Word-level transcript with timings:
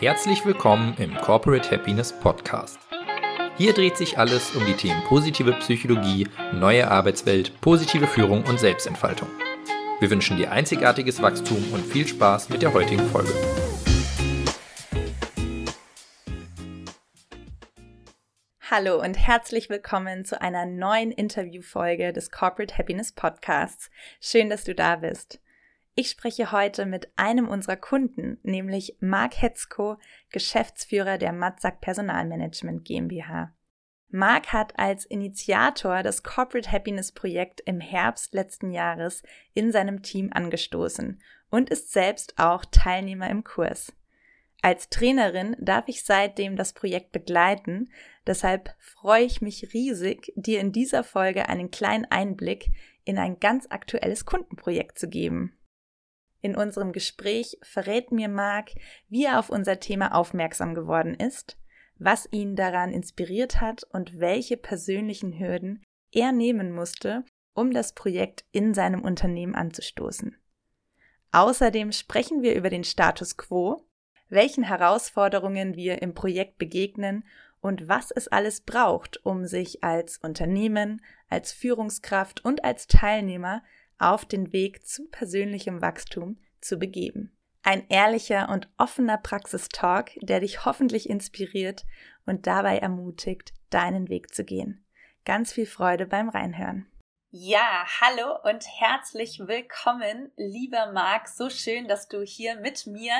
Herzlich 0.00 0.46
willkommen 0.46 0.94
im 0.96 1.14
Corporate 1.14 1.70
Happiness 1.70 2.10
Podcast. 2.10 2.78
Hier 3.58 3.74
dreht 3.74 3.98
sich 3.98 4.16
alles 4.16 4.56
um 4.56 4.64
die 4.64 4.72
Themen 4.72 5.02
positive 5.04 5.52
Psychologie, 5.52 6.26
neue 6.54 6.90
Arbeitswelt, 6.90 7.60
positive 7.60 8.06
Führung 8.06 8.42
und 8.44 8.58
Selbstentfaltung. 8.58 9.28
Wir 9.98 10.10
wünschen 10.10 10.38
dir 10.38 10.52
einzigartiges 10.52 11.20
Wachstum 11.20 11.70
und 11.74 11.84
viel 11.84 12.06
Spaß 12.06 12.48
mit 12.48 12.62
der 12.62 12.72
heutigen 12.72 13.06
Folge. 13.10 13.30
Hallo 18.70 19.02
und 19.02 19.18
herzlich 19.18 19.68
willkommen 19.68 20.24
zu 20.24 20.40
einer 20.40 20.64
neuen 20.64 21.12
Interviewfolge 21.12 22.14
des 22.14 22.30
Corporate 22.30 22.78
Happiness 22.78 23.12
Podcasts. 23.12 23.90
Schön, 24.18 24.48
dass 24.48 24.64
du 24.64 24.74
da 24.74 24.96
bist. 24.96 25.42
Ich 26.00 26.08
spreche 26.08 26.50
heute 26.50 26.86
mit 26.86 27.12
einem 27.16 27.46
unserer 27.46 27.76
Kunden, 27.76 28.38
nämlich 28.42 28.96
Marc 29.00 29.42
Hetzko, 29.42 29.98
Geschäftsführer 30.30 31.18
der 31.18 31.34
Matzak 31.34 31.82
Personalmanagement 31.82 32.86
GmbH. 32.86 33.54
Marc 34.08 34.50
hat 34.50 34.78
als 34.78 35.04
Initiator 35.04 36.02
das 36.02 36.22
Corporate 36.22 36.72
Happiness 36.72 37.12
Projekt 37.12 37.60
im 37.66 37.80
Herbst 37.80 38.32
letzten 38.32 38.70
Jahres 38.70 39.22
in 39.52 39.72
seinem 39.72 40.00
Team 40.00 40.30
angestoßen 40.32 41.20
und 41.50 41.68
ist 41.68 41.92
selbst 41.92 42.38
auch 42.38 42.64
Teilnehmer 42.64 43.28
im 43.28 43.44
Kurs. 43.44 43.92
Als 44.62 44.88
Trainerin 44.88 45.54
darf 45.60 45.84
ich 45.86 46.02
seitdem 46.02 46.56
das 46.56 46.72
Projekt 46.72 47.12
begleiten, 47.12 47.90
deshalb 48.26 48.74
freue 48.78 49.24
ich 49.24 49.42
mich 49.42 49.74
riesig, 49.74 50.32
dir 50.34 50.60
in 50.60 50.72
dieser 50.72 51.04
Folge 51.04 51.50
einen 51.50 51.70
kleinen 51.70 52.06
Einblick 52.06 52.70
in 53.04 53.18
ein 53.18 53.38
ganz 53.38 53.66
aktuelles 53.68 54.24
Kundenprojekt 54.24 54.98
zu 54.98 55.06
geben. 55.06 55.58
In 56.42 56.56
unserem 56.56 56.92
Gespräch 56.92 57.58
verrät 57.62 58.12
mir 58.12 58.28
Marc, 58.28 58.70
wie 59.08 59.26
er 59.26 59.38
auf 59.38 59.50
unser 59.50 59.80
Thema 59.80 60.14
aufmerksam 60.14 60.74
geworden 60.74 61.14
ist, 61.14 61.58
was 61.98 62.28
ihn 62.30 62.56
daran 62.56 62.92
inspiriert 62.92 63.60
hat 63.60 63.84
und 63.84 64.18
welche 64.18 64.56
persönlichen 64.56 65.38
Hürden 65.38 65.82
er 66.12 66.32
nehmen 66.32 66.72
musste, 66.72 67.24
um 67.52 67.72
das 67.72 67.94
Projekt 67.94 68.44
in 68.52 68.72
seinem 68.72 69.02
Unternehmen 69.02 69.54
anzustoßen. 69.54 70.36
Außerdem 71.32 71.92
sprechen 71.92 72.42
wir 72.42 72.54
über 72.54 72.70
den 72.70 72.84
Status 72.84 73.36
quo, 73.36 73.86
welchen 74.28 74.64
Herausforderungen 74.64 75.76
wir 75.76 76.02
im 76.02 76.14
Projekt 76.14 76.58
begegnen 76.58 77.24
und 77.60 77.88
was 77.88 78.10
es 78.10 78.28
alles 78.28 78.62
braucht, 78.62 79.24
um 79.24 79.46
sich 79.46 79.84
als 79.84 80.18
Unternehmen, 80.18 81.02
als 81.28 81.52
Führungskraft 81.52 82.44
und 82.44 82.64
als 82.64 82.86
Teilnehmer 82.86 83.62
auf 84.00 84.24
den 84.24 84.52
Weg 84.52 84.86
zu 84.86 85.08
persönlichem 85.08 85.80
Wachstum 85.80 86.38
zu 86.60 86.78
begeben. 86.78 87.36
Ein 87.62 87.86
ehrlicher 87.88 88.48
und 88.48 88.68
offener 88.78 89.18
Praxistalk, 89.18 90.12
der 90.22 90.40
dich 90.40 90.64
hoffentlich 90.64 91.08
inspiriert 91.08 91.84
und 92.24 92.46
dabei 92.46 92.78
ermutigt, 92.78 93.52
deinen 93.68 94.08
Weg 94.08 94.34
zu 94.34 94.44
gehen. 94.44 94.84
Ganz 95.24 95.52
viel 95.52 95.66
Freude 95.66 96.06
beim 96.06 96.30
Reinhören. 96.30 96.90
Ja, 97.32 97.86
hallo 98.00 98.38
und 98.42 98.64
herzlich 98.80 99.38
willkommen, 99.38 100.32
lieber 100.36 100.90
Marc. 100.90 101.28
So 101.28 101.48
schön, 101.48 101.86
dass 101.86 102.08
du 102.08 102.22
hier 102.22 102.56
mit 102.56 102.88
mir 102.88 103.12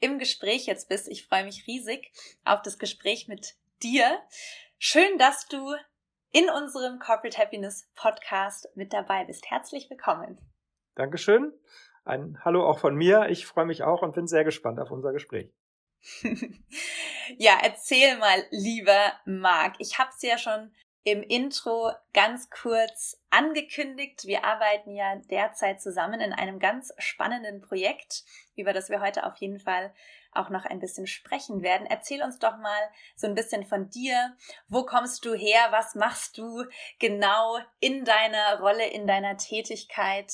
im 0.00 0.18
Gespräch 0.18 0.66
jetzt 0.66 0.88
bist. 0.88 1.06
Ich 1.06 1.26
freue 1.26 1.44
mich 1.44 1.66
riesig 1.68 2.10
auf 2.44 2.62
das 2.62 2.78
Gespräch 2.78 3.28
mit 3.28 3.54
dir. 3.80 4.20
Schön, 4.78 5.16
dass 5.18 5.46
du 5.46 5.76
in 6.32 6.48
unserem 6.48 6.98
Corporate 6.98 7.36
Happiness 7.36 7.90
Podcast 7.94 8.66
mit 8.74 8.92
dabei 8.92 9.24
bist. 9.24 9.50
Herzlich 9.50 9.90
willkommen. 9.90 10.38
Dankeschön. 10.94 11.52
Ein 12.04 12.38
Hallo 12.42 12.66
auch 12.66 12.78
von 12.78 12.96
mir. 12.96 13.28
Ich 13.28 13.46
freue 13.46 13.66
mich 13.66 13.82
auch 13.82 14.02
und 14.02 14.14
bin 14.14 14.26
sehr 14.26 14.42
gespannt 14.42 14.80
auf 14.80 14.90
unser 14.90 15.12
Gespräch. 15.12 15.52
ja, 17.36 17.58
erzähl 17.62 18.16
mal, 18.16 18.44
lieber 18.50 19.12
Marc. 19.26 19.74
Ich 19.78 19.98
habe 19.98 20.10
es 20.10 20.22
ja 20.22 20.38
schon 20.38 20.72
im 21.04 21.22
Intro 21.22 21.92
ganz 22.12 22.48
kurz 22.50 23.20
angekündigt. 23.30 24.24
Wir 24.24 24.44
arbeiten 24.44 24.94
ja 24.94 25.16
derzeit 25.30 25.80
zusammen 25.80 26.20
in 26.20 26.32
einem 26.32 26.60
ganz 26.60 26.92
spannenden 26.98 27.60
Projekt, 27.60 28.24
über 28.56 28.72
das 28.72 28.88
wir 28.88 29.00
heute 29.00 29.26
auf 29.26 29.36
jeden 29.36 29.58
Fall 29.58 29.92
auch 30.30 30.48
noch 30.48 30.64
ein 30.64 30.78
bisschen 30.78 31.06
sprechen 31.06 31.62
werden. 31.62 31.86
Erzähl 31.86 32.22
uns 32.22 32.38
doch 32.38 32.56
mal 32.56 32.80
so 33.16 33.26
ein 33.26 33.34
bisschen 33.34 33.64
von 33.64 33.90
dir. 33.90 34.36
Wo 34.68 34.84
kommst 34.84 35.24
du 35.24 35.34
her? 35.34 35.68
Was 35.70 35.94
machst 35.94 36.38
du 36.38 36.64
genau 36.98 37.58
in 37.80 38.04
deiner 38.04 38.60
Rolle, 38.60 38.86
in 38.86 39.06
deiner 39.06 39.36
Tätigkeit? 39.36 40.32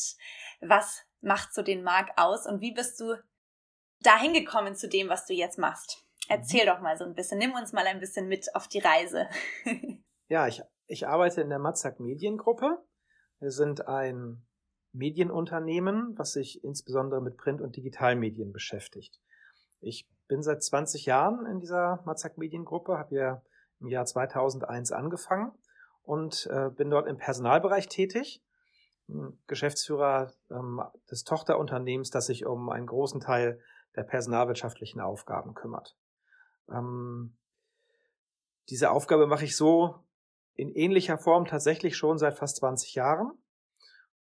Was 0.60 1.02
macht 1.20 1.54
so 1.54 1.62
den 1.62 1.82
Markt 1.82 2.18
aus? 2.18 2.46
Und 2.46 2.60
wie 2.60 2.72
bist 2.72 3.00
du 3.00 3.16
dahin 4.00 4.34
gekommen 4.34 4.76
zu 4.76 4.88
dem, 4.88 5.08
was 5.08 5.26
du 5.26 5.32
jetzt 5.32 5.58
machst? 5.58 6.04
Erzähl 6.28 6.64
mhm. 6.64 6.68
doch 6.68 6.80
mal 6.80 6.96
so 6.96 7.04
ein 7.04 7.14
bisschen. 7.14 7.38
Nimm 7.38 7.54
uns 7.54 7.72
mal 7.72 7.86
ein 7.86 8.00
bisschen 8.00 8.28
mit 8.28 8.54
auf 8.54 8.68
die 8.68 8.80
Reise. 8.80 9.28
ja, 10.28 10.46
ich, 10.46 10.62
ich 10.86 11.06
arbeite 11.06 11.40
in 11.40 11.48
der 11.48 11.58
Matzak 11.58 12.00
Mediengruppe. 12.00 12.78
Wir 13.40 13.50
sind 13.50 13.88
ein 13.88 14.46
Medienunternehmen, 14.92 16.16
was 16.16 16.32
sich 16.32 16.62
insbesondere 16.64 17.20
mit 17.20 17.36
Print- 17.36 17.60
und 17.60 17.76
Digitalmedien 17.76 18.52
beschäftigt. 18.52 19.20
Ich 19.80 20.08
bin 20.26 20.42
seit 20.42 20.62
20 20.62 21.06
Jahren 21.06 21.46
in 21.46 21.60
dieser 21.60 22.02
Mazak 22.04 22.36
Mediengruppe, 22.36 22.98
habe 22.98 23.14
ja 23.14 23.42
im 23.80 23.88
Jahr 23.88 24.04
2001 24.04 24.92
angefangen 24.92 25.52
und 26.02 26.48
äh, 26.50 26.70
bin 26.70 26.90
dort 26.90 27.06
im 27.06 27.16
Personalbereich 27.16 27.88
tätig. 27.88 28.42
Geschäftsführer 29.46 30.32
ähm, 30.50 30.82
des 31.10 31.24
Tochterunternehmens, 31.24 32.10
das 32.10 32.26
sich 32.26 32.44
um 32.44 32.68
einen 32.68 32.86
großen 32.86 33.20
Teil 33.20 33.60
der 33.96 34.02
personalwirtschaftlichen 34.02 35.00
Aufgaben 35.00 35.54
kümmert. 35.54 35.96
Ähm, 36.70 37.36
diese 38.68 38.90
Aufgabe 38.90 39.26
mache 39.26 39.46
ich 39.46 39.56
so 39.56 40.04
in 40.58 40.74
ähnlicher 40.74 41.18
Form 41.18 41.46
tatsächlich 41.46 41.96
schon 41.96 42.18
seit 42.18 42.36
fast 42.36 42.56
20 42.56 42.94
Jahren. 42.96 43.30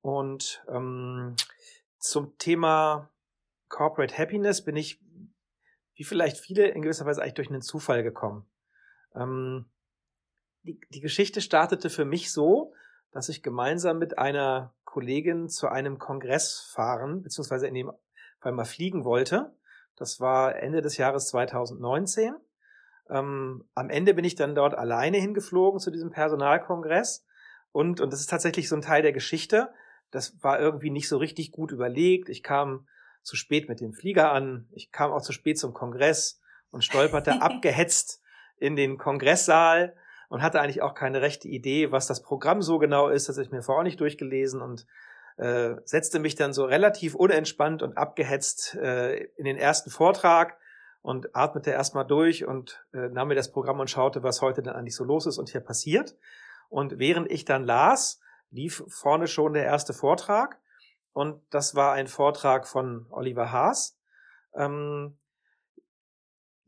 Und 0.00 0.65
ähm, 0.69 1.37
zum 1.99 2.37
Thema 2.39 3.09
Corporate 3.69 4.19
Happiness 4.19 4.65
bin 4.65 4.77
ich 4.77 5.00
wie 5.95 6.03
vielleicht 6.03 6.39
viele 6.39 6.67
in 6.67 6.83
gewisser 6.83 7.06
Weise 7.06 7.22
eigentlich 7.22 7.34
durch 7.34 7.50
einen 7.50 7.62
Zufall 7.62 8.03
gekommen. 8.03 8.47
Ähm, 9.15 9.67
die, 10.65 10.81
die 10.91 11.00
Geschichte 11.00 11.41
startete 11.41 11.89
für 11.89 12.05
mich 12.05 12.33
so, 12.33 12.75
dass 13.12 13.28
ich 13.28 13.45
gemeinsam 13.45 13.99
mit 13.99 14.19
einer 14.19 14.75
Kollegin 14.84 15.49
zu 15.49 15.69
einem 15.69 16.01
Kongress 16.01 16.69
fahren, 16.75 17.22
beziehungsweise 17.22 17.69
in 17.69 17.75
dem 17.75 17.93
Fall 18.41 18.53
mal 18.53 18.65
fliegen 18.65 19.05
wollte. 19.05 19.56
Das 19.95 20.19
war 20.19 20.56
Ende 20.56 20.83
des 20.83 20.97
Jahres 20.97 21.28
2019. 21.28 22.34
Ähm, 23.10 23.65
am 23.75 23.91
Ende 23.91 24.15
bin 24.15 24.25
ich 24.25 24.34
dann 24.34 24.54
dort 24.54 24.75
alleine 24.75 25.19
hingeflogen 25.19 25.81
zu 25.81 25.91
diesem 25.91 26.10
Personalkongress. 26.10 27.25
Und, 27.72 28.00
und 28.00 28.12
das 28.12 28.20
ist 28.20 28.31
tatsächlich 28.31 28.69
so 28.69 28.76
ein 28.76 28.82
Teil 28.82 29.03
der 29.03 29.12
Geschichte. 29.12 29.72
Das 30.10 30.42
war 30.42 30.60
irgendwie 30.60 30.91
nicht 30.91 31.09
so 31.09 31.19
richtig 31.19 31.50
gut 31.50 31.72
überlegt. 31.72 32.28
Ich 32.28 32.42
kam 32.42 32.87
zu 33.22 33.37
spät 33.37 33.69
mit 33.69 33.81
dem 33.81 33.92
Flieger 33.92 34.32
an. 34.32 34.69
Ich 34.72 34.92
kam 34.92 35.10
auch 35.12 35.22
zu 35.22 35.32
spät 35.32 35.59
zum 35.59 35.75
Kongress 35.75 36.41
und 36.70 36.84
stolperte 36.84 37.32
abgehetzt 37.42 38.22
in 38.59 38.76
den 38.76 38.98
Kongresssaal 38.98 39.97
und 40.28 40.42
hatte 40.42 40.60
eigentlich 40.60 40.82
auch 40.82 40.94
keine 40.94 41.21
rechte 41.21 41.48
Idee, 41.48 41.92
was 41.92 42.06
das 42.06 42.22
Programm 42.22 42.62
so 42.62 42.78
genau 42.78 43.09
ist. 43.09 43.28
Das 43.28 43.36
habe 43.36 43.44
ich 43.44 43.53
mir 43.53 43.62
vorher 43.62 43.81
auch 43.81 43.84
nicht 43.84 44.00
durchgelesen 44.00 44.62
und 44.62 44.86
äh, 45.36 45.75
setzte 45.84 46.19
mich 46.21 46.36
dann 46.36 46.53
so 46.53 46.65
relativ 46.65 47.15
unentspannt 47.15 47.82
und 47.82 47.97
abgehetzt 47.97 48.75
äh, 48.76 49.25
in 49.36 49.44
den 49.44 49.56
ersten 49.56 49.91
Vortrag 49.91 50.59
und 51.04 51.37
atmete 51.37 51.70
erstmal 51.70 52.06
durch 52.06 52.47
und 52.47 52.82
äh, 52.94 53.10
nahm 53.10 53.28
mir 53.28 53.34
das 53.34 53.53
Programm 53.53 53.78
und 53.78 53.91
schaute, 53.91 54.22
was 54.22 54.41
heute 54.41 54.62
denn 54.62 54.72
eigentlich 54.72 54.97
so 54.97 55.04
los 55.04 55.26
ist 55.26 55.37
und 55.37 55.50
hier 55.50 55.60
passiert. 55.60 56.16
Und 56.70 56.98
während 56.98 57.31
ich 57.31 57.44
dann 57.44 57.62
las, 57.62 58.22
lief 58.50 58.82
vorne 58.88 59.26
schon 59.26 59.53
der 59.53 59.66
erste 59.66 59.92
Vortrag 59.92 60.59
und 61.12 61.42
das 61.50 61.75
war 61.75 61.92
ein 61.92 62.06
Vortrag 62.06 62.66
von 62.66 63.04
Oliver 63.10 63.53
Haas. 63.53 63.98
Ähm, 64.54 65.19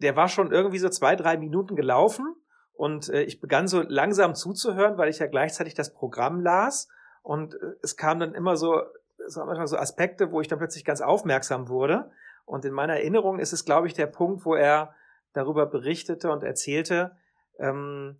der 0.02 0.16
war 0.16 0.28
schon 0.28 0.52
irgendwie 0.52 0.80
so 0.80 0.90
zwei, 0.90 1.16
drei 1.16 1.38
Minuten 1.38 1.74
gelaufen 1.74 2.26
und 2.74 3.08
äh, 3.08 3.22
ich 3.22 3.40
begann 3.40 3.68
so 3.68 3.80
langsam 3.80 4.34
zuzuhören, 4.34 4.98
weil 4.98 5.08
ich 5.08 5.18
ja 5.18 5.28
gleichzeitig 5.28 5.72
das 5.72 5.94
Programm 5.94 6.42
las 6.42 6.88
und 7.22 7.54
äh, 7.54 7.72
es 7.82 7.96
kamen 7.96 8.20
dann 8.20 8.34
immer 8.34 8.58
so, 8.58 8.82
so 9.28 9.42
manchmal 9.46 9.66
so 9.66 9.78
Aspekte, 9.78 10.30
wo 10.30 10.42
ich 10.42 10.48
dann 10.48 10.58
plötzlich 10.58 10.84
ganz 10.84 11.00
aufmerksam 11.00 11.70
wurde. 11.70 12.10
Und 12.46 12.64
in 12.64 12.72
meiner 12.72 12.94
Erinnerung 12.94 13.38
ist 13.38 13.52
es, 13.52 13.64
glaube 13.64 13.88
ich, 13.88 13.94
der 13.94 14.06
Punkt, 14.06 14.46
wo 14.46 14.54
er 14.54 14.94
darüber 15.34 15.66
berichtete 15.66 16.30
und 16.30 16.42
erzählte, 16.42 17.16
ähm, 17.58 18.18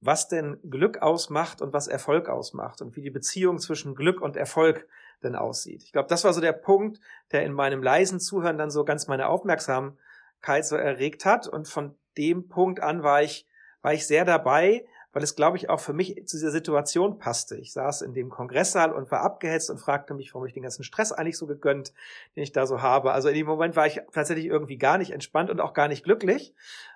was 0.00 0.28
denn 0.28 0.58
Glück 0.68 1.00
ausmacht 1.00 1.62
und 1.62 1.72
was 1.72 1.86
Erfolg 1.86 2.28
ausmacht 2.28 2.82
und 2.82 2.96
wie 2.96 3.02
die 3.02 3.10
Beziehung 3.10 3.58
zwischen 3.58 3.94
Glück 3.94 4.20
und 4.20 4.36
Erfolg 4.36 4.88
denn 5.22 5.36
aussieht. 5.36 5.82
Ich 5.84 5.92
glaube, 5.92 6.08
das 6.08 6.24
war 6.24 6.32
so 6.32 6.40
der 6.40 6.52
Punkt, 6.52 7.00
der 7.32 7.44
in 7.44 7.52
meinem 7.52 7.82
leisen 7.82 8.20
Zuhören 8.20 8.58
dann 8.58 8.70
so 8.70 8.84
ganz 8.84 9.06
meine 9.06 9.28
Aufmerksamkeit 9.28 10.66
so 10.66 10.76
erregt 10.76 11.24
hat 11.24 11.46
und 11.46 11.68
von 11.68 11.96
dem 12.18 12.48
Punkt 12.48 12.80
an 12.80 13.02
war 13.02 13.22
ich, 13.22 13.46
war 13.82 13.94
ich 13.94 14.06
sehr 14.06 14.24
dabei, 14.24 14.86
weil 15.14 15.22
es, 15.22 15.36
glaube 15.36 15.56
ich, 15.56 15.70
auch 15.70 15.78
für 15.78 15.92
mich 15.92 16.26
zu 16.26 16.36
dieser 16.36 16.50
Situation 16.50 17.18
passte. 17.18 17.56
Ich 17.56 17.72
saß 17.72 18.02
in 18.02 18.14
dem 18.14 18.30
Kongresssaal 18.30 18.92
und 18.92 19.10
war 19.12 19.22
abgehetzt 19.22 19.70
und 19.70 19.78
fragte 19.78 20.12
mich, 20.12 20.34
warum 20.34 20.46
ich 20.46 20.54
den 20.54 20.64
ganzen 20.64 20.82
Stress 20.82 21.12
eigentlich 21.12 21.38
so 21.38 21.46
gegönnt, 21.46 21.94
den 22.34 22.42
ich 22.42 22.52
da 22.52 22.66
so 22.66 22.82
habe. 22.82 23.12
Also 23.12 23.28
in 23.28 23.36
dem 23.36 23.46
Moment 23.46 23.76
war 23.76 23.86
ich 23.86 24.02
tatsächlich 24.12 24.46
irgendwie 24.46 24.76
gar 24.76 24.98
nicht 24.98 25.12
entspannt 25.12 25.50
und 25.50 25.60
auch 25.60 25.72
gar 25.72 25.86
nicht 25.86 26.02
glücklich. 26.02 26.52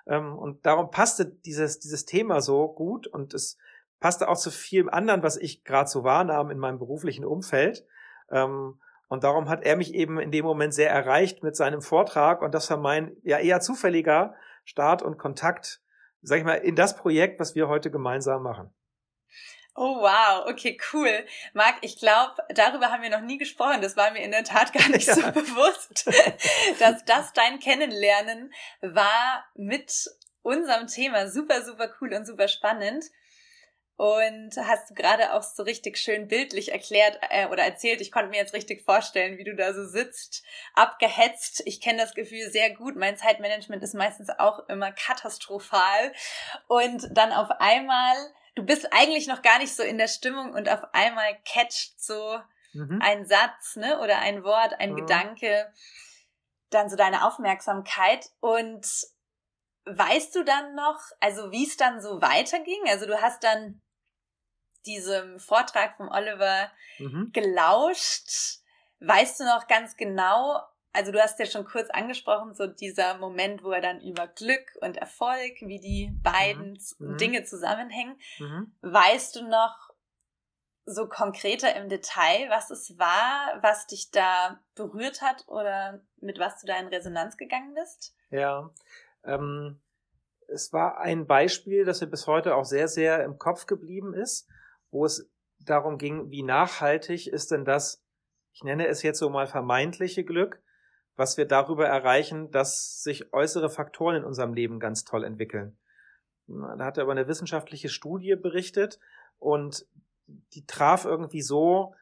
Ähm, 0.06 0.36
und 0.36 0.66
darum 0.66 0.90
passte 0.90 1.26
dieses, 1.26 1.78
dieses 1.78 2.06
Thema 2.06 2.40
so 2.40 2.66
gut 2.66 3.06
und 3.06 3.34
es 3.34 3.56
passte 4.00 4.28
auch 4.28 4.36
zu 4.36 4.50
vielem 4.50 4.88
anderen, 4.88 5.22
was 5.22 5.36
ich 5.36 5.62
gerade 5.62 5.88
so 5.88 6.02
wahrnahm 6.02 6.50
in 6.50 6.58
meinem 6.58 6.80
beruflichen 6.80 7.24
Umfeld. 7.24 7.86
Ähm, 8.32 8.80
und 9.06 9.22
darum 9.22 9.48
hat 9.48 9.62
er 9.62 9.76
mich 9.76 9.94
eben 9.94 10.18
in 10.18 10.32
dem 10.32 10.44
Moment 10.44 10.74
sehr 10.74 10.90
erreicht 10.90 11.44
mit 11.44 11.54
seinem 11.54 11.82
Vortrag. 11.82 12.42
Und 12.42 12.52
das 12.52 12.68
war 12.68 12.78
mein 12.78 13.16
ja 13.22 13.38
eher 13.38 13.60
zufälliger 13.60 14.34
Start 14.64 15.02
und 15.02 15.18
Kontakt, 15.18 15.80
sag 16.22 16.38
ich 16.38 16.44
mal, 16.44 16.54
in 16.54 16.76
das 16.76 16.96
Projekt, 16.96 17.40
was 17.40 17.54
wir 17.54 17.68
heute 17.68 17.90
gemeinsam 17.90 18.42
machen. 18.42 18.72
Oh 19.80 20.00
wow, 20.00 20.44
okay, 20.48 20.76
cool. 20.92 21.24
Marc, 21.54 21.76
ich 21.82 22.00
glaube, 22.00 22.34
darüber 22.48 22.90
haben 22.90 23.02
wir 23.02 23.10
noch 23.10 23.20
nie 23.20 23.38
gesprochen. 23.38 23.80
Das 23.80 23.96
war 23.96 24.10
mir 24.10 24.24
in 24.24 24.32
der 24.32 24.42
Tat 24.42 24.72
gar 24.72 24.88
nicht 24.88 25.06
ja. 25.06 25.14
so 25.14 25.22
bewusst, 25.22 26.04
dass 26.80 27.04
das 27.04 27.32
dein 27.32 27.60
Kennenlernen 27.60 28.52
war 28.80 29.44
mit 29.54 30.10
unserem 30.42 30.88
Thema. 30.88 31.28
Super, 31.28 31.64
super 31.64 31.90
cool 32.00 32.12
und 32.12 32.26
super 32.26 32.48
spannend. 32.48 33.04
Und 33.98 34.56
hast 34.56 34.90
du 34.90 34.94
gerade 34.94 35.32
auch 35.32 35.42
so 35.42 35.64
richtig 35.64 35.98
schön 35.98 36.28
bildlich 36.28 36.70
erklärt 36.70 37.18
äh, 37.30 37.48
oder 37.48 37.64
erzählt. 37.64 38.00
Ich 38.00 38.12
konnte 38.12 38.30
mir 38.30 38.36
jetzt 38.36 38.54
richtig 38.54 38.84
vorstellen, 38.84 39.38
wie 39.38 39.44
du 39.44 39.56
da 39.56 39.74
so 39.74 39.84
sitzt, 39.84 40.44
abgehetzt. 40.74 41.64
Ich 41.66 41.80
kenne 41.80 41.98
das 41.98 42.14
Gefühl 42.14 42.48
sehr 42.48 42.70
gut. 42.70 42.94
Mein 42.94 43.16
Zeitmanagement 43.16 43.82
ist 43.82 43.94
meistens 43.94 44.30
auch 44.30 44.68
immer 44.68 44.92
katastrophal. 44.92 46.12
Und 46.68 47.08
dann 47.10 47.32
auf 47.32 47.50
einmal, 47.58 48.14
du 48.54 48.62
bist 48.62 48.86
eigentlich 48.92 49.26
noch 49.26 49.42
gar 49.42 49.58
nicht 49.58 49.74
so 49.74 49.82
in 49.82 49.98
der 49.98 50.06
Stimmung 50.06 50.52
und 50.52 50.68
auf 50.68 50.84
einmal 50.92 51.36
catcht 51.44 52.00
so 52.00 52.38
mhm. 52.74 53.00
ein 53.02 53.26
Satz, 53.26 53.74
ne, 53.74 53.98
oder 53.98 54.20
ein 54.20 54.44
Wort, 54.44 54.78
ein 54.78 54.92
mhm. 54.92 54.98
Gedanke, 54.98 55.72
dann 56.70 56.88
so 56.88 56.94
deine 56.94 57.26
Aufmerksamkeit 57.26 58.30
und 58.38 58.86
Weißt 59.90 60.34
du 60.34 60.44
dann 60.44 60.74
noch, 60.74 61.00
also 61.18 61.50
wie 61.50 61.66
es 61.66 61.78
dann 61.78 62.02
so 62.02 62.20
weiterging? 62.20 62.82
Also 62.88 63.06
du 63.06 63.22
hast 63.22 63.42
dann 63.42 63.80
diesem 64.88 65.38
Vortrag 65.38 65.96
von 65.96 66.08
Oliver 66.08 66.70
mhm. 66.98 67.30
gelauscht. 67.32 68.60
Weißt 69.00 69.40
du 69.40 69.44
noch 69.44 69.68
ganz 69.68 69.96
genau, 69.96 70.60
also 70.92 71.12
du 71.12 71.20
hast 71.20 71.38
ja 71.38 71.46
schon 71.46 71.64
kurz 71.64 71.90
angesprochen, 71.90 72.54
so 72.54 72.66
dieser 72.66 73.18
Moment, 73.18 73.62
wo 73.62 73.70
er 73.70 73.82
dann 73.82 74.00
über 74.00 74.26
Glück 74.26 74.76
und 74.80 74.96
Erfolg, 74.96 75.60
wie 75.60 75.78
die 75.78 76.10
beiden 76.22 76.78
mhm. 76.98 77.12
mhm. 77.12 77.16
Dinge 77.18 77.44
zusammenhängen. 77.44 78.18
Mhm. 78.38 78.72
Weißt 78.80 79.36
du 79.36 79.46
noch 79.46 79.76
so 80.86 81.06
konkreter 81.06 81.76
im 81.76 81.90
Detail, 81.90 82.48
was 82.48 82.70
es 82.70 82.98
war, 82.98 83.58
was 83.60 83.86
dich 83.86 84.10
da 84.10 84.58
berührt 84.74 85.20
hat 85.20 85.46
oder 85.46 86.00
mit 86.20 86.38
was 86.38 86.60
du 86.60 86.66
da 86.66 86.78
in 86.78 86.88
Resonanz 86.88 87.36
gegangen 87.36 87.74
bist? 87.74 88.16
Ja, 88.30 88.70
ähm, 89.22 89.78
es 90.48 90.72
war 90.72 90.98
ein 90.98 91.26
Beispiel, 91.26 91.84
das 91.84 92.00
mir 92.00 92.06
bis 92.06 92.26
heute 92.26 92.56
auch 92.56 92.64
sehr, 92.64 92.88
sehr 92.88 93.22
im 93.22 93.38
Kopf 93.38 93.66
geblieben 93.66 94.14
ist 94.14 94.48
wo 94.90 95.04
es 95.04 95.30
darum 95.60 95.98
ging, 95.98 96.30
wie 96.30 96.42
nachhaltig 96.42 97.26
ist 97.26 97.50
denn 97.50 97.64
das, 97.64 98.02
ich 98.52 98.62
nenne 98.62 98.86
es 98.86 99.02
jetzt 99.02 99.18
so 99.18 99.30
mal 99.30 99.46
vermeintliche 99.46 100.24
Glück, 100.24 100.60
was 101.16 101.36
wir 101.36 101.46
darüber 101.46 101.86
erreichen, 101.86 102.50
dass 102.50 103.02
sich 103.02 103.32
äußere 103.32 103.70
Faktoren 103.70 104.16
in 104.16 104.24
unserem 104.24 104.54
Leben 104.54 104.78
ganz 104.78 105.04
toll 105.04 105.24
entwickeln. 105.24 105.76
Da 106.46 106.84
hat 106.84 106.96
er 106.96 107.04
über 107.04 107.12
eine 107.12 107.28
wissenschaftliche 107.28 107.88
Studie 107.88 108.36
berichtet 108.36 108.98
und 109.38 109.86
die 110.26 110.64
traf 110.66 111.04
irgendwie 111.04 111.42
so 111.42 111.94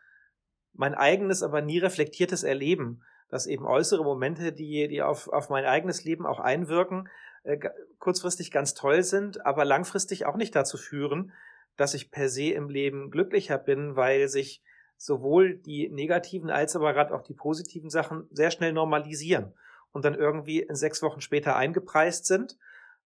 mein 0.72 0.94
eigenes, 0.94 1.42
aber 1.42 1.62
nie 1.62 1.78
reflektiertes 1.78 2.42
Erleben, 2.42 3.02
dass 3.28 3.46
eben 3.46 3.66
äußere 3.66 4.04
Momente, 4.04 4.52
die, 4.52 4.86
die 4.88 5.02
auf, 5.02 5.28
auf 5.28 5.48
mein 5.48 5.64
eigenes 5.64 6.04
Leben 6.04 6.26
auch 6.26 6.38
einwirken, 6.38 7.08
äh, 7.42 7.58
kurzfristig 7.98 8.50
ganz 8.50 8.74
toll 8.74 9.02
sind, 9.02 9.44
aber 9.46 9.64
langfristig 9.64 10.26
auch 10.26 10.36
nicht 10.36 10.54
dazu 10.54 10.76
führen, 10.76 11.32
dass 11.76 11.94
ich 11.94 12.10
per 12.10 12.28
se 12.28 12.50
im 12.50 12.68
Leben 12.68 13.10
glücklicher 13.10 13.58
bin, 13.58 13.96
weil 13.96 14.28
sich 14.28 14.62
sowohl 14.96 15.56
die 15.56 15.88
negativen 15.88 16.50
als 16.50 16.74
aber 16.74 16.92
gerade 16.92 17.14
auch 17.14 17.22
die 17.22 17.34
positiven 17.34 17.90
Sachen 17.90 18.28
sehr 18.30 18.50
schnell 18.50 18.72
normalisieren 18.72 19.52
und 19.92 20.04
dann 20.04 20.14
irgendwie 20.14 20.60
in 20.60 20.74
sechs 20.74 21.02
Wochen 21.02 21.20
später 21.20 21.56
eingepreist 21.56 22.26
sind 22.26 22.56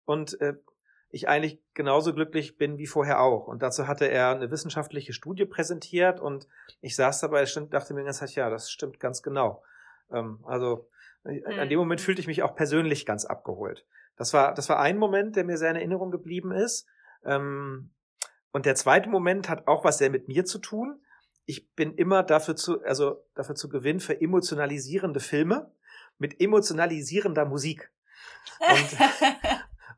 und 0.06 0.40
äh, 0.42 0.56
ich 1.12 1.28
eigentlich 1.28 1.60
genauso 1.74 2.14
glücklich 2.14 2.58
bin 2.58 2.78
wie 2.78 2.86
vorher 2.86 3.20
auch. 3.22 3.48
Und 3.48 3.64
dazu 3.64 3.88
hatte 3.88 4.08
er 4.08 4.30
eine 4.30 4.52
wissenschaftliche 4.52 5.14
Studie 5.14 5.46
präsentiert 5.46 6.20
und 6.20 6.48
ich 6.82 6.96
saß 6.96 7.20
dabei 7.22 7.46
und 7.58 7.74
dachte 7.74 7.94
mir 7.94 8.04
ganz, 8.04 8.36
ja, 8.36 8.50
das 8.50 8.70
stimmt 8.70 9.00
ganz 9.00 9.24
genau. 9.24 9.64
Ähm, 10.12 10.40
also 10.44 10.88
mhm. 11.24 11.44
an 11.60 11.70
dem 11.70 11.80
Moment 11.80 12.02
fühlte 12.02 12.22
ich 12.22 12.28
mich 12.28 12.44
auch 12.44 12.56
persönlich 12.56 13.06
ganz 13.06 13.26
abgeholt. 13.26 13.86
Das 14.18 14.34
war, 14.34 14.54
das 14.54 14.70
war 14.70 14.80
ein 14.80 14.98
Moment, 14.98 15.36
der 15.36 15.46
mir 15.46 15.58
sehr 15.58 15.72
in 15.72 15.78
Erinnerung 15.78 16.12
geblieben 16.12 16.52
ist. 16.52 16.88
Ähm, 17.24 17.92
und 18.52 18.66
der 18.66 18.76
zweite 18.76 19.10
Moment 19.10 19.50
hat 19.50 19.68
auch 19.68 19.84
was 19.84 19.98
sehr 19.98 20.10
mit 20.10 20.28
mir 20.28 20.46
zu 20.46 20.60
tun. 20.60 21.02
Ich 21.46 21.74
bin 21.74 21.96
immer 21.96 22.24
dafür 22.24 22.56
zu, 22.56 22.82
also 22.84 23.24
dafür 23.36 23.56
zu 23.56 23.70
gewinnen 23.70 24.00
für 24.00 24.20
emotionalisierende 24.20 25.20
Filme 25.20 25.72
mit 26.18 26.42
emotionalisierender 26.42 27.46
Musik. 27.46 27.92
Und, 28.60 28.98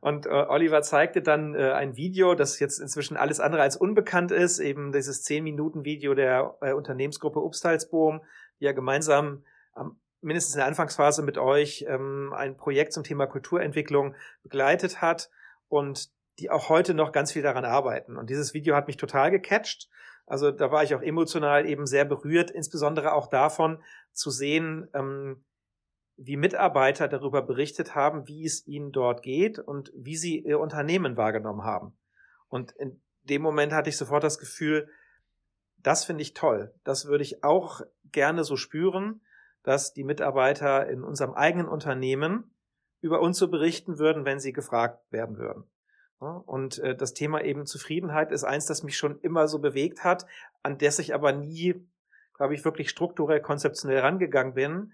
und 0.00 0.26
äh, 0.26 0.30
Oliver 0.30 0.82
zeigte 0.82 1.20
dann 1.20 1.54
äh, 1.54 1.72
ein 1.72 1.96
Video, 1.96 2.34
das 2.34 2.58
jetzt 2.60 2.78
inzwischen 2.78 3.16
alles 3.16 3.40
andere 3.40 3.62
als 3.62 3.76
unbekannt 3.76 4.30
ist, 4.30 4.60
eben 4.60 4.92
dieses 4.92 5.26
10-Minuten-Video 5.26 6.14
der 6.14 6.56
äh, 6.60 6.72
Unternehmensgruppe 6.72 7.40
Upstalsboom, 7.40 8.22
die 8.60 8.64
ja 8.64 8.72
gemeinsam 8.72 9.44
am 9.72 9.98
mindestens 10.22 10.54
in 10.54 10.60
der 10.60 10.68
Anfangsphase 10.68 11.22
mit 11.22 11.36
euch 11.36 11.84
ähm, 11.88 12.32
ein 12.32 12.56
Projekt 12.56 12.92
zum 12.92 13.02
Thema 13.02 13.26
Kulturentwicklung 13.26 14.14
begleitet 14.42 15.02
hat. 15.02 15.30
Und 15.68 16.10
die 16.42 16.50
auch 16.50 16.68
heute 16.68 16.92
noch 16.92 17.12
ganz 17.12 17.32
viel 17.32 17.42
daran 17.42 17.64
arbeiten. 17.64 18.16
Und 18.16 18.28
dieses 18.28 18.52
Video 18.52 18.74
hat 18.74 18.88
mich 18.88 18.96
total 18.96 19.30
gecatcht. 19.30 19.88
Also 20.26 20.50
da 20.50 20.72
war 20.72 20.82
ich 20.82 20.94
auch 20.94 21.02
emotional 21.02 21.66
eben 21.66 21.86
sehr 21.86 22.04
berührt, 22.04 22.50
insbesondere 22.50 23.12
auch 23.12 23.28
davon 23.28 23.82
zu 24.12 24.30
sehen, 24.30 24.88
ähm, 24.92 25.44
wie 26.16 26.36
Mitarbeiter 26.36 27.08
darüber 27.08 27.42
berichtet 27.42 27.94
haben, 27.94 28.26
wie 28.26 28.44
es 28.44 28.66
ihnen 28.66 28.90
dort 28.90 29.22
geht 29.22 29.58
und 29.58 29.92
wie 29.94 30.16
sie 30.16 30.40
ihr 30.40 30.58
Unternehmen 30.58 31.16
wahrgenommen 31.16 31.62
haben. 31.62 31.96
Und 32.48 32.72
in 32.72 33.00
dem 33.22 33.42
Moment 33.42 33.72
hatte 33.72 33.88
ich 33.88 33.96
sofort 33.96 34.24
das 34.24 34.38
Gefühl, 34.38 34.88
das 35.78 36.04
finde 36.04 36.22
ich 36.22 36.34
toll. 36.34 36.74
Das 36.84 37.06
würde 37.06 37.22
ich 37.22 37.42
auch 37.44 37.80
gerne 38.04 38.44
so 38.44 38.56
spüren, 38.56 39.20
dass 39.62 39.92
die 39.92 40.04
Mitarbeiter 40.04 40.88
in 40.88 41.04
unserem 41.04 41.34
eigenen 41.34 41.68
Unternehmen 41.68 42.54
über 43.00 43.20
uns 43.20 43.38
so 43.38 43.48
berichten 43.48 43.98
würden, 43.98 44.24
wenn 44.24 44.38
sie 44.38 44.52
gefragt 44.52 45.00
werden 45.10 45.38
würden. 45.38 45.64
Und 46.22 46.78
äh, 46.78 46.94
das 46.94 47.14
Thema 47.14 47.42
eben 47.42 47.66
Zufriedenheit 47.66 48.30
ist 48.30 48.44
eins, 48.44 48.66
das 48.66 48.82
mich 48.82 48.96
schon 48.96 49.18
immer 49.20 49.48
so 49.48 49.58
bewegt 49.58 50.04
hat, 50.04 50.26
an 50.62 50.78
das 50.78 50.98
ich 50.98 51.14
aber 51.14 51.32
nie, 51.32 51.86
glaube 52.34 52.54
ich, 52.54 52.64
wirklich 52.64 52.90
strukturell, 52.90 53.40
konzeptionell 53.40 54.00
rangegangen 54.00 54.54
bin. 54.54 54.92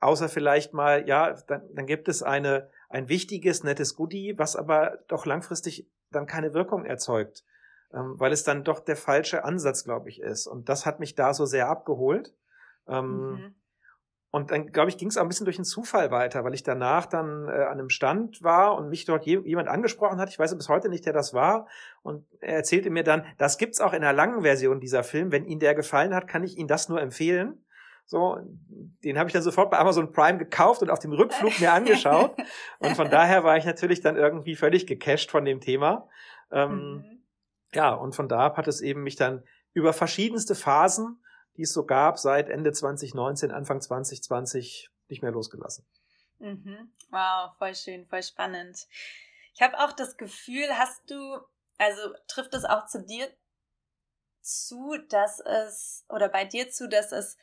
Außer 0.00 0.28
vielleicht 0.28 0.74
mal, 0.74 1.08
ja, 1.08 1.32
dann, 1.48 1.62
dann 1.74 1.86
gibt 1.86 2.08
es 2.08 2.22
eine, 2.22 2.70
ein 2.88 3.08
wichtiges, 3.08 3.64
nettes 3.64 3.96
Goodie, 3.96 4.38
was 4.38 4.54
aber 4.54 4.98
doch 5.08 5.26
langfristig 5.26 5.88
dann 6.10 6.26
keine 6.26 6.54
Wirkung 6.54 6.84
erzeugt, 6.84 7.44
ähm, 7.92 8.14
weil 8.18 8.32
es 8.32 8.44
dann 8.44 8.62
doch 8.62 8.80
der 8.80 8.96
falsche 8.96 9.44
Ansatz, 9.44 9.84
glaube 9.84 10.08
ich, 10.08 10.20
ist. 10.20 10.46
Und 10.46 10.68
das 10.68 10.86
hat 10.86 11.00
mich 11.00 11.16
da 11.16 11.34
so 11.34 11.44
sehr 11.44 11.68
abgeholt. 11.68 12.34
Ähm, 12.86 13.30
mhm. 13.30 13.54
Und 14.30 14.50
dann, 14.50 14.66
glaube 14.72 14.90
ich, 14.90 14.98
ging 14.98 15.08
es 15.08 15.16
auch 15.16 15.22
ein 15.22 15.28
bisschen 15.28 15.46
durch 15.46 15.56
den 15.56 15.64
Zufall 15.64 16.10
weiter, 16.10 16.44
weil 16.44 16.52
ich 16.52 16.62
danach 16.62 17.06
dann 17.06 17.48
äh, 17.48 17.52
an 17.52 17.78
einem 17.78 17.88
Stand 17.88 18.42
war 18.42 18.76
und 18.76 18.90
mich 18.90 19.06
dort 19.06 19.24
je, 19.24 19.40
jemand 19.44 19.68
angesprochen 19.68 20.20
hat. 20.20 20.28
Ich 20.28 20.38
weiß 20.38 20.54
bis 20.54 20.68
heute 20.68 20.90
nicht, 20.90 21.06
wer 21.06 21.14
das 21.14 21.32
war. 21.32 21.66
Und 22.02 22.26
er 22.40 22.56
erzählte 22.56 22.90
mir 22.90 23.04
dann, 23.04 23.24
das 23.38 23.56
gibt's 23.56 23.80
auch 23.80 23.94
in 23.94 24.02
der 24.02 24.12
langen 24.12 24.42
Version 24.42 24.80
dieser 24.80 25.02
Film. 25.02 25.32
Wenn 25.32 25.46
Ihnen 25.46 25.60
der 25.60 25.74
gefallen 25.74 26.14
hat, 26.14 26.28
kann 26.28 26.44
ich 26.44 26.58
Ihnen 26.58 26.68
das 26.68 26.90
nur 26.90 27.00
empfehlen. 27.00 27.64
So, 28.04 28.38
den 29.04 29.18
habe 29.18 29.28
ich 29.28 29.34
dann 29.34 29.42
sofort 29.42 29.70
bei 29.70 29.78
Amazon 29.78 30.12
Prime 30.12 30.38
gekauft 30.38 30.82
und 30.82 30.90
auf 30.90 30.98
dem 30.98 31.12
Rückflug 31.12 31.60
mir 31.60 31.72
angeschaut. 31.72 32.34
Und 32.78 32.96
von 32.96 33.10
daher 33.10 33.44
war 33.44 33.58
ich 33.58 33.66
natürlich 33.66 34.00
dann 34.00 34.16
irgendwie 34.16 34.56
völlig 34.56 34.86
gecasht 34.86 35.30
von 35.30 35.44
dem 35.44 35.60
Thema. 35.60 36.08
Ähm, 36.50 36.70
mhm. 36.70 37.22
Ja, 37.74 37.92
und 37.92 38.14
von 38.14 38.26
da 38.26 38.46
ab 38.46 38.56
hat 38.56 38.66
es 38.66 38.80
eben 38.80 39.02
mich 39.02 39.16
dann 39.16 39.42
über 39.74 39.92
verschiedenste 39.92 40.54
Phasen 40.54 41.22
die 41.58 41.62
es 41.62 41.72
so 41.72 41.84
gab, 41.84 42.18
seit 42.18 42.48
Ende 42.48 42.72
2019, 42.72 43.50
Anfang 43.50 43.80
2020 43.80 44.90
nicht 45.08 45.22
mehr 45.22 45.32
losgelassen. 45.32 45.84
Mhm. 46.38 46.92
Wow, 47.10 47.56
voll 47.58 47.74
schön, 47.74 48.06
voll 48.06 48.22
spannend. 48.22 48.86
Ich 49.54 49.60
habe 49.60 49.78
auch 49.80 49.92
das 49.92 50.16
Gefühl, 50.16 50.68
hast 50.70 51.10
du, 51.10 51.40
also 51.76 52.00
trifft 52.28 52.54
es 52.54 52.64
auch 52.64 52.86
zu 52.86 53.04
dir 53.04 53.28
zu, 54.40 54.96
dass 55.08 55.40
es, 55.40 56.06
oder 56.08 56.28
bei 56.28 56.44
dir 56.44 56.70
zu, 56.70 56.88
dass 56.88 57.10
es 57.10 57.36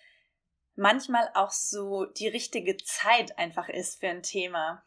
manchmal 0.75 1.29
auch 1.33 1.51
so 1.51 2.05
die 2.05 2.29
richtige 2.29 2.77
Zeit 2.77 3.37
einfach 3.37 3.67
ist 3.67 3.99
für 3.99 4.07
ein 4.07 4.23
Thema. 4.23 4.85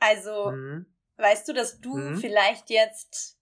Also, 0.00 0.50
mhm. 0.50 0.92
weißt 1.16 1.46
du, 1.46 1.52
dass 1.52 1.80
du 1.80 1.96
mhm. 1.96 2.16
vielleicht 2.16 2.70
jetzt 2.70 3.39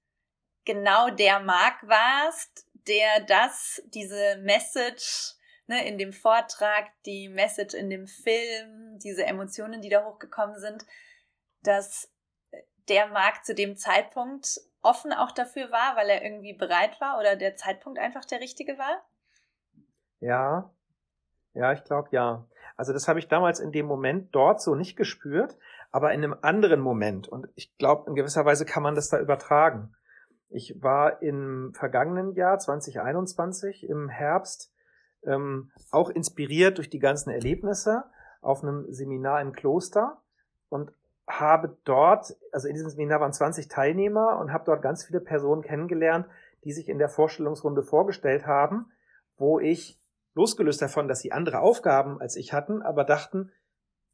genau 0.69 1.09
der 1.09 1.41
Mark 1.41 1.77
warst, 1.89 2.67
der 2.87 3.21
das, 3.27 3.83
diese 3.87 4.37
Message 4.43 5.35
ne, 5.67 5.89
in 5.89 5.97
dem 5.97 6.13
Vortrag, 6.13 6.85
die 7.07 7.31
Message 7.31 7.75
in 7.75 7.89
dem 7.89 8.07
Film, 8.07 8.99
diese 8.99 9.25
Emotionen, 9.25 9.81
die 9.81 9.89
da 9.89 10.05
hochgekommen 10.05 10.61
sind, 10.61 10.85
dass 11.63 12.13
der 12.89 13.09
Markt 13.09 13.47
zu 13.47 13.55
dem 13.55 13.79
Zeitpunkt 13.79 14.61
offen 14.83 15.13
auch 15.15 15.33
dafür 15.33 15.73
war, 15.73 15.97
weil 15.97 16.11
er 16.11 16.23
irgendwie 16.23 16.53
bereit 16.53 17.01
war 17.01 17.19
oder 17.19 17.35
der 17.35 17.57
Zeitpunkt 17.57 17.99
einfach 17.99 18.27
der 18.27 18.41
richtige 18.41 18.77
war? 18.77 19.03
Ja, 20.21 20.71
ja, 21.55 21.73
ich 21.73 21.83
glaube 21.85 22.11
ja. 22.13 22.47
Also 22.77 22.93
das 22.93 23.09
habe 23.09 23.19
ich 23.19 23.29
damals 23.29 23.59
in 23.59 23.73
dem 23.73 23.87
Moment 23.87 24.35
dort 24.35 24.61
so 24.61 24.75
nicht 24.75 24.97
gespürt, 24.97 25.57
aber 25.91 26.13
in 26.13 26.23
einem 26.23 26.37
anderen 26.43 26.81
Moment. 26.81 27.27
Und 27.27 27.49
ich 27.55 27.75
glaube, 27.79 28.09
in 28.11 28.15
gewisser 28.15 28.45
Weise 28.45 28.67
kann 28.67 28.83
man 28.83 28.95
das 28.95 29.09
da 29.09 29.19
übertragen. 29.19 29.95
Ich 30.51 30.83
war 30.83 31.23
im 31.23 31.73
vergangenen 31.75 32.33
Jahr 32.35 32.59
2021 32.59 33.89
im 33.89 34.09
Herbst 34.09 34.73
ähm, 35.25 35.71
auch 35.91 36.11
inspiriert 36.11 36.79
durch 36.79 36.89
die 36.89 36.99
ganzen 36.99 37.31
Erlebnisse 37.31 38.05
auf 38.41 38.63
einem 38.63 38.91
Seminar 38.93 39.41
im 39.41 39.53
Kloster 39.53 40.23
und 40.69 40.93
habe 41.27 41.77
dort, 41.85 42.37
also 42.53 42.69
in 42.69 42.75
diesem 42.75 42.89
Seminar 42.89 43.21
waren 43.21 43.33
20 43.33 43.69
Teilnehmer 43.69 44.39
und 44.39 44.53
habe 44.53 44.65
dort 44.65 44.81
ganz 44.81 45.05
viele 45.05 45.21
Personen 45.21 45.63
kennengelernt, 45.63 46.27
die 46.65 46.73
sich 46.73 46.89
in 46.89 46.99
der 46.99 47.11
Vorstellungsrunde 47.11 47.83
vorgestellt 47.83 48.47
haben, 48.47 48.91
wo 49.37 49.61
ich 49.61 49.99
losgelöst 50.35 50.81
davon, 50.81 51.09
dass 51.09 51.21
sie 51.21 51.33
andere 51.33 51.61
Aufgaben 51.61 52.21
als 52.21 52.37
ich 52.37 52.53
hatten, 52.53 52.81
aber 52.81 53.05
dachten, 53.05 53.53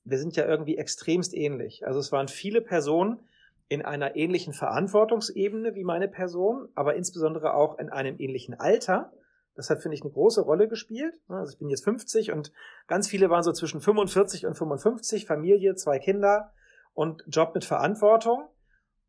wir 0.05 0.19
sind 0.19 0.37
ja 0.37 0.47
irgendwie 0.47 0.77
extremst 0.77 1.35
ähnlich. 1.35 1.87
Also 1.87 2.01
es 2.01 2.13
waren 2.13 2.29
viele 2.29 2.61
Personen 2.61 3.21
in 3.69 3.83
einer 3.83 4.17
ähnlichen 4.17 4.53
Verantwortungsebene 4.53 5.75
wie 5.75 5.85
meine 5.85 6.09
Person, 6.09 6.69
aber 6.75 6.95
insbesondere 6.95 7.55
auch 7.55 7.79
in 7.79 7.89
einem 7.89 8.19
ähnlichen 8.19 8.55
Alter. 8.55 9.13
Das 9.55 9.71
hat, 9.71 9.83
finde 9.83 9.95
ich, 9.95 10.03
eine 10.03 10.13
große 10.13 10.43
Rolle 10.43 10.69
gespielt. 10.69 11.15
Also 11.29 11.53
ich 11.53 11.59
bin 11.59 11.69
jetzt 11.69 11.85
50 11.85 12.33
und 12.33 12.53
ganz 12.87 13.09
viele 13.09 13.31
waren 13.31 13.43
so 13.43 13.53
zwischen 13.53 13.81
45 13.81 14.47
und 14.47 14.55
55, 14.57 15.27
Familie, 15.27 15.77
zwei 15.77 15.99
Kinder 15.99 16.53
und 16.93 17.25
Job 17.29 17.55
mit 17.55 17.65
Verantwortung. 17.65 18.49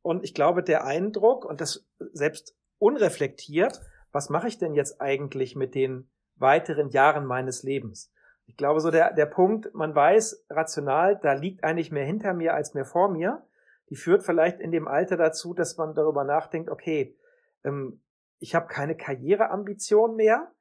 Und 0.01 0.23
ich 0.23 0.33
glaube, 0.33 0.61
der 0.63 0.85
Eindruck 0.85 1.45
und 1.45 1.61
das 1.61 1.85
selbst 2.13 2.55
unreflektiert, 2.77 3.81
was 4.11 4.29
mache 4.29 4.47
ich 4.47 4.57
denn 4.57 4.73
jetzt 4.73 5.01
eigentlich 5.01 5.55
mit 5.55 5.75
den 5.75 6.09
weiteren 6.35 6.89
Jahren 6.89 7.25
meines 7.25 7.63
Lebens? 7.63 8.11
Ich 8.45 8.55
glaube, 8.55 8.79
so 8.79 8.91
der, 8.91 9.13
der 9.13 9.25
Punkt, 9.25 9.73
man 9.73 9.95
weiß 9.95 10.45
rational, 10.49 11.19
da 11.21 11.33
liegt 11.33 11.63
eigentlich 11.63 11.91
mehr 11.91 12.05
hinter 12.05 12.33
mir 12.33 12.53
als 12.53 12.75
mehr 12.75 12.85
vor 12.85 13.09
mir, 13.09 13.43
die 13.89 13.95
führt 13.95 14.23
vielleicht 14.23 14.59
in 14.59 14.71
dem 14.71 14.87
Alter 14.87 15.17
dazu, 15.17 15.53
dass 15.53 15.77
man 15.77 15.93
darüber 15.93 16.23
nachdenkt, 16.23 16.69
okay, 16.69 17.17
ähm, 17.63 18.01
ich 18.39 18.55
habe 18.55 18.67
keine 18.67 18.95
Karriereambition 18.95 20.15
mehr, 20.15 20.51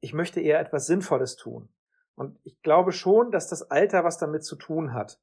ich 0.00 0.12
möchte 0.12 0.40
eher 0.40 0.60
etwas 0.60 0.86
Sinnvolles 0.86 1.36
tun. 1.36 1.68
Und 2.14 2.38
ich 2.44 2.60
glaube 2.62 2.92
schon, 2.92 3.30
dass 3.30 3.48
das 3.48 3.70
Alter 3.70 4.04
was 4.04 4.18
damit 4.18 4.44
zu 4.44 4.56
tun 4.56 4.94
hat. 4.94 5.20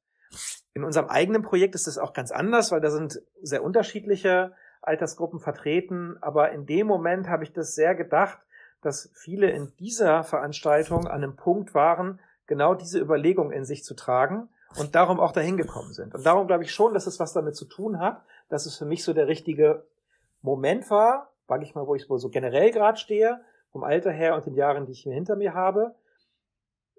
In 0.74 0.84
unserem 0.84 1.08
eigenen 1.08 1.42
Projekt 1.42 1.74
ist 1.74 1.86
es 1.86 1.98
auch 1.98 2.12
ganz 2.12 2.30
anders, 2.30 2.72
weil 2.72 2.80
da 2.80 2.90
sind 2.90 3.22
sehr 3.42 3.62
unterschiedliche 3.62 4.54
Altersgruppen 4.82 5.40
vertreten. 5.40 6.16
Aber 6.20 6.52
in 6.52 6.66
dem 6.66 6.86
Moment 6.86 7.28
habe 7.28 7.44
ich 7.44 7.52
das 7.52 7.74
sehr 7.74 7.94
gedacht, 7.94 8.38
dass 8.80 9.10
viele 9.14 9.50
in 9.50 9.72
dieser 9.76 10.24
Veranstaltung 10.24 11.06
an 11.06 11.22
einem 11.22 11.36
Punkt 11.36 11.74
waren, 11.74 12.20
genau 12.46 12.74
diese 12.74 13.00
Überlegung 13.00 13.50
in 13.50 13.64
sich 13.64 13.84
zu 13.84 13.94
tragen 13.94 14.48
und 14.78 14.94
darum 14.94 15.20
auch 15.20 15.32
dahin 15.32 15.56
gekommen 15.56 15.92
sind. 15.92 16.14
Und 16.14 16.24
darum 16.26 16.46
glaube 16.46 16.64
ich 16.64 16.72
schon, 16.72 16.94
dass 16.94 17.06
es 17.06 17.20
was 17.20 17.32
damit 17.32 17.56
zu 17.56 17.64
tun 17.64 17.98
hat, 17.98 18.22
dass 18.48 18.66
es 18.66 18.76
für 18.76 18.84
mich 18.84 19.04
so 19.04 19.12
der 19.12 19.28
richtige 19.28 19.86
Moment 20.42 20.90
war, 20.90 21.32
sage 21.48 21.64
ich 21.64 21.74
mal, 21.74 21.86
wo 21.86 21.94
ich 21.94 22.08
wohl 22.08 22.18
so 22.18 22.28
generell 22.28 22.70
gerade 22.70 22.98
stehe, 22.98 23.40
vom 23.72 23.84
Alter 23.84 24.12
her 24.12 24.34
und 24.34 24.46
den 24.46 24.54
Jahren, 24.54 24.86
die 24.86 24.92
ich 24.92 25.06
mir 25.06 25.14
hinter 25.14 25.36
mir 25.36 25.54
habe. 25.54 25.94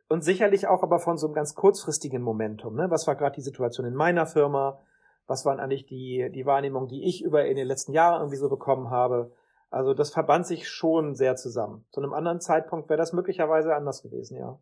Und 0.07 0.23
sicherlich 0.23 0.67
auch 0.67 0.83
aber 0.83 0.99
von 0.99 1.17
so 1.17 1.27
einem 1.27 1.33
ganz 1.33 1.55
kurzfristigen 1.55 2.21
Momentum. 2.21 2.75
Ne? 2.75 2.91
Was 2.91 3.07
war 3.07 3.15
gerade 3.15 3.35
die 3.35 3.41
Situation 3.41 3.87
in 3.87 3.95
meiner 3.95 4.27
Firma? 4.27 4.79
Was 5.25 5.45
waren 5.45 5.59
eigentlich 5.59 5.87
die, 5.87 6.29
die 6.33 6.45
Wahrnehmungen, 6.45 6.87
die 6.87 7.07
ich 7.07 7.23
über 7.23 7.45
in 7.45 7.55
den 7.55 7.67
letzten 7.67 7.93
Jahren 7.93 8.21
irgendwie 8.21 8.37
so 8.37 8.49
bekommen 8.49 8.91
habe? 8.91 9.31
Also 9.71 9.93
das 9.93 10.11
verband 10.11 10.45
sich 10.45 10.69
schon 10.69 11.15
sehr 11.15 11.35
zusammen. 11.35 11.85
Zu 11.91 12.01
einem 12.01 12.13
anderen 12.13 12.39
Zeitpunkt 12.39 12.89
wäre 12.89 12.97
das 12.97 13.13
möglicherweise 13.13 13.75
anders 13.75 14.03
gewesen, 14.03 14.37
ja. 14.37 14.59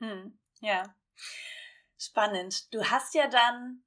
Hm, 0.00 0.38
ja. 0.60 0.84
Spannend. 1.98 2.72
Du 2.72 2.84
hast 2.84 3.14
ja 3.14 3.26
dann, 3.26 3.84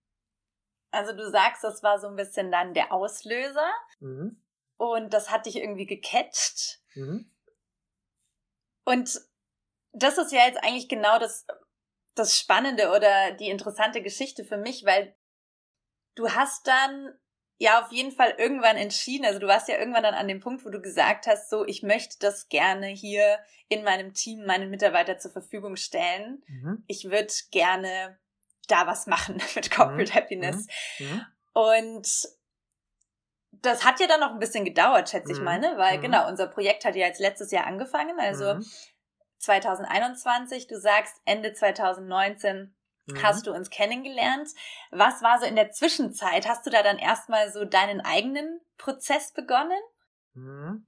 also 0.91 1.13
du 1.13 1.29
sagst, 1.29 1.63
das 1.63 1.81
war 1.81 1.99
so 1.99 2.07
ein 2.07 2.15
bisschen 2.15 2.51
dann 2.51 2.73
der 2.73 2.91
Auslöser. 2.91 3.71
Mhm. 3.99 4.41
Und 4.77 5.13
das 5.13 5.29
hat 5.29 5.45
dich 5.45 5.57
irgendwie 5.57 5.85
gecatcht. 5.85 6.81
Mhm. 6.95 7.31
Und 8.83 9.21
das 9.93 10.17
ist 10.17 10.31
ja 10.31 10.45
jetzt 10.45 10.63
eigentlich 10.63 10.89
genau 10.89 11.19
das, 11.19 11.45
das 12.15 12.37
Spannende 12.37 12.89
oder 12.89 13.31
die 13.33 13.49
interessante 13.49 14.01
Geschichte 14.01 14.43
für 14.43 14.57
mich, 14.57 14.85
weil 14.85 15.15
du 16.15 16.29
hast 16.31 16.67
dann 16.67 17.17
ja 17.61 17.79
auf 17.79 17.91
jeden 17.91 18.11
Fall 18.11 18.33
irgendwann 18.39 18.75
entschieden, 18.75 19.23
also 19.23 19.37
du 19.37 19.45
warst 19.45 19.67
ja 19.67 19.77
irgendwann 19.77 20.01
dann 20.01 20.15
an 20.15 20.27
dem 20.27 20.39
Punkt, 20.39 20.65
wo 20.65 20.69
du 20.69 20.81
gesagt 20.81 21.27
hast, 21.27 21.47
so, 21.51 21.63
ich 21.63 21.83
möchte 21.83 22.17
das 22.19 22.49
gerne 22.49 22.87
hier 22.87 23.37
in 23.69 23.83
meinem 23.83 24.15
Team 24.15 24.47
meinen 24.47 24.71
Mitarbeiter 24.71 25.19
zur 25.19 25.31
Verfügung 25.31 25.75
stellen. 25.75 26.43
Mhm. 26.47 26.83
Ich 26.87 27.11
würde 27.11 27.31
gerne 27.51 28.17
da 28.67 28.87
was 28.87 29.05
machen 29.05 29.39
mit 29.55 29.69
Corporate 29.69 30.11
mhm. 30.11 30.15
Happiness. 30.15 30.65
Mhm. 30.97 31.05
mhm. 31.05 31.25
Und 31.53 32.09
das 33.51 33.85
hat 33.85 33.99
ja 33.99 34.07
dann 34.07 34.21
noch 34.21 34.31
ein 34.31 34.39
bisschen 34.39 34.65
gedauert, 34.65 35.09
schätze 35.09 35.33
ich 35.33 35.37
mhm. 35.37 35.43
mal, 35.43 35.59
ne? 35.59 35.73
Weil 35.77 35.99
mhm. 35.99 36.01
genau, 36.01 36.27
unser 36.27 36.47
Projekt 36.47 36.83
hat 36.83 36.95
ja 36.95 37.05
jetzt 37.05 37.19
letztes 37.19 37.51
Jahr 37.51 37.67
angefangen, 37.67 38.19
also 38.19 38.57
2021, 39.37 40.65
du 40.65 40.79
sagst 40.79 41.21
Ende 41.25 41.53
2019 41.53 42.73
mhm. 43.13 43.23
hast 43.23 43.47
du 43.47 43.53
uns 43.53 43.69
kennengelernt. 43.69 44.49
Was 44.91 45.21
war 45.21 45.39
so 45.39 45.45
in 45.45 45.55
der 45.55 45.71
Zwischenzeit? 45.71 46.47
Hast 46.47 46.65
du 46.65 46.69
da 46.69 46.83
dann 46.83 46.97
erstmal 46.97 47.51
so 47.51 47.65
deinen 47.65 48.01
eigenen 48.01 48.61
Prozess 48.77 49.33
begonnen? 49.33 49.79
Mhm. 50.33 50.85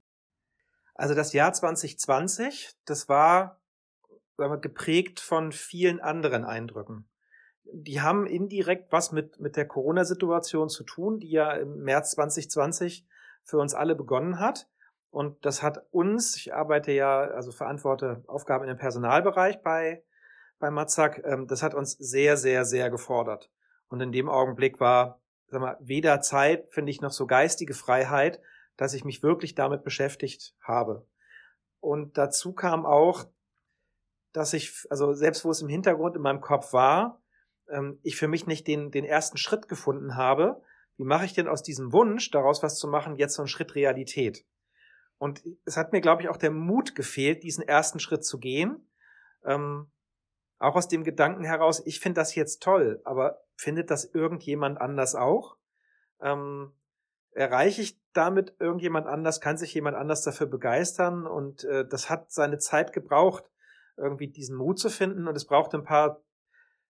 Also 0.94 1.14
das 1.14 1.32
Jahr 1.32 1.52
2020, 1.52 2.70
das 2.84 3.08
war 3.08 3.60
wir, 4.36 4.58
geprägt 4.58 5.20
von 5.20 5.52
vielen 5.52 6.00
anderen 6.00 6.44
Eindrücken. 6.44 7.08
Die 7.64 8.00
haben 8.00 8.26
indirekt 8.26 8.92
was 8.92 9.10
mit, 9.10 9.40
mit 9.40 9.56
der 9.56 9.66
Corona-Situation 9.66 10.68
zu 10.68 10.84
tun, 10.84 11.18
die 11.18 11.30
ja 11.30 11.52
im 11.52 11.82
März 11.82 12.12
2020 12.12 13.06
für 13.42 13.58
uns 13.58 13.74
alle 13.74 13.94
begonnen 13.94 14.38
hat. 14.38 14.68
Und 15.10 15.44
das 15.44 15.62
hat 15.62 15.86
uns, 15.90 16.36
ich 16.36 16.54
arbeite 16.54 16.92
ja, 16.92 17.20
also 17.20 17.52
verantworte 17.52 18.22
Aufgaben 18.26 18.64
in 18.64 18.68
dem 18.68 18.78
Personalbereich 18.78 19.62
bei 19.62 20.04
bei 20.58 20.70
Matzak, 20.70 21.22
ähm, 21.24 21.46
das 21.46 21.62
hat 21.62 21.74
uns 21.74 21.92
sehr, 21.92 22.36
sehr, 22.36 22.64
sehr 22.64 22.90
gefordert. 22.90 23.50
Und 23.88 24.00
in 24.00 24.12
dem 24.12 24.28
Augenblick 24.28 24.80
war, 24.80 25.20
sag 25.48 25.60
mal, 25.60 25.76
weder 25.80 26.20
Zeit, 26.20 26.66
finde 26.70 26.90
ich, 26.90 27.00
noch 27.00 27.12
so 27.12 27.26
geistige 27.26 27.74
Freiheit, 27.74 28.40
dass 28.76 28.94
ich 28.94 29.04
mich 29.04 29.22
wirklich 29.22 29.54
damit 29.54 29.84
beschäftigt 29.84 30.54
habe. 30.60 31.06
Und 31.80 32.16
dazu 32.18 32.52
kam 32.52 32.86
auch, 32.86 33.26
dass 34.32 34.52
ich, 34.52 34.84
also 34.90 35.12
selbst 35.12 35.44
wo 35.44 35.50
es 35.50 35.62
im 35.62 35.68
Hintergrund 35.68 36.16
in 36.16 36.22
meinem 36.22 36.40
Kopf 36.40 36.72
war, 36.72 37.22
ähm, 37.68 37.98
ich 38.02 38.16
für 38.16 38.28
mich 38.28 38.46
nicht 38.46 38.66
den, 38.66 38.90
den 38.90 39.04
ersten 39.04 39.36
Schritt 39.36 39.68
gefunden 39.68 40.16
habe. 40.16 40.62
Wie 40.96 41.04
mache 41.04 41.24
ich 41.24 41.34
denn 41.34 41.48
aus 41.48 41.62
diesem 41.62 41.92
Wunsch, 41.92 42.30
daraus 42.30 42.62
was 42.62 42.78
zu 42.78 42.88
machen, 42.88 43.16
jetzt 43.16 43.34
so 43.34 43.42
einen 43.42 43.48
Schritt 43.48 43.74
Realität? 43.74 44.44
Und 45.18 45.42
es 45.64 45.76
hat 45.76 45.92
mir, 45.92 46.00
glaube 46.00 46.22
ich, 46.22 46.28
auch 46.28 46.36
der 46.36 46.50
Mut 46.50 46.94
gefehlt, 46.94 47.42
diesen 47.42 47.62
ersten 47.62 48.00
Schritt 48.00 48.24
zu 48.24 48.38
gehen. 48.38 48.88
Ähm, 49.44 49.90
auch 50.64 50.76
aus 50.76 50.88
dem 50.88 51.04
Gedanken 51.04 51.44
heraus, 51.44 51.82
ich 51.84 52.00
finde 52.00 52.20
das 52.20 52.34
jetzt 52.34 52.62
toll, 52.62 53.00
aber 53.04 53.42
findet 53.56 53.90
das 53.90 54.04
irgendjemand 54.04 54.80
anders 54.80 55.14
auch? 55.14 55.56
Ähm, 56.20 56.72
erreiche 57.32 57.82
ich 57.82 58.00
damit 58.12 58.54
irgendjemand 58.58 59.06
anders? 59.06 59.40
Kann 59.40 59.56
sich 59.56 59.74
jemand 59.74 59.96
anders 59.96 60.22
dafür 60.22 60.46
begeistern? 60.46 61.26
Und 61.26 61.64
äh, 61.64 61.86
das 61.86 62.08
hat 62.08 62.32
seine 62.32 62.58
Zeit 62.58 62.92
gebraucht, 62.92 63.44
irgendwie 63.96 64.28
diesen 64.28 64.56
Mut 64.56 64.78
zu 64.78 64.90
finden. 64.90 65.28
Und 65.28 65.36
es 65.36 65.44
braucht 65.44 65.74
ein 65.74 65.84
paar 65.84 66.22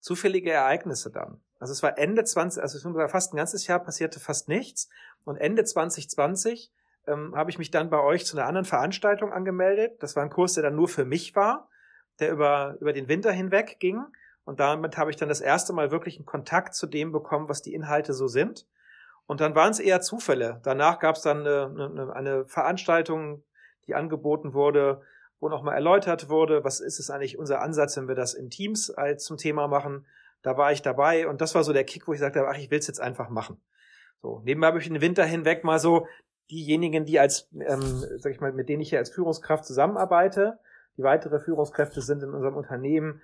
zufällige 0.00 0.50
Ereignisse 0.50 1.10
dann. 1.10 1.40
Also 1.58 1.72
es 1.72 1.82
war 1.82 1.98
Ende 1.98 2.24
20, 2.24 2.62
also 2.62 3.08
fast 3.08 3.34
ein 3.34 3.36
ganzes 3.36 3.66
Jahr 3.66 3.80
passierte 3.80 4.18
fast 4.18 4.48
nichts. 4.48 4.88
Und 5.24 5.36
Ende 5.36 5.64
2020 5.64 6.72
ähm, 7.06 7.36
habe 7.36 7.50
ich 7.50 7.58
mich 7.58 7.70
dann 7.70 7.90
bei 7.90 8.00
euch 8.00 8.24
zu 8.24 8.36
einer 8.36 8.46
anderen 8.46 8.64
Veranstaltung 8.64 9.32
angemeldet. 9.32 10.02
Das 10.02 10.16
war 10.16 10.22
ein 10.22 10.30
Kurs, 10.30 10.54
der 10.54 10.62
dann 10.62 10.76
nur 10.76 10.88
für 10.88 11.04
mich 11.04 11.36
war 11.36 11.69
der 12.20 12.30
über, 12.30 12.76
über 12.80 12.92
den 12.92 13.08
Winter 13.08 13.32
hinweg 13.32 13.78
ging. 13.80 14.02
Und 14.44 14.60
damit 14.60 14.96
habe 14.96 15.10
ich 15.10 15.16
dann 15.16 15.28
das 15.28 15.40
erste 15.40 15.72
Mal 15.72 15.90
wirklich 15.90 16.16
einen 16.16 16.26
Kontakt 16.26 16.74
zu 16.74 16.86
dem 16.86 17.12
bekommen, 17.12 17.48
was 17.48 17.62
die 17.62 17.74
Inhalte 17.74 18.14
so 18.14 18.26
sind. 18.26 18.66
Und 19.26 19.40
dann 19.40 19.54
waren 19.54 19.70
es 19.70 19.78
eher 19.78 20.00
Zufälle. 20.00 20.60
Danach 20.64 20.98
gab 20.98 21.16
es 21.16 21.22
dann 21.22 21.46
eine, 21.46 21.90
eine, 21.92 22.12
eine 22.12 22.44
Veranstaltung, 22.46 23.44
die 23.86 23.94
angeboten 23.94 24.54
wurde, 24.54 25.02
wo 25.38 25.48
nochmal 25.48 25.74
erläutert 25.74 26.28
wurde, 26.28 26.64
was 26.64 26.80
ist 26.80 26.98
es 26.98 27.10
eigentlich 27.10 27.38
unser 27.38 27.60
Ansatz, 27.60 27.96
wenn 27.96 28.08
wir 28.08 28.14
das 28.14 28.34
in 28.34 28.50
Teams 28.50 28.90
als 28.90 29.24
zum 29.24 29.36
Thema 29.36 29.68
machen. 29.68 30.06
Da 30.42 30.56
war 30.56 30.72
ich 30.72 30.82
dabei 30.82 31.28
und 31.28 31.40
das 31.40 31.54
war 31.54 31.64
so 31.64 31.72
der 31.72 31.84
Kick, 31.84 32.08
wo 32.08 32.12
ich 32.12 32.20
sagte, 32.20 32.46
ach, 32.48 32.58
ich 32.58 32.70
will 32.70 32.78
es 32.78 32.86
jetzt 32.86 33.00
einfach 33.00 33.28
machen. 33.28 33.60
So, 34.22 34.40
nebenbei 34.44 34.66
habe 34.66 34.78
ich 34.78 34.88
den 34.88 35.00
Winter 35.00 35.24
hinweg 35.24 35.64
mal 35.64 35.78
so 35.78 36.06
diejenigen, 36.50 37.04
die 37.04 37.20
als, 37.20 37.48
ähm, 37.52 38.04
sag 38.18 38.32
ich 38.32 38.40
mal, 38.40 38.52
mit 38.52 38.68
denen 38.68 38.82
ich 38.82 38.90
hier 38.90 38.98
als 38.98 39.10
Führungskraft 39.10 39.64
zusammenarbeite, 39.64 40.58
die 40.96 41.02
weitere 41.02 41.40
Führungskräfte 41.40 42.02
sind 42.02 42.22
in 42.22 42.34
unserem 42.34 42.56
Unternehmen, 42.56 43.22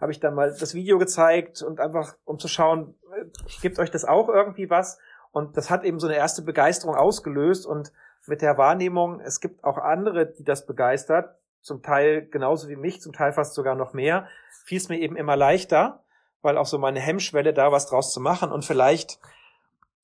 habe 0.00 0.12
ich 0.12 0.20
dann 0.20 0.34
mal 0.34 0.54
das 0.58 0.74
Video 0.74 0.98
gezeigt 0.98 1.62
und 1.62 1.80
einfach, 1.80 2.16
um 2.24 2.38
zu 2.38 2.48
schauen, 2.48 2.94
äh, 3.16 3.24
gibt 3.60 3.78
euch 3.78 3.90
das 3.90 4.04
auch 4.04 4.28
irgendwie 4.28 4.70
was? 4.70 4.98
Und 5.32 5.56
das 5.56 5.70
hat 5.70 5.84
eben 5.84 5.98
so 5.98 6.06
eine 6.06 6.16
erste 6.16 6.42
Begeisterung 6.42 6.94
ausgelöst 6.94 7.66
und 7.66 7.92
mit 8.26 8.42
der 8.42 8.58
Wahrnehmung, 8.58 9.20
es 9.20 9.40
gibt 9.40 9.64
auch 9.64 9.78
andere, 9.78 10.26
die 10.26 10.44
das 10.44 10.66
begeistert, 10.66 11.34
zum 11.60 11.82
Teil 11.82 12.26
genauso 12.26 12.68
wie 12.68 12.76
mich, 12.76 13.00
zum 13.00 13.12
Teil 13.12 13.32
fast 13.32 13.54
sogar 13.54 13.74
noch 13.74 13.92
mehr, 13.92 14.28
fiel 14.64 14.78
es 14.78 14.88
mir 14.88 14.98
eben 14.98 15.16
immer 15.16 15.36
leichter, 15.36 16.02
weil 16.42 16.56
auch 16.56 16.66
so 16.66 16.78
meine 16.78 17.00
Hemmschwelle 17.00 17.52
da 17.52 17.72
was 17.72 17.86
draus 17.86 18.12
zu 18.12 18.20
machen 18.20 18.52
und 18.52 18.64
vielleicht 18.64 19.18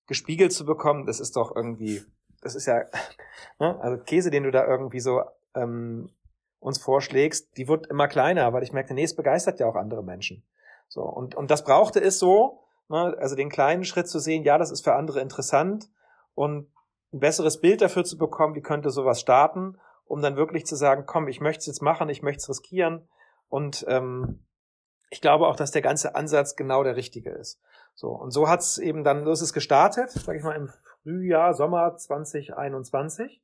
gespiegelt 0.06 0.52
zu 0.52 0.64
bekommen, 0.64 1.06
das 1.06 1.20
ist 1.20 1.36
doch 1.36 1.54
irgendwie, 1.54 2.02
das 2.42 2.54
ist 2.54 2.66
ja, 2.66 2.84
ne, 3.58 3.78
also 3.80 4.02
Käse, 4.02 4.30
den 4.30 4.44
du 4.44 4.50
da 4.50 4.66
irgendwie 4.66 5.00
so 5.00 5.22
ähm, 5.54 6.10
uns 6.64 6.78
vorschlägst, 6.78 7.58
die 7.58 7.68
wird 7.68 7.88
immer 7.88 8.08
kleiner, 8.08 8.54
weil 8.54 8.62
ich 8.62 8.72
merke, 8.72 8.94
nee, 8.94 9.04
es 9.04 9.14
begeistert 9.14 9.60
ja 9.60 9.66
auch 9.66 9.74
andere 9.74 10.02
Menschen. 10.02 10.42
So, 10.88 11.02
und, 11.02 11.34
und 11.34 11.50
das 11.50 11.62
brauchte 11.62 12.00
es 12.00 12.18
so, 12.18 12.64
ne, 12.88 13.14
also 13.18 13.36
den 13.36 13.50
kleinen 13.50 13.84
Schritt 13.84 14.08
zu 14.08 14.18
sehen, 14.18 14.44
ja, 14.44 14.56
das 14.56 14.70
ist 14.70 14.82
für 14.82 14.94
andere 14.94 15.20
interessant 15.20 15.90
und 16.34 16.70
ein 17.12 17.20
besseres 17.20 17.60
Bild 17.60 17.82
dafür 17.82 18.04
zu 18.04 18.16
bekommen, 18.16 18.54
wie 18.54 18.62
könnte 18.62 18.88
sowas 18.88 19.20
starten, 19.20 19.78
um 20.06 20.22
dann 20.22 20.36
wirklich 20.36 20.64
zu 20.64 20.74
sagen, 20.74 21.04
komm, 21.06 21.28
ich 21.28 21.38
möchte 21.38 21.60
es 21.60 21.66
jetzt 21.66 21.82
machen, 21.82 22.08
ich 22.08 22.22
möchte 22.22 22.40
es 22.40 22.48
riskieren. 22.48 23.08
Und 23.48 23.84
ähm, 23.86 24.46
ich 25.10 25.20
glaube 25.20 25.46
auch, 25.46 25.56
dass 25.56 25.70
der 25.70 25.82
ganze 25.82 26.14
Ansatz 26.14 26.56
genau 26.56 26.82
der 26.82 26.96
richtige 26.96 27.30
ist. 27.30 27.60
So, 27.94 28.08
und 28.08 28.30
so 28.30 28.48
hat 28.48 28.60
es 28.60 28.78
eben 28.78 29.04
dann, 29.04 29.24
so 29.24 29.32
ist 29.32 29.42
es 29.42 29.52
gestartet, 29.52 30.10
sage 30.10 30.38
ich 30.38 30.44
mal, 30.44 30.56
im 30.56 30.70
Frühjahr, 31.02 31.52
Sommer 31.52 31.94
2021. 31.94 33.43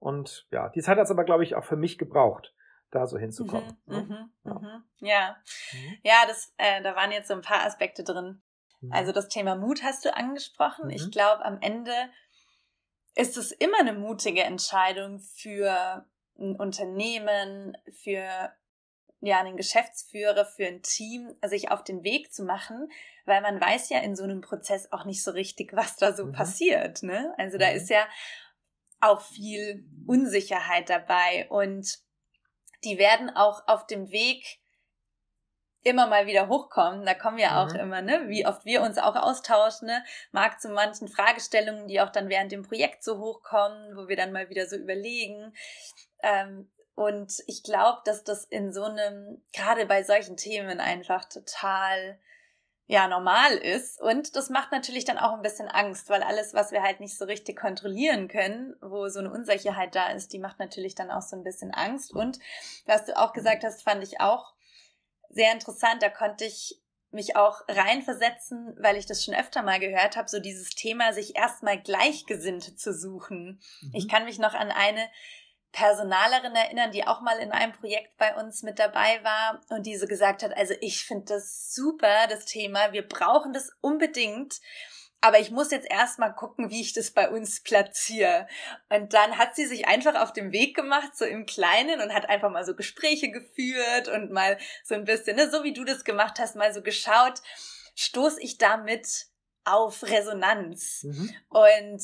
Und 0.00 0.48
ja, 0.50 0.70
die 0.70 0.80
Zeit 0.80 0.96
hat 0.96 1.04
es 1.04 1.10
aber, 1.10 1.24
glaube 1.24 1.44
ich, 1.44 1.54
auch 1.54 1.64
für 1.64 1.76
mich 1.76 1.98
gebraucht, 1.98 2.54
da 2.90 3.06
so 3.06 3.18
hinzukommen. 3.18 3.76
Mhm, 3.86 3.94
ne? 3.94 4.28
mhm, 4.42 5.06
ja. 5.06 5.36
Mhm. 5.72 5.98
Ja, 6.02 6.14
mhm. 6.24 6.28
das, 6.28 6.54
äh, 6.56 6.82
da 6.82 6.96
waren 6.96 7.12
jetzt 7.12 7.28
so 7.28 7.34
ein 7.34 7.42
paar 7.42 7.64
Aspekte 7.64 8.02
drin. 8.02 8.42
Mhm. 8.80 8.92
Also 8.92 9.12
das 9.12 9.28
Thema 9.28 9.54
Mut 9.54 9.82
hast 9.84 10.04
du 10.04 10.16
angesprochen. 10.16 10.90
Ich 10.90 11.06
mhm. 11.06 11.10
glaube, 11.10 11.44
am 11.44 11.58
Ende 11.60 11.92
ist 13.14 13.36
es 13.36 13.52
immer 13.52 13.78
eine 13.78 13.92
mutige 13.92 14.42
Entscheidung 14.42 15.20
für 15.20 16.06
ein 16.38 16.56
Unternehmen, 16.56 17.76
für 18.02 18.52
ja, 19.20 19.38
einen 19.40 19.58
Geschäftsführer, 19.58 20.46
für 20.46 20.66
ein 20.66 20.80
Team, 20.80 21.34
sich 21.44 21.70
auf 21.70 21.84
den 21.84 22.02
Weg 22.04 22.32
zu 22.32 22.42
machen, 22.42 22.90
weil 23.26 23.42
man 23.42 23.60
weiß 23.60 23.90
ja 23.90 23.98
in 23.98 24.16
so 24.16 24.22
einem 24.24 24.40
Prozess 24.40 24.90
auch 24.92 25.04
nicht 25.04 25.22
so 25.22 25.32
richtig, 25.32 25.74
was 25.74 25.96
da 25.96 26.14
so 26.14 26.24
mhm. 26.24 26.32
passiert. 26.32 27.02
Ne? 27.02 27.34
Also 27.36 27.58
da 27.58 27.68
mhm. 27.68 27.76
ist 27.76 27.90
ja 27.90 28.06
auch 29.00 29.20
viel 29.20 29.84
Unsicherheit 30.06 30.90
dabei 30.90 31.48
und 31.48 31.98
die 32.84 32.98
werden 32.98 33.30
auch 33.30 33.66
auf 33.66 33.86
dem 33.86 34.10
Weg 34.10 34.60
immer 35.82 36.06
mal 36.06 36.26
wieder 36.26 36.48
hochkommen. 36.48 37.06
Da 37.06 37.14
kommen 37.14 37.38
ja 37.38 37.62
auch 37.62 37.72
mhm. 37.72 37.80
immer, 37.80 38.02
ne, 38.02 38.28
wie 38.28 38.46
oft 38.46 38.64
wir 38.64 38.82
uns 38.82 38.98
auch 38.98 39.16
austauschen, 39.16 39.88
ne, 39.88 40.04
mag 40.32 40.60
zu 40.60 40.68
manchen 40.68 41.08
Fragestellungen, 41.08 41.88
die 41.88 42.00
auch 42.00 42.10
dann 42.10 42.28
während 42.28 42.52
dem 42.52 42.62
Projekt 42.62 43.02
so 43.02 43.18
hochkommen, 43.18 43.96
wo 43.96 44.08
wir 44.08 44.16
dann 44.16 44.32
mal 44.32 44.50
wieder 44.50 44.66
so 44.66 44.76
überlegen. 44.76 45.54
Ähm, 46.22 46.70
und 46.94 47.32
ich 47.46 47.62
glaube, 47.62 48.00
dass 48.04 48.24
das 48.24 48.44
in 48.44 48.72
so 48.72 48.84
einem, 48.84 49.42
gerade 49.54 49.86
bei 49.86 50.02
solchen 50.02 50.36
Themen 50.36 50.80
einfach 50.80 51.24
total 51.24 52.18
ja 52.90 53.06
normal 53.06 53.52
ist 53.56 54.00
und 54.00 54.34
das 54.34 54.50
macht 54.50 54.72
natürlich 54.72 55.04
dann 55.04 55.18
auch 55.18 55.32
ein 55.32 55.42
bisschen 55.42 55.68
Angst, 55.68 56.08
weil 56.10 56.22
alles, 56.22 56.54
was 56.54 56.72
wir 56.72 56.82
halt 56.82 56.98
nicht 56.98 57.16
so 57.16 57.24
richtig 57.24 57.56
kontrollieren 57.58 58.26
können, 58.26 58.74
wo 58.80 59.08
so 59.08 59.20
eine 59.20 59.30
Unsicherheit 59.30 59.94
da 59.94 60.08
ist, 60.08 60.32
die 60.32 60.40
macht 60.40 60.58
natürlich 60.58 60.96
dann 60.96 61.10
auch 61.10 61.22
so 61.22 61.36
ein 61.36 61.44
bisschen 61.44 61.72
Angst 61.72 62.12
und 62.12 62.40
was 62.86 63.04
du 63.04 63.16
auch 63.16 63.32
gesagt 63.32 63.62
hast, 63.62 63.84
fand 63.84 64.02
ich 64.02 64.20
auch 64.20 64.54
sehr 65.28 65.52
interessant. 65.52 66.02
Da 66.02 66.08
konnte 66.08 66.44
ich 66.44 66.80
mich 67.12 67.36
auch 67.36 67.62
reinversetzen, 67.68 68.76
weil 68.80 68.96
ich 68.96 69.06
das 69.06 69.24
schon 69.24 69.34
öfter 69.34 69.62
mal 69.62 69.80
gehört 69.80 70.16
habe, 70.16 70.28
so 70.28 70.38
dieses 70.38 70.70
Thema, 70.70 71.12
sich 71.12 71.36
erstmal 71.36 71.80
Gleichgesinnte 71.80 72.76
zu 72.76 72.92
suchen. 72.92 73.60
Mhm. 73.82 73.90
Ich 73.94 74.08
kann 74.08 74.24
mich 74.24 74.38
noch 74.38 74.54
an 74.54 74.70
eine 74.70 75.08
Personalerin 75.72 76.54
erinnern, 76.54 76.90
die 76.90 77.06
auch 77.06 77.20
mal 77.20 77.38
in 77.38 77.52
einem 77.52 77.72
Projekt 77.72 78.16
bei 78.16 78.34
uns 78.34 78.62
mit 78.62 78.78
dabei 78.78 79.22
war 79.22 79.60
und 79.68 79.86
die 79.86 79.96
so 79.96 80.06
gesagt 80.06 80.42
hat, 80.42 80.56
also 80.56 80.74
ich 80.80 81.04
finde 81.04 81.26
das 81.34 81.74
super, 81.74 82.26
das 82.28 82.44
Thema, 82.44 82.92
wir 82.92 83.06
brauchen 83.06 83.52
das 83.52 83.70
unbedingt. 83.80 84.60
Aber 85.22 85.38
ich 85.38 85.50
muss 85.50 85.70
jetzt 85.70 85.88
erstmal 85.88 86.34
gucken, 86.34 86.70
wie 86.70 86.80
ich 86.80 86.94
das 86.94 87.10
bei 87.10 87.28
uns 87.28 87.62
platziere. 87.62 88.46
Und 88.88 89.12
dann 89.12 89.36
hat 89.36 89.54
sie 89.54 89.66
sich 89.66 89.86
einfach 89.86 90.14
auf 90.14 90.32
den 90.32 90.50
Weg 90.50 90.74
gemacht, 90.74 91.14
so 91.14 91.26
im 91.26 91.44
Kleinen, 91.44 92.00
und 92.00 92.14
hat 92.14 92.28
einfach 92.30 92.50
mal 92.50 92.64
so 92.64 92.74
Gespräche 92.74 93.30
geführt 93.30 94.08
und 94.08 94.30
mal 94.32 94.56
so 94.82 94.94
ein 94.94 95.04
bisschen, 95.04 95.36
ne, 95.36 95.50
so 95.50 95.62
wie 95.62 95.74
du 95.74 95.84
das 95.84 96.04
gemacht 96.04 96.38
hast, 96.38 96.56
mal 96.56 96.72
so 96.72 96.80
geschaut, 96.80 97.42
stoß 97.96 98.38
ich 98.38 98.56
damit 98.56 99.26
auf 99.64 100.02
Resonanz. 100.04 101.02
Mhm. 101.02 101.34
Und 101.50 102.02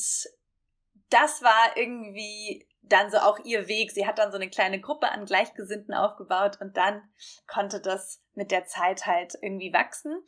das 1.09 1.43
war 1.43 1.77
irgendwie 1.77 2.67
dann 2.88 3.11
so 3.11 3.18
auch 3.18 3.38
ihr 3.44 3.68
Weg. 3.68 3.90
Sie 3.90 4.07
hat 4.07 4.18
dann 4.18 4.31
so 4.31 4.37
eine 4.37 4.49
kleine 4.49 4.81
Gruppe 4.81 5.11
an 5.11 5.25
Gleichgesinnten 5.25 5.94
aufgebaut 5.94 6.59
und 6.61 6.77
dann 6.77 7.03
konnte 7.46 7.81
das 7.81 8.22
mit 8.35 8.51
der 8.51 8.66
Zeit 8.66 9.07
halt 9.07 9.37
irgendwie 9.40 9.72
wachsen. 9.72 10.22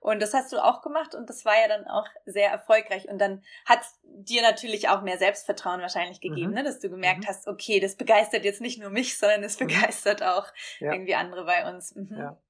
Und 0.00 0.22
das 0.22 0.32
hast 0.32 0.52
du 0.52 0.58
auch 0.58 0.80
gemacht 0.80 1.14
und 1.14 1.28
das 1.28 1.44
war 1.44 1.54
ja 1.60 1.68
dann 1.68 1.86
auch 1.86 2.06
sehr 2.24 2.50
erfolgreich. 2.50 3.08
Und 3.08 3.18
dann 3.18 3.42
hat 3.66 3.80
dir 4.02 4.42
natürlich 4.42 4.88
auch 4.88 5.02
mehr 5.02 5.18
Selbstvertrauen 5.18 5.80
wahrscheinlich 5.80 6.20
gegeben, 6.20 6.50
mhm. 6.50 6.54
ne? 6.54 6.64
dass 6.64 6.78
du 6.78 6.88
gemerkt 6.88 7.24
mhm. 7.24 7.26
hast, 7.26 7.46
okay, 7.46 7.80
das 7.80 7.96
begeistert 7.96 8.44
jetzt 8.44 8.60
nicht 8.60 8.80
nur 8.80 8.90
mich, 8.90 9.18
sondern 9.18 9.42
es 9.42 9.58
mhm. 9.58 9.66
begeistert 9.66 10.22
auch 10.22 10.46
ja. 10.78 10.92
irgendwie 10.92 11.14
andere 11.14 11.44
bei 11.44 11.68
uns. 11.68 11.94
Mhm. 11.94 12.16
Ja. 12.16 12.40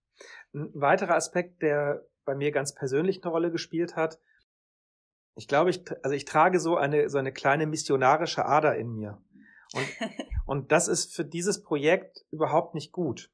Ein 0.54 0.70
weiterer 0.74 1.14
Aspekt, 1.14 1.62
der 1.62 2.04
bei 2.24 2.34
mir 2.34 2.52
ganz 2.52 2.74
persönlich 2.74 3.22
eine 3.22 3.32
Rolle 3.32 3.50
gespielt 3.50 3.96
hat, 3.96 4.18
ich 5.38 5.46
glaube, 5.46 5.70
ich, 5.70 5.84
also 6.02 6.16
ich 6.16 6.24
trage 6.24 6.58
so 6.58 6.76
eine, 6.76 7.08
so 7.08 7.16
eine 7.16 7.32
kleine 7.32 7.66
missionarische 7.66 8.44
Ader 8.44 8.74
in 8.74 8.92
mir. 8.96 9.22
Und, 9.72 9.86
und 10.46 10.72
das 10.72 10.88
ist 10.88 11.14
für 11.14 11.24
dieses 11.24 11.62
Projekt 11.62 12.24
überhaupt 12.30 12.74
nicht 12.74 12.92
gut. 12.92 13.30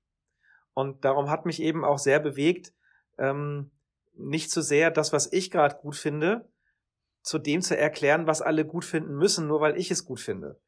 Und 0.74 1.04
darum 1.04 1.30
hat 1.30 1.46
mich 1.46 1.62
eben 1.62 1.84
auch 1.84 1.98
sehr 1.98 2.18
bewegt, 2.18 2.72
ähm, 3.18 3.70
nicht 4.16 4.50
zu 4.50 4.60
so 4.60 4.68
sehr 4.68 4.90
das, 4.90 5.12
was 5.12 5.32
ich 5.32 5.50
gerade 5.50 5.76
gut 5.76 5.96
finde, 5.96 6.48
zu 7.22 7.38
dem 7.38 7.62
zu 7.62 7.76
erklären, 7.76 8.26
was 8.26 8.42
alle 8.42 8.64
gut 8.64 8.84
finden 8.84 9.16
müssen, 9.16 9.46
nur 9.46 9.60
weil 9.60 9.78
ich 9.78 9.90
es 9.90 10.04
gut 10.04 10.20
finde. 10.20 10.60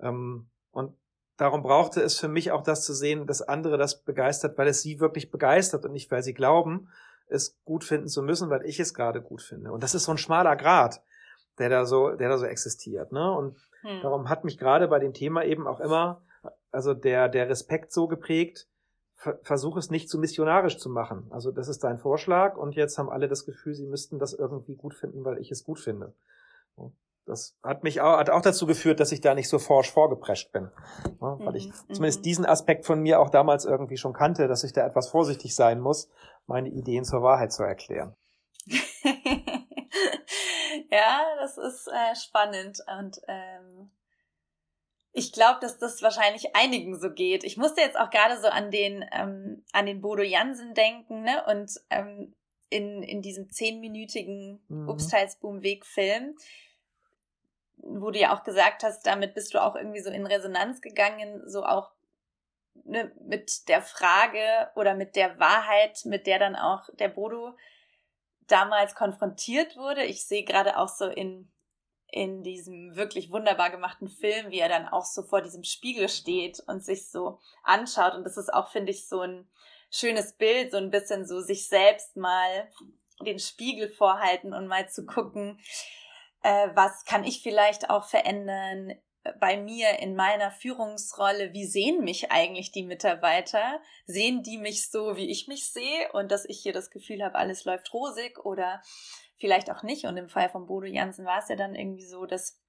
Ähm, 0.00 0.50
und 0.72 0.96
darum 1.36 1.62
brauchte 1.62 2.00
es 2.02 2.18
für 2.18 2.28
mich 2.28 2.50
auch 2.50 2.62
das 2.62 2.84
zu 2.84 2.94
sehen, 2.94 3.26
dass 3.26 3.42
andere 3.42 3.78
das 3.78 4.02
begeistert, 4.02 4.58
weil 4.58 4.68
es 4.68 4.82
sie 4.82 5.00
wirklich 5.00 5.30
begeistert 5.30 5.84
und 5.84 5.92
nicht, 5.92 6.10
weil 6.10 6.22
sie 6.22 6.34
glauben, 6.34 6.88
es 7.28 7.62
gut 7.64 7.84
finden 7.84 8.08
zu 8.08 8.22
müssen, 8.22 8.50
weil 8.50 8.64
ich 8.66 8.80
es 8.80 8.92
gerade 8.92 9.22
gut 9.22 9.40
finde. 9.40 9.72
Und 9.72 9.82
das 9.82 9.94
ist 9.94 10.04
so 10.04 10.10
ein 10.10 10.18
schmaler 10.18 10.56
Grad, 10.56 11.02
der 11.58 11.68
da 11.68 11.86
so, 11.86 12.10
der 12.10 12.28
da 12.28 12.38
so 12.38 12.46
existiert. 12.46 13.12
Ne? 13.12 13.32
Und 13.32 13.56
hm. 13.82 14.00
Darum 14.02 14.28
hat 14.28 14.44
mich 14.44 14.58
gerade 14.58 14.88
bei 14.88 14.98
dem 14.98 15.12
Thema 15.12 15.44
eben 15.44 15.66
auch 15.66 15.80
immer, 15.80 16.22
also 16.70 16.94
der, 16.94 17.28
der 17.28 17.48
Respekt 17.48 17.92
so 17.92 18.08
geprägt, 18.08 18.66
versuche 19.42 19.78
es 19.78 19.90
nicht 19.90 20.08
zu 20.08 20.18
missionarisch 20.18 20.78
zu 20.78 20.88
machen. 20.88 21.26
Also 21.30 21.50
das 21.50 21.68
ist 21.68 21.84
dein 21.84 21.98
Vorschlag 21.98 22.56
und 22.56 22.74
jetzt 22.74 22.96
haben 22.98 23.10
alle 23.10 23.28
das 23.28 23.44
Gefühl, 23.44 23.74
sie 23.74 23.86
müssten 23.86 24.18
das 24.18 24.32
irgendwie 24.32 24.76
gut 24.76 24.94
finden, 24.94 25.24
weil 25.24 25.38
ich 25.38 25.50
es 25.50 25.64
gut 25.64 25.78
finde. 25.78 26.14
Das 27.26 27.54
hat 27.62 27.84
mich 27.84 28.00
auch, 28.00 28.16
hat 28.18 28.30
auch 28.30 28.40
dazu 28.40 28.66
geführt, 28.66 28.98
dass 28.98 29.12
ich 29.12 29.20
da 29.20 29.34
nicht 29.34 29.48
so 29.48 29.58
forsch 29.58 29.92
vorgeprescht 29.92 30.52
bin. 30.52 30.70
Weil 31.20 31.54
ich 31.54 31.68
mhm. 31.68 31.94
zumindest 31.94 32.20
mhm. 32.20 32.24
diesen 32.24 32.46
Aspekt 32.46 32.86
von 32.86 33.00
mir 33.00 33.20
auch 33.20 33.30
damals 33.30 33.66
irgendwie 33.66 33.98
schon 33.98 34.14
kannte, 34.14 34.48
dass 34.48 34.64
ich 34.64 34.72
da 34.72 34.86
etwas 34.86 35.10
vorsichtig 35.10 35.54
sein 35.54 35.80
muss, 35.80 36.08
meine 36.46 36.70
Ideen 36.70 37.04
zur 37.04 37.22
Wahrheit 37.22 37.52
zu 37.52 37.62
erklären. 37.62 38.16
Ja, 40.90 41.22
das 41.38 41.56
ist 41.56 41.86
äh, 41.88 42.16
spannend 42.16 42.78
und 42.98 43.20
ähm, 43.28 43.90
ich 45.12 45.32
glaube, 45.32 45.58
dass 45.60 45.78
das 45.78 46.02
wahrscheinlich 46.02 46.54
einigen 46.54 46.98
so 46.98 47.10
geht. 47.10 47.44
Ich 47.44 47.56
musste 47.56 47.80
jetzt 47.80 47.98
auch 47.98 48.10
gerade 48.10 48.40
so 48.40 48.48
an 48.48 48.70
den 48.70 49.04
ähm, 49.12 49.64
an 49.72 49.86
den 49.86 50.00
Bodo 50.00 50.22
Jansen 50.22 50.74
denken, 50.74 51.22
ne? 51.22 51.44
Und 51.46 51.72
ähm, 51.90 52.34
in 52.68 53.02
in 53.02 53.22
diesem 53.22 53.50
zehnminütigen 53.50 54.60
mhm. 54.68 54.88
Upstalsboom-Weg-Film, 54.88 56.36
wo 57.78 58.10
du 58.10 58.18
ja 58.18 58.34
auch 58.34 58.44
gesagt 58.44 58.82
hast, 58.82 59.04
damit 59.06 59.34
bist 59.34 59.54
du 59.54 59.62
auch 59.62 59.74
irgendwie 59.74 60.00
so 60.00 60.10
in 60.10 60.26
Resonanz 60.26 60.80
gegangen, 60.80 61.42
so 61.48 61.64
auch 61.64 61.90
ne, 62.84 63.12
mit 63.20 63.68
der 63.68 63.82
Frage 63.82 64.70
oder 64.76 64.94
mit 64.94 65.16
der 65.16 65.38
Wahrheit, 65.40 66.04
mit 66.04 66.26
der 66.26 66.38
dann 66.38 66.56
auch 66.56 66.88
der 66.94 67.08
Bodo 67.08 67.56
damals 68.50 68.94
konfrontiert 68.94 69.76
wurde. 69.76 70.04
Ich 70.04 70.26
sehe 70.26 70.44
gerade 70.44 70.78
auch 70.78 70.88
so 70.88 71.06
in, 71.06 71.50
in 72.08 72.42
diesem 72.42 72.96
wirklich 72.96 73.30
wunderbar 73.30 73.70
gemachten 73.70 74.08
Film, 74.08 74.50
wie 74.50 74.60
er 74.60 74.68
dann 74.68 74.88
auch 74.88 75.04
so 75.04 75.22
vor 75.22 75.42
diesem 75.42 75.64
Spiegel 75.64 76.08
steht 76.08 76.60
und 76.66 76.84
sich 76.84 77.10
so 77.10 77.38
anschaut. 77.62 78.14
Und 78.14 78.24
das 78.24 78.36
ist 78.36 78.52
auch, 78.52 78.70
finde 78.70 78.92
ich, 78.92 79.08
so 79.08 79.20
ein 79.20 79.48
schönes 79.90 80.36
Bild, 80.36 80.72
so 80.72 80.78
ein 80.78 80.90
bisschen 80.90 81.26
so 81.26 81.40
sich 81.40 81.68
selbst 81.68 82.16
mal 82.16 82.70
den 83.24 83.38
Spiegel 83.38 83.88
vorhalten 83.88 84.54
und 84.54 84.66
mal 84.66 84.88
zu 84.88 85.04
gucken, 85.04 85.60
Äh, 86.42 86.70
was 86.74 87.04
kann 87.04 87.24
ich 87.24 87.42
vielleicht 87.42 87.90
auch 87.90 88.04
verändern 88.04 88.94
bei 89.38 89.56
mir 89.56 89.98
in 89.98 90.14
meiner 90.14 90.50
Führungsrolle? 90.50 91.52
Wie 91.52 91.66
sehen 91.66 92.04
mich 92.04 92.30
eigentlich 92.30 92.72
die 92.72 92.84
Mitarbeiter? 92.84 93.80
Sehen 94.06 94.42
die 94.42 94.58
mich 94.58 94.90
so, 94.90 95.16
wie 95.16 95.30
ich 95.30 95.48
mich 95.48 95.70
sehe 95.70 96.12
und 96.12 96.30
dass 96.30 96.44
ich 96.44 96.60
hier 96.60 96.72
das 96.72 96.90
Gefühl 96.90 97.22
habe, 97.22 97.36
alles 97.36 97.64
läuft 97.64 97.92
rosig 97.92 98.38
oder 98.44 98.82
vielleicht 99.36 99.70
auch 99.70 99.82
nicht? 99.82 100.04
Und 100.04 100.16
im 100.16 100.28
Fall 100.28 100.48
von 100.48 100.66
Bodo 100.66 100.86
Jansen 100.86 101.24
war 101.24 101.38
es 101.38 101.48
ja 101.48 101.56
dann 101.56 101.74
irgendwie 101.74 102.06
so, 102.06 102.26
dass 102.26 102.59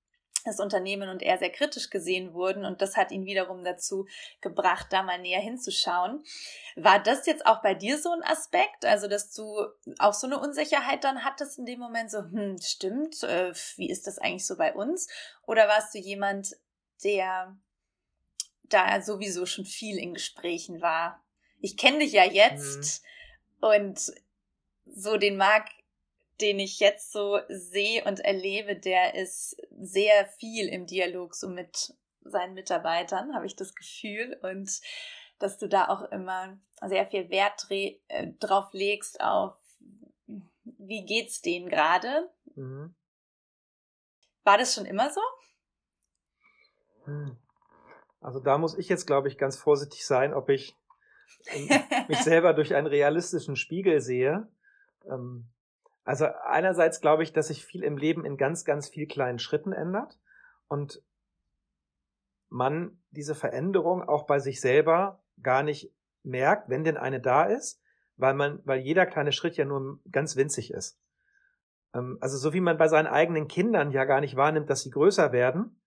das 0.43 0.60
Unternehmen 0.60 1.10
und 1.10 1.21
er 1.21 1.38
sehr 1.38 1.51
kritisch 1.51 1.89
gesehen 1.89 2.34
wurden 2.34 2.65
und 2.65 2.82
das 2.82 2.97
hat 2.97 3.12
ihn 3.12 3.25
wiederum 3.25 3.63
dazu 3.63 4.08
gebracht, 4.41 4.88
da 4.89 5.04
mal 5.04 5.19
näher 5.19 5.39
hinzuschauen. 5.39 6.23
War 6.75 7.01
das 7.01 7.25
jetzt 7.25 7.45
auch 7.45 7.62
bei 7.62 7.73
dir 7.73 7.97
so 7.97 8.12
ein 8.12 8.23
Aspekt, 8.23 8.86
also 8.86 9.08
dass 9.08 9.34
du 9.34 9.65
auch 9.99 10.13
so 10.13 10.27
eine 10.27 10.39
Unsicherheit 10.39 11.04
dann 11.04 11.23
hattest 11.23 11.60
in 11.60 11.65
dem 11.65 11.80
Moment, 11.80 12.12
so, 12.12 12.19
hm, 12.19 12.58
stimmt, 12.62 13.23
äh, 13.23 13.54
wie 13.75 13.89
ist 13.89 14.08
das 14.08 14.17
eigentlich 14.17 14.45
so 14.45 14.58
bei 14.58 14.73
uns? 14.73 15.08
Oder 15.45 15.67
warst 15.67 15.93
du 15.93 15.99
jemand, 15.99 16.56
der 17.04 17.56
da 18.63 19.01
sowieso 19.01 19.45
schon 19.45 19.65
viel 19.65 19.97
in 19.97 20.13
Gesprächen 20.13 20.82
war? 20.82 21.23
Ich 21.60 21.77
kenne 21.77 21.99
dich 21.99 22.13
ja 22.13 22.25
jetzt 22.25 23.04
mhm. 23.62 23.67
und 23.67 24.12
so 24.86 25.17
den 25.17 25.38
Marc 25.38 25.69
den 26.39 26.60
ich 26.60 26.80
jetzt 26.80 27.12
so 27.12 27.39
sehe 27.50 28.04
und 28.06 28.20
erlebe, 28.20 28.76
der 28.76 29.15
ist 29.15 29.58
sehr 29.80 30.26
viel 30.39 30.67
im 30.67 30.88
Dialog 30.88 31.36
so 31.36 31.50
mit 31.50 31.94
seinen 32.24 32.54
Mitarbeitern, 32.54 33.36
habe 33.36 33.46
ich 33.46 33.56
das 33.56 33.76
Gefühl. 33.76 34.39
Und 34.41 34.80
dass 35.39 35.58
du 35.58 35.67
da 35.67 35.89
auch 35.89 36.04
immer 36.12 36.58
sehr 36.88 37.06
viel 37.08 37.30
Wert 37.30 37.67
äh, 37.70 37.94
drauf 38.39 38.70
legst 38.74 39.22
auf, 39.22 39.56
wie 40.63 41.06
geht's 41.06 41.41
denen 41.41 41.70
gerade. 41.70 42.30
Mhm. 42.56 42.96
War 44.44 44.58
das 44.58 44.74
schon 44.74 44.86
immer 44.86 45.12
so? 45.12 45.22
Hm. 47.06 47.38
Also 48.20 48.39
da 48.39 48.58
muss 48.58 48.78
ich 48.78 48.88
jetzt, 48.88 49.08
glaube 49.08 49.28
ich, 49.28 49.38
ganz 49.38 49.58
vorsichtig 49.58 50.06
sein, 50.06 50.34
ob 50.34 50.50
ich 50.50 50.76
mich 52.08 52.20
selber 52.24 52.54
durch 52.54 52.76
einen 52.76 52.88
realistischen 52.88 53.56
Spiegel 53.56 54.00
sehe. 54.00 54.48
Ähm, 55.06 55.50
also 56.04 56.26
einerseits 56.46 57.02
glaube 57.02 57.24
ich, 57.24 57.34
dass 57.34 57.48
sich 57.48 57.66
viel 57.66 57.84
im 57.84 57.98
Leben 57.98 58.26
in 58.26 58.38
ganz, 58.38 58.66
ganz 58.66 58.90
viel 58.90 59.08
kleinen 59.08 59.40
Schritten 59.40 59.72
ändert 59.72 60.20
und 60.68 61.04
man 62.50 63.02
diese 63.12 63.36
Veränderung 63.36 64.04
auch 64.04 64.26
bei 64.26 64.40
sich 64.40 64.62
selber 64.62 65.24
gar 65.42 65.64
nicht 65.64 65.94
merkt, 66.24 66.70
wenn 66.70 66.84
denn 66.84 66.98
eine 66.98 67.20
da 67.20 67.46
ist, 67.46 67.82
weil 68.18 68.34
man, 68.34 68.62
weil 68.66 68.80
jeder 68.80 69.06
kleine 69.06 69.32
Schritt 69.32 69.58
ja 69.58 69.66
nur 69.66 70.00
ganz 70.12 70.36
winzig 70.36 70.72
ist. 70.72 71.00
Ähm, 71.94 72.18
also 72.22 72.38
so 72.38 72.54
wie 72.54 72.62
man 72.62 72.78
bei 72.78 72.88
seinen 72.88 73.08
eigenen 73.08 73.48
Kindern 73.48 73.92
ja 73.92 74.06
gar 74.06 74.22
nicht 74.22 74.36
wahrnimmt, 74.36 74.70
dass 74.70 74.82
sie 74.82 74.92
größer 74.92 75.32
werden, 75.32 75.81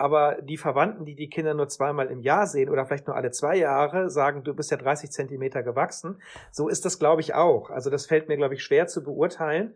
aber 0.00 0.40
die 0.40 0.56
Verwandten, 0.56 1.04
die 1.04 1.14
die 1.14 1.28
Kinder 1.28 1.52
nur 1.52 1.68
zweimal 1.68 2.06
im 2.06 2.22
Jahr 2.22 2.46
sehen 2.46 2.70
oder 2.70 2.86
vielleicht 2.86 3.06
nur 3.06 3.16
alle 3.16 3.32
zwei 3.32 3.56
Jahre, 3.56 4.08
sagen, 4.08 4.42
du 4.44 4.54
bist 4.54 4.70
ja 4.70 4.78
30 4.78 5.10
Zentimeter 5.10 5.62
gewachsen. 5.62 6.22
So 6.50 6.68
ist 6.68 6.86
das, 6.86 6.98
glaube 6.98 7.20
ich, 7.20 7.34
auch. 7.34 7.68
Also 7.68 7.90
das 7.90 8.06
fällt 8.06 8.26
mir, 8.26 8.38
glaube 8.38 8.54
ich, 8.54 8.64
schwer 8.64 8.86
zu 8.86 9.04
beurteilen, 9.04 9.74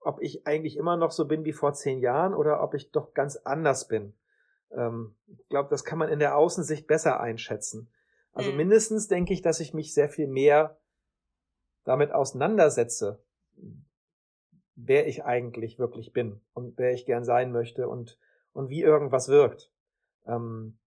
ob 0.00 0.22
ich 0.22 0.46
eigentlich 0.46 0.78
immer 0.78 0.96
noch 0.96 1.10
so 1.10 1.26
bin 1.26 1.44
wie 1.44 1.52
vor 1.52 1.74
zehn 1.74 2.00
Jahren 2.00 2.32
oder 2.32 2.62
ob 2.62 2.72
ich 2.72 2.90
doch 2.90 3.12
ganz 3.12 3.36
anders 3.36 3.86
bin. 3.86 4.14
Ähm, 4.72 5.14
ich 5.26 5.46
glaube, 5.50 5.68
das 5.68 5.84
kann 5.84 5.98
man 5.98 6.08
in 6.08 6.20
der 6.20 6.38
Außensicht 6.38 6.86
besser 6.86 7.20
einschätzen. 7.20 7.90
Also 8.32 8.50
mhm. 8.50 8.56
mindestens 8.56 9.08
denke 9.08 9.34
ich, 9.34 9.42
dass 9.42 9.60
ich 9.60 9.74
mich 9.74 9.92
sehr 9.92 10.08
viel 10.08 10.26
mehr 10.26 10.78
damit 11.84 12.12
auseinandersetze, 12.12 13.22
wer 14.74 15.06
ich 15.06 15.26
eigentlich 15.26 15.78
wirklich 15.78 16.14
bin 16.14 16.40
und 16.54 16.78
wer 16.78 16.94
ich 16.94 17.04
gern 17.04 17.26
sein 17.26 17.52
möchte 17.52 17.90
und 17.90 18.18
und 18.54 18.70
wie 18.70 18.80
irgendwas 18.80 19.28
wirkt. 19.28 19.70
Ähm, 20.26 20.78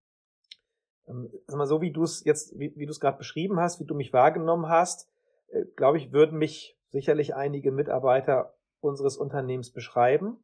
ähm, 1.08 1.30
sag 1.46 1.58
mal, 1.58 1.68
so 1.68 1.82
wie 1.82 1.92
du 1.92 2.04
es 2.04 2.24
jetzt, 2.26 2.58
wie, 2.58 2.74
wie 2.76 2.86
du 2.86 2.92
es 2.92 3.00
gerade 3.00 3.18
beschrieben 3.18 3.60
hast, 3.60 3.80
wie 3.80 3.86
du 3.86 3.94
mich 3.94 4.14
wahrgenommen 4.14 4.68
hast, 4.68 5.10
äh, 5.50 5.66
glaube 5.76 5.98
ich, 5.98 6.12
würden 6.12 6.40
mich 6.40 6.78
sicherlich 6.90 7.36
einige 7.36 7.72
Mitarbeiter 7.72 8.56
unseres 8.80 9.18
Unternehmens 9.18 9.72
beschreiben, 9.72 10.38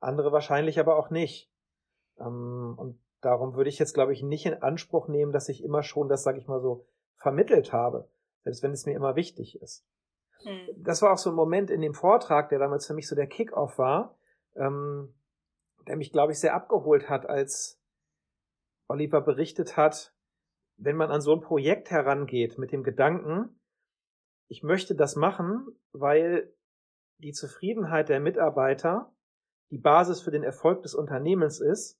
andere 0.00 0.32
wahrscheinlich 0.32 0.78
aber 0.78 0.96
auch 0.96 1.10
nicht. 1.10 1.50
Ähm, 2.18 2.74
und 2.76 3.00
darum 3.20 3.54
würde 3.54 3.70
ich 3.70 3.78
jetzt, 3.78 3.94
glaube 3.94 4.12
ich, 4.12 4.22
nicht 4.22 4.46
in 4.46 4.62
Anspruch 4.62 5.08
nehmen, 5.08 5.32
dass 5.32 5.48
ich 5.48 5.62
immer 5.62 5.82
schon 5.82 6.08
das, 6.08 6.22
sage 6.22 6.38
ich 6.38 6.46
mal 6.46 6.60
so, 6.60 6.86
vermittelt 7.16 7.72
habe, 7.72 8.08
selbst 8.44 8.62
wenn 8.62 8.72
es 8.72 8.86
mir 8.86 8.94
immer 8.94 9.16
wichtig 9.16 9.60
ist. 9.60 9.86
Hm. 10.42 10.60
Das 10.76 11.02
war 11.02 11.12
auch 11.12 11.18
so 11.18 11.30
ein 11.30 11.36
Moment 11.36 11.70
in 11.70 11.80
dem 11.80 11.94
Vortrag, 11.94 12.50
der 12.50 12.58
damals 12.58 12.86
für 12.86 12.94
mich 12.94 13.08
so 13.08 13.16
der 13.16 13.26
Kick-off 13.26 13.78
war. 13.78 14.16
Ähm, 14.54 15.14
der 15.86 15.96
mich, 15.96 16.12
glaube 16.12 16.32
ich, 16.32 16.40
sehr 16.40 16.54
abgeholt 16.54 17.08
hat, 17.08 17.26
als 17.26 17.80
Oliver 18.88 19.20
berichtet 19.20 19.76
hat, 19.76 20.14
wenn 20.76 20.96
man 20.96 21.10
an 21.10 21.20
so 21.20 21.32
ein 21.34 21.40
Projekt 21.40 21.90
herangeht 21.90 22.58
mit 22.58 22.72
dem 22.72 22.82
Gedanken, 22.82 23.60
ich 24.48 24.62
möchte 24.62 24.94
das 24.94 25.16
machen, 25.16 25.66
weil 25.92 26.54
die 27.18 27.32
Zufriedenheit 27.32 28.08
der 28.08 28.20
Mitarbeiter 28.20 29.12
die 29.70 29.78
Basis 29.78 30.20
für 30.20 30.30
den 30.30 30.44
Erfolg 30.44 30.82
des 30.82 30.94
Unternehmens 30.94 31.60
ist, 31.60 31.98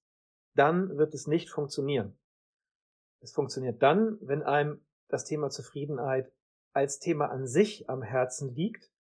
dann 0.54 0.96
wird 0.96 1.14
es 1.14 1.26
nicht 1.26 1.50
funktionieren. 1.50 2.16
Es 3.20 3.32
funktioniert 3.32 3.82
dann, 3.82 4.18
wenn 4.20 4.42
einem 4.42 4.86
das 5.08 5.24
Thema 5.24 5.50
Zufriedenheit 5.50 6.32
als 6.72 6.98
Thema 6.98 7.30
an 7.30 7.46
sich 7.46 7.88
am 7.88 8.02
Herzen 8.02 8.54
liegt. 8.54 8.92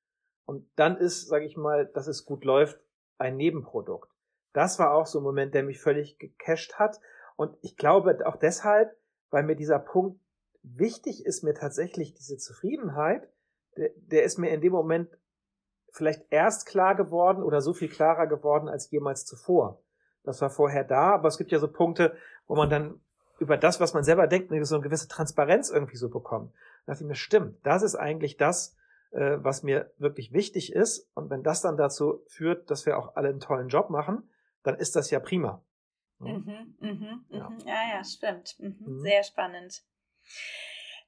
Und 0.46 0.68
dann 0.76 0.96
ist, 0.96 1.28
sage 1.28 1.44
ich 1.44 1.56
mal, 1.56 1.86
dass 1.86 2.06
es 2.06 2.24
gut 2.24 2.44
läuft, 2.44 2.80
ein 3.18 3.36
Nebenprodukt 3.36 4.15
das 4.56 4.78
war 4.78 4.94
auch 4.94 5.06
so 5.06 5.20
ein 5.20 5.24
Moment, 5.24 5.54
der 5.54 5.62
mich 5.62 5.80
völlig 5.80 6.18
gecasht 6.18 6.74
hat. 6.74 6.98
Und 7.36 7.54
ich 7.60 7.76
glaube 7.76 8.18
auch 8.24 8.36
deshalb, 8.36 8.96
weil 9.30 9.42
mir 9.42 9.54
dieser 9.54 9.78
Punkt 9.78 10.18
wichtig 10.62 11.26
ist, 11.26 11.42
mir 11.42 11.52
tatsächlich 11.52 12.14
diese 12.14 12.38
Zufriedenheit, 12.38 13.28
der, 13.76 13.90
der 13.96 14.22
ist 14.24 14.38
mir 14.38 14.48
in 14.48 14.62
dem 14.62 14.72
Moment 14.72 15.10
vielleicht 15.90 16.24
erst 16.30 16.66
klar 16.66 16.94
geworden 16.94 17.42
oder 17.42 17.60
so 17.60 17.74
viel 17.74 17.88
klarer 17.88 18.26
geworden 18.26 18.68
als 18.68 18.90
jemals 18.90 19.26
zuvor. 19.26 19.82
Das 20.24 20.40
war 20.40 20.48
vorher 20.48 20.84
da, 20.84 21.12
aber 21.12 21.28
es 21.28 21.36
gibt 21.36 21.52
ja 21.52 21.58
so 21.58 21.68
Punkte, 21.68 22.16
wo 22.46 22.56
man 22.56 22.70
dann 22.70 23.00
über 23.38 23.58
das, 23.58 23.78
was 23.80 23.92
man 23.92 24.04
selber 24.04 24.26
denkt, 24.26 24.50
so 24.66 24.74
eine 24.74 24.84
gewisse 24.84 25.08
Transparenz 25.08 25.68
irgendwie 25.68 25.96
so 25.96 26.08
bekommt. 26.08 26.52
Da 26.86 26.92
dachte 26.92 27.04
ich 27.04 27.08
mir, 27.08 27.14
stimmt, 27.14 27.58
das 27.62 27.82
ist 27.82 27.94
eigentlich 27.94 28.38
das, 28.38 28.74
äh, 29.10 29.36
was 29.38 29.62
mir 29.62 29.90
wirklich 29.98 30.32
wichtig 30.32 30.72
ist. 30.72 31.10
Und 31.14 31.28
wenn 31.28 31.42
das 31.42 31.60
dann 31.60 31.76
dazu 31.76 32.22
führt, 32.26 32.70
dass 32.70 32.86
wir 32.86 32.98
auch 32.98 33.16
alle 33.16 33.28
einen 33.28 33.40
tollen 33.40 33.68
Job 33.68 33.90
machen, 33.90 34.28
dann 34.66 34.76
ist 34.76 34.96
das 34.96 35.10
ja 35.10 35.20
prima. 35.20 35.64
Mhm, 36.18 36.76
mhm, 36.80 37.24
ja. 37.30 37.48
Mhm. 37.48 37.58
ja, 37.66 37.88
ja, 37.94 38.04
stimmt. 38.04 38.56
Mhm, 38.58 38.76
mhm. 38.80 39.00
Sehr 39.02 39.22
spannend. 39.22 39.82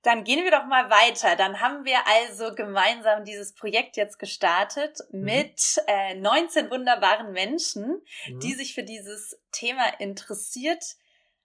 Dann 0.02 0.22
gehen 0.22 0.44
wir 0.44 0.50
doch 0.52 0.66
mal 0.66 0.90
weiter. 0.90 1.34
Dann 1.34 1.60
haben 1.60 1.84
wir 1.84 1.98
also 2.06 2.54
gemeinsam 2.54 3.24
dieses 3.24 3.54
Projekt 3.54 3.96
jetzt 3.96 4.18
gestartet 4.18 4.98
mhm. 5.10 5.24
mit 5.24 5.60
äh, 5.88 6.14
19 6.14 6.70
wunderbaren 6.70 7.32
Menschen, 7.32 8.00
die 8.28 8.54
sich 8.54 8.74
für 8.74 8.84
dieses 8.84 9.40
Thema 9.50 9.88
interessiert 9.98 10.84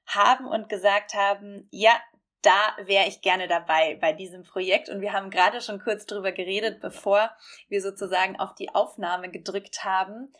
haben 0.05 0.45
und 0.45 0.69
gesagt 0.69 1.15
haben, 1.15 1.67
ja, 1.71 1.99
da 2.43 2.75
wäre 2.83 3.07
ich 3.07 3.21
gerne 3.21 3.47
dabei 3.47 3.95
bei 3.95 4.13
diesem 4.13 4.43
Projekt. 4.43 4.89
Und 4.89 5.01
wir 5.01 5.13
haben 5.13 5.29
gerade 5.29 5.61
schon 5.61 5.79
kurz 5.79 6.05
drüber 6.05 6.31
geredet, 6.31 6.81
bevor 6.81 7.31
wir 7.69 7.81
sozusagen 7.81 8.37
auf 8.37 8.53
die 8.53 8.69
Aufnahme 8.75 9.31
gedrückt 9.31 9.83
haben, 9.83 10.33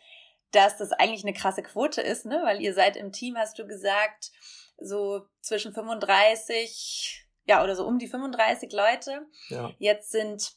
dass 0.54 0.76
das 0.76 0.92
eigentlich 0.92 1.24
eine 1.24 1.32
krasse 1.32 1.62
Quote 1.62 2.00
ist, 2.00 2.26
ne? 2.26 2.40
Weil 2.44 2.60
ihr 2.60 2.74
seid 2.74 2.96
im 2.96 3.12
Team, 3.12 3.36
hast 3.36 3.58
du 3.58 3.66
gesagt, 3.66 4.30
so 4.78 5.26
zwischen 5.40 5.72
35, 5.72 7.26
ja, 7.46 7.62
oder 7.62 7.76
so 7.76 7.86
um 7.86 7.98
die 7.98 8.08
35 8.08 8.72
Leute. 8.72 9.26
Ja. 9.48 9.72
Jetzt 9.78 10.10
sind 10.10 10.52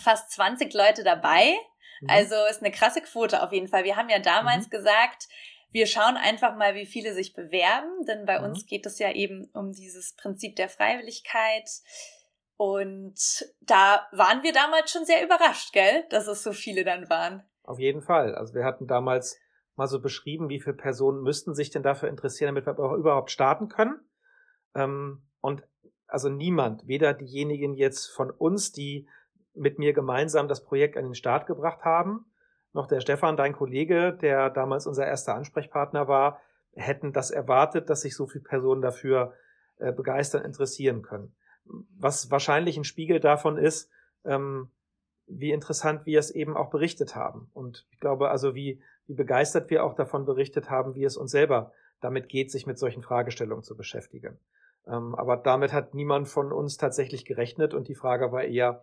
fast 0.00 0.30
20 0.32 0.72
Leute 0.72 1.04
dabei. 1.04 1.54
Mhm. 2.00 2.10
Also 2.10 2.34
ist 2.50 2.62
eine 2.62 2.70
krasse 2.70 3.00
Quote 3.00 3.42
auf 3.42 3.52
jeden 3.52 3.68
Fall. 3.68 3.84
Wir 3.84 3.96
haben 3.96 4.08
ja 4.08 4.18
damals 4.18 4.66
mhm. 4.66 4.70
gesagt, 4.70 5.28
wir 5.70 5.86
schauen 5.86 6.16
einfach 6.16 6.54
mal, 6.56 6.74
wie 6.74 6.86
viele 6.86 7.14
sich 7.14 7.32
bewerben, 7.32 8.04
denn 8.06 8.26
bei 8.26 8.38
mhm. 8.38 8.46
uns 8.46 8.66
geht 8.66 8.86
es 8.86 8.98
ja 8.98 9.10
eben 9.10 9.50
um 9.54 9.72
dieses 9.72 10.14
Prinzip 10.14 10.56
der 10.56 10.68
Freiwilligkeit. 10.68 11.68
Und 12.56 13.46
da 13.60 14.06
waren 14.12 14.42
wir 14.42 14.52
damals 14.52 14.92
schon 14.92 15.04
sehr 15.04 15.24
überrascht, 15.24 15.72
gell, 15.72 16.04
dass 16.10 16.26
es 16.26 16.42
so 16.42 16.52
viele 16.52 16.84
dann 16.84 17.08
waren. 17.08 17.42
Auf 17.72 17.78
jeden 17.78 18.02
Fall. 18.02 18.34
Also 18.34 18.52
wir 18.52 18.66
hatten 18.66 18.86
damals 18.86 19.40
mal 19.76 19.86
so 19.86 19.98
beschrieben, 19.98 20.50
wie 20.50 20.60
viele 20.60 20.76
Personen 20.76 21.22
müssten 21.22 21.54
sich 21.54 21.70
denn 21.70 21.82
dafür 21.82 22.10
interessieren, 22.10 22.54
damit 22.54 22.66
wir 22.66 22.94
überhaupt 22.96 23.30
starten 23.30 23.68
können. 23.68 23.98
Ähm, 24.74 25.22
und 25.40 25.66
also 26.06 26.28
niemand, 26.28 26.86
weder 26.86 27.14
diejenigen 27.14 27.72
jetzt 27.72 28.08
von 28.08 28.30
uns, 28.30 28.72
die 28.72 29.08
mit 29.54 29.78
mir 29.78 29.94
gemeinsam 29.94 30.48
das 30.48 30.62
Projekt 30.62 30.98
an 30.98 31.04
den 31.04 31.14
Start 31.14 31.46
gebracht 31.46 31.82
haben, 31.82 32.26
noch 32.74 32.88
der 32.88 33.00
Stefan, 33.00 33.38
dein 33.38 33.54
Kollege, 33.54 34.12
der 34.12 34.50
damals 34.50 34.86
unser 34.86 35.06
erster 35.06 35.34
Ansprechpartner 35.34 36.08
war, 36.08 36.42
hätten 36.74 37.14
das 37.14 37.30
erwartet, 37.30 37.88
dass 37.88 38.02
sich 38.02 38.14
so 38.14 38.26
viele 38.26 38.44
Personen 38.44 38.82
dafür 38.82 39.32
äh, 39.78 39.92
begeistern, 39.92 40.44
interessieren 40.44 41.00
können. 41.00 41.34
Was 41.98 42.30
wahrscheinlich 42.30 42.76
ein 42.76 42.84
Spiegel 42.84 43.18
davon 43.18 43.56
ist, 43.56 43.90
ähm, 44.26 44.70
wie 45.26 45.52
interessant 45.52 46.06
wir 46.06 46.18
es 46.18 46.30
eben 46.30 46.56
auch 46.56 46.70
berichtet 46.70 47.14
haben. 47.16 47.50
Und 47.54 47.86
ich 47.90 48.00
glaube 48.00 48.30
also, 48.30 48.54
wie, 48.54 48.80
wie 49.06 49.14
begeistert 49.14 49.70
wir 49.70 49.84
auch 49.84 49.94
davon 49.94 50.24
berichtet 50.24 50.70
haben, 50.70 50.94
wie 50.94 51.04
es 51.04 51.16
uns 51.16 51.30
selber 51.30 51.72
damit 52.00 52.28
geht, 52.28 52.50
sich 52.50 52.66
mit 52.66 52.78
solchen 52.78 53.02
Fragestellungen 53.02 53.64
zu 53.64 53.76
beschäftigen. 53.76 54.38
Ähm, 54.86 55.14
aber 55.14 55.36
damit 55.36 55.72
hat 55.72 55.94
niemand 55.94 56.28
von 56.28 56.52
uns 56.52 56.76
tatsächlich 56.76 57.24
gerechnet 57.24 57.74
und 57.74 57.88
die 57.88 57.94
Frage 57.94 58.32
war 58.32 58.42
eher, 58.42 58.82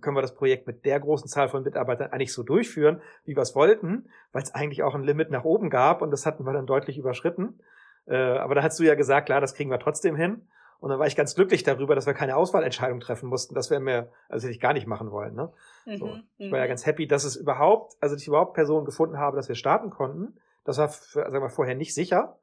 können 0.00 0.16
wir 0.16 0.22
das 0.22 0.34
Projekt 0.34 0.66
mit 0.66 0.84
der 0.84 1.00
großen 1.00 1.28
Zahl 1.28 1.48
von 1.48 1.62
Mitarbeitern 1.62 2.10
eigentlich 2.10 2.32
so 2.32 2.42
durchführen, 2.42 3.00
wie 3.24 3.36
wir 3.36 3.42
es 3.42 3.54
wollten, 3.54 4.08
weil 4.32 4.42
es 4.42 4.54
eigentlich 4.54 4.82
auch 4.82 4.94
ein 4.94 5.04
Limit 5.04 5.30
nach 5.30 5.44
oben 5.44 5.70
gab 5.70 6.02
und 6.02 6.10
das 6.10 6.26
hatten 6.26 6.44
wir 6.44 6.52
dann 6.52 6.66
deutlich 6.66 6.98
überschritten. 6.98 7.60
Äh, 8.06 8.16
aber 8.16 8.56
da 8.56 8.62
hast 8.62 8.78
du 8.78 8.84
ja 8.84 8.94
gesagt, 8.94 9.26
klar, 9.26 9.40
das 9.40 9.54
kriegen 9.54 9.70
wir 9.70 9.78
trotzdem 9.78 10.16
hin. 10.16 10.48
Und 10.82 10.90
dann 10.90 10.98
war 10.98 11.06
ich 11.06 11.14
ganz 11.14 11.36
glücklich 11.36 11.62
darüber, 11.62 11.94
dass 11.94 12.06
wir 12.06 12.12
keine 12.12 12.34
Auswahlentscheidung 12.34 12.98
treffen 12.98 13.28
mussten. 13.28 13.54
Das 13.54 13.70
wäre 13.70 13.80
mir, 13.80 14.10
also 14.28 14.46
hätte 14.46 14.56
ich 14.56 14.60
gar 14.60 14.72
nicht 14.72 14.88
machen 14.88 15.12
wollen. 15.12 15.32
Ne? 15.32 15.52
Mhm, 15.86 15.96
so. 15.96 16.18
Ich 16.38 16.50
war 16.50 16.58
ja 16.58 16.64
mhm. 16.64 16.70
ganz 16.70 16.84
happy, 16.84 17.06
dass 17.06 17.22
es 17.22 17.36
überhaupt, 17.36 17.94
also 18.00 18.16
dass 18.16 18.22
ich 18.22 18.26
überhaupt 18.26 18.54
Personen 18.54 18.84
gefunden 18.84 19.16
habe, 19.16 19.36
dass 19.36 19.46
wir 19.46 19.54
starten 19.54 19.90
konnten. 19.90 20.40
Das 20.64 20.78
war, 20.78 20.88
sagen 20.88 21.40
wir, 21.40 21.50
vorher 21.50 21.76
nicht 21.76 21.94
sicher. 21.94 22.36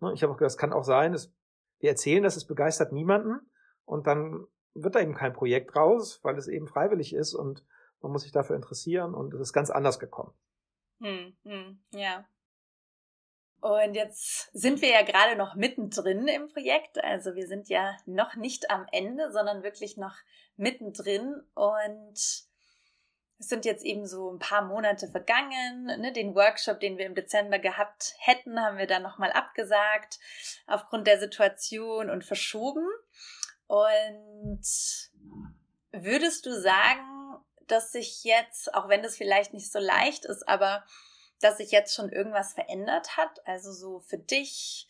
Ne? 0.00 0.10
Ich 0.14 0.22
habe 0.22 0.32
auch 0.32 0.38
gedacht, 0.38 0.52
das 0.52 0.56
kann 0.56 0.72
auch 0.72 0.84
sein, 0.84 1.12
es, 1.12 1.34
wir 1.80 1.90
erzählen 1.90 2.22
das, 2.22 2.36
es 2.36 2.46
begeistert 2.46 2.92
niemanden. 2.92 3.40
Und 3.84 4.06
dann 4.06 4.46
wird 4.72 4.94
da 4.94 5.00
eben 5.00 5.14
kein 5.14 5.34
Projekt 5.34 5.76
raus, 5.76 6.20
weil 6.22 6.38
es 6.38 6.48
eben 6.48 6.68
freiwillig 6.68 7.14
ist 7.14 7.34
und 7.34 7.62
man 8.00 8.10
muss 8.10 8.22
sich 8.22 8.32
dafür 8.32 8.56
interessieren 8.56 9.12
und 9.12 9.34
es 9.34 9.40
ist 9.40 9.52
ganz 9.52 9.68
anders 9.68 9.98
gekommen. 9.98 10.32
Hm, 11.02 11.34
hm, 11.44 11.78
ja. 11.90 12.24
Und 13.62 13.94
jetzt 13.94 14.50
sind 14.52 14.82
wir 14.82 14.90
ja 14.90 15.02
gerade 15.02 15.36
noch 15.36 15.54
mittendrin 15.54 16.26
im 16.26 16.48
Projekt. 16.48 17.02
Also 17.02 17.36
wir 17.36 17.46
sind 17.46 17.68
ja 17.68 17.96
noch 18.06 18.34
nicht 18.34 18.72
am 18.72 18.84
Ende, 18.90 19.30
sondern 19.30 19.62
wirklich 19.62 19.96
noch 19.96 20.16
mittendrin. 20.56 21.40
Und 21.54 22.12
es 22.14 22.48
sind 23.38 23.64
jetzt 23.64 23.84
eben 23.84 24.04
so 24.04 24.32
ein 24.32 24.40
paar 24.40 24.62
Monate 24.62 25.06
vergangen. 25.06 25.84
Ne? 25.84 26.12
Den 26.12 26.34
Workshop, 26.34 26.80
den 26.80 26.98
wir 26.98 27.06
im 27.06 27.14
Dezember 27.14 27.60
gehabt 27.60 28.14
hätten, 28.18 28.60
haben 28.60 28.78
wir 28.78 28.88
dann 28.88 29.04
nochmal 29.04 29.30
abgesagt 29.30 30.18
aufgrund 30.66 31.06
der 31.06 31.20
Situation 31.20 32.10
und 32.10 32.24
verschoben. 32.24 32.88
Und 33.68 34.66
würdest 35.92 36.46
du 36.46 36.60
sagen, 36.60 37.36
dass 37.68 37.92
sich 37.92 38.24
jetzt, 38.24 38.74
auch 38.74 38.88
wenn 38.88 39.04
das 39.04 39.16
vielleicht 39.16 39.54
nicht 39.54 39.70
so 39.70 39.78
leicht 39.78 40.24
ist, 40.24 40.48
aber 40.48 40.84
dass 41.42 41.58
sich 41.58 41.70
jetzt 41.70 41.94
schon 41.94 42.10
irgendwas 42.10 42.54
verändert 42.54 43.16
hat? 43.16 43.46
Also 43.46 43.72
so 43.72 44.00
für 44.00 44.18
dich, 44.18 44.88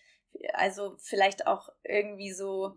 also 0.54 0.96
vielleicht 0.98 1.46
auch 1.46 1.68
irgendwie 1.82 2.32
so 2.32 2.76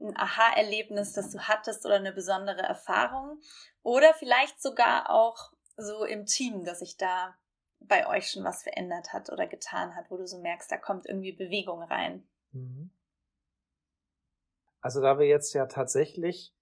ein 0.00 0.16
Aha-Erlebnis, 0.16 1.12
das 1.12 1.30
du 1.30 1.38
hattest 1.40 1.86
oder 1.86 1.96
eine 1.96 2.12
besondere 2.12 2.62
Erfahrung 2.62 3.40
oder 3.82 4.14
vielleicht 4.14 4.60
sogar 4.60 5.10
auch 5.10 5.52
so 5.76 6.04
im 6.04 6.26
Team, 6.26 6.64
dass 6.64 6.80
sich 6.80 6.96
da 6.96 7.36
bei 7.80 8.06
euch 8.06 8.30
schon 8.30 8.44
was 8.44 8.62
verändert 8.62 9.12
hat 9.12 9.30
oder 9.30 9.46
getan 9.46 9.94
hat, 9.94 10.10
wo 10.10 10.16
du 10.16 10.26
so 10.26 10.40
merkst, 10.40 10.70
da 10.70 10.76
kommt 10.76 11.06
irgendwie 11.06 11.32
Bewegung 11.32 11.82
rein. 11.82 12.28
Mhm. 12.52 12.90
Also 14.80 15.00
da 15.00 15.18
wir 15.18 15.26
jetzt 15.26 15.52
ja 15.52 15.66
tatsächlich 15.66 16.54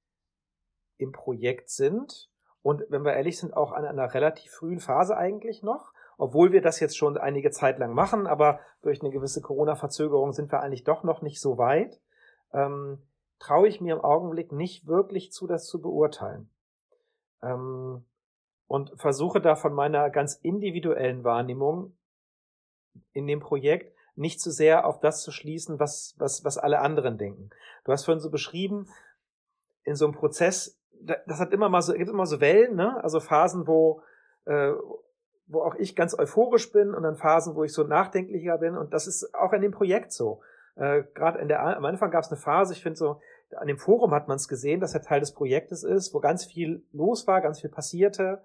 im 0.98 1.12
Projekt 1.12 1.70
sind 1.70 2.30
und 2.62 2.82
wenn 2.90 3.04
wir 3.04 3.14
ehrlich 3.14 3.38
sind, 3.38 3.54
auch 3.56 3.72
an 3.72 3.84
einer 3.84 4.12
relativ 4.12 4.52
frühen 4.52 4.80
Phase 4.80 5.16
eigentlich 5.16 5.62
noch, 5.62 5.89
obwohl 6.20 6.52
wir 6.52 6.60
das 6.60 6.80
jetzt 6.80 6.98
schon 6.98 7.16
einige 7.16 7.50
Zeit 7.50 7.78
lang 7.78 7.94
machen, 7.94 8.26
aber 8.26 8.60
durch 8.82 9.00
eine 9.00 9.10
gewisse 9.10 9.40
Corona-Verzögerung 9.40 10.32
sind 10.32 10.52
wir 10.52 10.60
eigentlich 10.60 10.84
doch 10.84 11.02
noch 11.02 11.22
nicht 11.22 11.40
so 11.40 11.56
weit, 11.56 11.98
ähm, 12.52 12.98
traue 13.38 13.68
ich 13.68 13.80
mir 13.80 13.94
im 13.94 14.02
Augenblick 14.02 14.52
nicht 14.52 14.86
wirklich 14.86 15.32
zu, 15.32 15.46
das 15.46 15.64
zu 15.64 15.80
beurteilen. 15.80 16.50
Ähm, 17.42 18.04
und 18.66 18.92
versuche 19.00 19.40
da 19.40 19.56
von 19.56 19.72
meiner 19.72 20.10
ganz 20.10 20.34
individuellen 20.34 21.24
Wahrnehmung 21.24 21.96
in 23.14 23.26
dem 23.26 23.40
Projekt 23.40 23.96
nicht 24.14 24.42
zu 24.42 24.50
sehr 24.50 24.86
auf 24.86 25.00
das 25.00 25.22
zu 25.22 25.32
schließen, 25.32 25.80
was, 25.80 26.14
was, 26.18 26.44
was 26.44 26.58
alle 26.58 26.80
anderen 26.80 27.16
denken. 27.16 27.48
Du 27.84 27.92
hast 27.92 28.04
vorhin 28.04 28.20
so 28.20 28.30
beschrieben, 28.30 28.88
in 29.84 29.96
so 29.96 30.04
einem 30.04 30.14
Prozess, 30.14 30.78
das 31.00 31.40
hat 31.40 31.54
immer 31.54 31.70
mal 31.70 31.80
so, 31.80 31.94
gibt 31.94 32.10
immer 32.10 32.26
so 32.26 32.42
Wellen, 32.42 32.76
ne? 32.76 33.02
Also 33.02 33.20
Phasen, 33.20 33.66
wo, 33.66 34.02
äh, 34.44 34.74
wo 35.50 35.62
auch 35.62 35.74
ich 35.74 35.96
ganz 35.96 36.18
euphorisch 36.18 36.72
bin 36.72 36.94
und 36.94 37.02
dann 37.02 37.16
Phasen, 37.16 37.56
wo 37.56 37.64
ich 37.64 37.72
so 37.72 37.82
nachdenklicher 37.82 38.58
bin. 38.58 38.76
Und 38.76 38.94
das 38.94 39.06
ist 39.06 39.34
auch 39.34 39.52
in 39.52 39.62
dem 39.62 39.72
Projekt 39.72 40.12
so. 40.12 40.40
Äh, 40.76 41.02
Gerade 41.14 41.40
am 41.58 41.84
Anfang 41.84 42.10
gab 42.10 42.22
es 42.22 42.30
eine 42.30 42.40
Phase, 42.40 42.72
ich 42.72 42.82
finde 42.82 42.96
so, 42.96 43.20
an 43.56 43.66
dem 43.66 43.78
Forum 43.78 44.12
hat 44.12 44.28
man 44.28 44.36
es 44.36 44.46
gesehen, 44.46 44.80
dass 44.80 44.94
er 44.94 45.02
Teil 45.02 45.20
des 45.20 45.32
Projektes 45.32 45.82
ist, 45.82 46.14
wo 46.14 46.20
ganz 46.20 46.44
viel 46.44 46.84
los 46.92 47.26
war, 47.26 47.40
ganz 47.40 47.60
viel 47.60 47.70
passierte, 47.70 48.40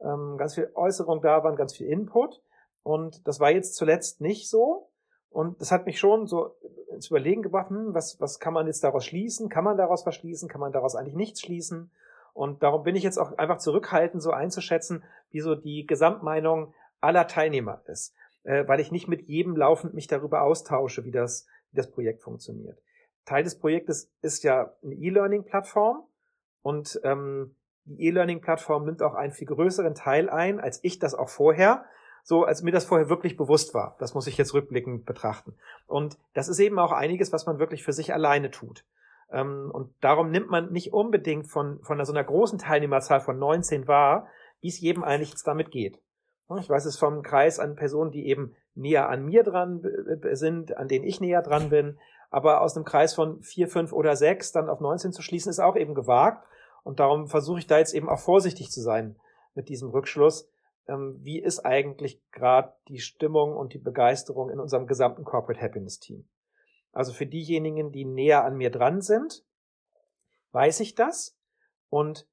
ähm, 0.00 0.36
ganz 0.36 0.54
viel 0.54 0.70
Äußerung 0.74 1.22
da 1.22 1.42
waren, 1.42 1.56
ganz 1.56 1.74
viel 1.74 1.86
Input. 1.86 2.42
Und 2.82 3.26
das 3.26 3.40
war 3.40 3.50
jetzt 3.50 3.74
zuletzt 3.74 4.20
nicht 4.20 4.50
so. 4.50 4.90
Und 5.30 5.60
das 5.60 5.72
hat 5.72 5.86
mich 5.86 5.98
schon 5.98 6.26
so 6.26 6.56
ins 6.92 7.08
Überlegen 7.08 7.42
gebracht, 7.42 7.70
hm, 7.70 7.94
was, 7.94 8.20
was 8.20 8.38
kann 8.38 8.52
man 8.52 8.66
jetzt 8.66 8.84
daraus 8.84 9.04
schließen? 9.04 9.48
Kann 9.48 9.64
man 9.64 9.76
daraus 9.76 10.04
was 10.04 10.14
schließen? 10.14 10.48
Kann 10.48 10.60
man 10.60 10.72
daraus 10.72 10.94
eigentlich 10.94 11.14
nichts 11.14 11.40
schließen? 11.40 11.90
Und 12.32 12.62
darum 12.62 12.82
bin 12.82 12.96
ich 12.96 13.02
jetzt 13.02 13.18
auch 13.18 13.36
einfach 13.38 13.58
zurückhaltend, 13.58 14.22
so 14.22 14.30
einzuschätzen, 14.30 15.04
wie 15.30 15.40
so 15.40 15.54
die 15.54 15.86
Gesamtmeinung 15.86 16.74
aller 17.00 17.26
Teilnehmer 17.26 17.82
ist, 17.86 18.14
äh, 18.44 18.66
weil 18.66 18.80
ich 18.80 18.92
nicht 18.92 19.08
mit 19.08 19.22
jedem 19.28 19.56
laufend 19.56 19.94
mich 19.94 20.06
darüber 20.06 20.42
austausche, 20.42 21.04
wie 21.04 21.10
das, 21.10 21.46
wie 21.70 21.76
das 21.76 21.90
Projekt 21.90 22.22
funktioniert. 22.22 22.78
Teil 23.24 23.44
des 23.44 23.58
Projektes 23.58 24.10
ist 24.22 24.44
ja 24.44 24.72
eine 24.82 24.94
E-Learning-Plattform 24.94 26.04
und 26.62 27.00
ähm, 27.04 27.54
die 27.84 28.06
E-Learning-Plattform 28.06 28.84
nimmt 28.84 29.02
auch 29.02 29.14
einen 29.14 29.32
viel 29.32 29.46
größeren 29.46 29.94
Teil 29.94 30.28
ein, 30.28 30.60
als 30.60 30.80
ich 30.82 30.98
das 30.98 31.14
auch 31.14 31.28
vorher, 31.28 31.84
so 32.22 32.44
als 32.44 32.62
mir 32.62 32.72
das 32.72 32.84
vorher 32.84 33.08
wirklich 33.08 33.36
bewusst 33.36 33.74
war. 33.74 33.96
Das 33.98 34.14
muss 34.14 34.26
ich 34.26 34.36
jetzt 34.36 34.54
rückblickend 34.54 35.06
betrachten. 35.06 35.54
Und 35.86 36.18
das 36.34 36.48
ist 36.48 36.58
eben 36.58 36.78
auch 36.78 36.92
einiges, 36.92 37.32
was 37.32 37.46
man 37.46 37.58
wirklich 37.58 37.82
für 37.82 37.92
sich 37.92 38.12
alleine 38.12 38.50
tut. 38.50 38.84
Ähm, 39.32 39.70
und 39.72 39.92
darum 40.00 40.30
nimmt 40.30 40.50
man 40.50 40.72
nicht 40.72 40.92
unbedingt 40.92 41.46
von, 41.48 41.80
von 41.82 42.04
so 42.04 42.12
einer 42.12 42.24
großen 42.24 42.58
Teilnehmerzahl 42.58 43.20
von 43.20 43.38
19 43.38 43.86
wahr, 43.88 44.26
wie 44.60 44.68
es 44.68 44.80
jedem 44.80 45.04
eigentlich 45.04 45.34
damit 45.44 45.70
geht. 45.70 46.00
Ich 46.58 46.68
weiß 46.68 46.84
es 46.86 46.98
vom 46.98 47.22
Kreis 47.22 47.60
an 47.60 47.76
Personen, 47.76 48.10
die 48.10 48.26
eben 48.26 48.56
näher 48.74 49.08
an 49.08 49.24
mir 49.24 49.44
dran 49.44 49.82
sind, 50.32 50.76
an 50.76 50.88
denen 50.88 51.04
ich 51.04 51.20
näher 51.20 51.42
dran 51.42 51.70
bin. 51.70 51.98
Aber 52.30 52.60
aus 52.60 52.76
einem 52.76 52.84
Kreis 52.84 53.14
von 53.14 53.40
vier, 53.42 53.68
fünf 53.68 53.92
oder 53.92 54.16
sechs 54.16 54.50
dann 54.50 54.68
auf 54.68 54.80
19 54.80 55.12
zu 55.12 55.22
schließen, 55.22 55.50
ist 55.50 55.60
auch 55.60 55.76
eben 55.76 55.94
gewagt. 55.94 56.46
Und 56.82 56.98
darum 56.98 57.28
versuche 57.28 57.60
ich 57.60 57.66
da 57.66 57.78
jetzt 57.78 57.94
eben 57.94 58.08
auch 58.08 58.18
vorsichtig 58.18 58.70
zu 58.70 58.80
sein 58.80 59.16
mit 59.54 59.68
diesem 59.68 59.90
Rückschluss. 59.90 60.48
Ähm, 60.88 61.18
wie 61.20 61.40
ist 61.40 61.60
eigentlich 61.60 62.20
gerade 62.32 62.72
die 62.88 62.98
Stimmung 62.98 63.56
und 63.56 63.74
die 63.74 63.78
Begeisterung 63.78 64.50
in 64.50 64.58
unserem 64.58 64.86
gesamten 64.86 65.24
Corporate 65.24 65.60
Happiness 65.60 65.98
Team? 66.00 66.26
Also 66.92 67.12
für 67.12 67.26
diejenigen, 67.26 67.92
die 67.92 68.04
näher 68.04 68.44
an 68.44 68.56
mir 68.56 68.70
dran 68.70 69.00
sind, 69.00 69.44
weiß 70.52 70.80
ich 70.80 70.94
das 70.94 71.38
und 71.88 72.28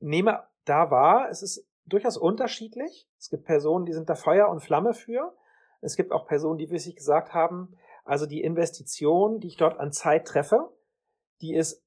nehme 0.00 0.44
da 0.64 0.90
wahr, 0.90 1.28
es 1.30 1.42
ist 1.42 1.66
durchaus 1.84 2.16
unterschiedlich. 2.16 3.08
Es 3.18 3.30
gibt 3.30 3.44
Personen, 3.44 3.86
die 3.86 3.92
sind 3.92 4.08
da 4.08 4.14
Feuer 4.14 4.48
und 4.48 4.60
Flamme 4.60 4.94
für. 4.94 5.36
Es 5.80 5.96
gibt 5.96 6.12
auch 6.12 6.26
Personen, 6.26 6.58
die 6.58 6.70
wirklich 6.70 6.96
gesagt 6.96 7.34
haben, 7.34 7.76
also 8.04 8.26
die 8.26 8.42
Investition, 8.42 9.40
die 9.40 9.48
ich 9.48 9.56
dort 9.56 9.78
an 9.78 9.92
Zeit 9.92 10.26
treffe, 10.26 10.72
die 11.40 11.54
ist, 11.54 11.84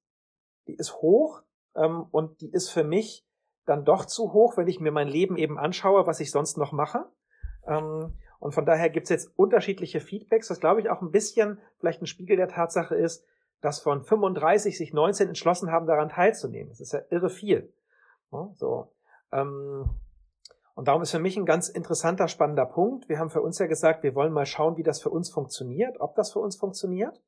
die 0.68 0.76
ist 0.76 0.96
hoch 0.96 1.42
ähm, 1.76 2.06
und 2.12 2.42
die 2.42 2.52
ist 2.52 2.70
für 2.70 2.84
mich 2.84 3.26
dann 3.66 3.86
doch 3.86 4.06
zu 4.06 4.34
hoch, 4.34 4.58
wenn 4.58 4.68
ich 4.68 4.80
mir 4.80 4.92
mein 4.92 5.08
Leben 5.08 5.38
eben 5.38 5.58
anschaue, 5.58 6.08
was 6.08 6.20
ich 6.20 6.32
sonst 6.32 6.58
noch 6.58 6.72
mache. 6.72 7.06
Ähm, 7.68 8.18
und 8.40 8.54
von 8.54 8.66
daher 8.66 8.90
gibt's 8.90 9.10
jetzt 9.10 9.32
unterschiedliche 9.36 10.00
Feedbacks, 10.00 10.50
was 10.50 10.60
glaube 10.60 10.82
ich 10.82 10.90
auch 10.90 11.02
ein 11.02 11.12
bisschen 11.12 11.60
vielleicht 11.80 12.02
ein 12.02 12.08
Spiegel 12.08 12.38
der 12.38 12.48
Tatsache 12.48 12.96
ist, 12.96 13.26
dass 13.62 13.82
von 13.82 14.04
35 14.04 14.78
sich 14.78 14.94
19 14.94 15.28
entschlossen 15.28 15.72
haben, 15.72 15.86
daran 15.86 16.10
teilzunehmen. 16.10 16.70
Das 16.70 16.80
ist 16.80 16.94
ja 16.94 17.02
irre 17.10 17.30
viel. 17.30 17.74
so. 18.56 18.92
Ähm, 19.32 19.90
und 20.76 20.88
darum 20.88 21.02
ist 21.02 21.12
für 21.12 21.20
mich 21.20 21.36
ein 21.36 21.46
ganz 21.46 21.68
interessanter, 21.68 22.30
spannender 22.30 22.66
Punkt. 22.66 23.10
Wir 23.10 23.20
haben 23.20 23.30
für 23.30 23.42
uns 23.42 23.60
ja 23.60 23.68
gesagt, 23.68 24.02
wir 24.02 24.16
wollen 24.16 24.32
mal 24.32 24.46
schauen, 24.46 24.78
wie 24.78 24.84
das 24.84 25.02
für 25.02 25.10
uns 25.10 25.30
funktioniert, 25.30 26.00
ob 26.00 26.16
das 26.16 26.32
für 26.32 26.40
uns 26.40 26.56
funktioniert. 26.56 27.20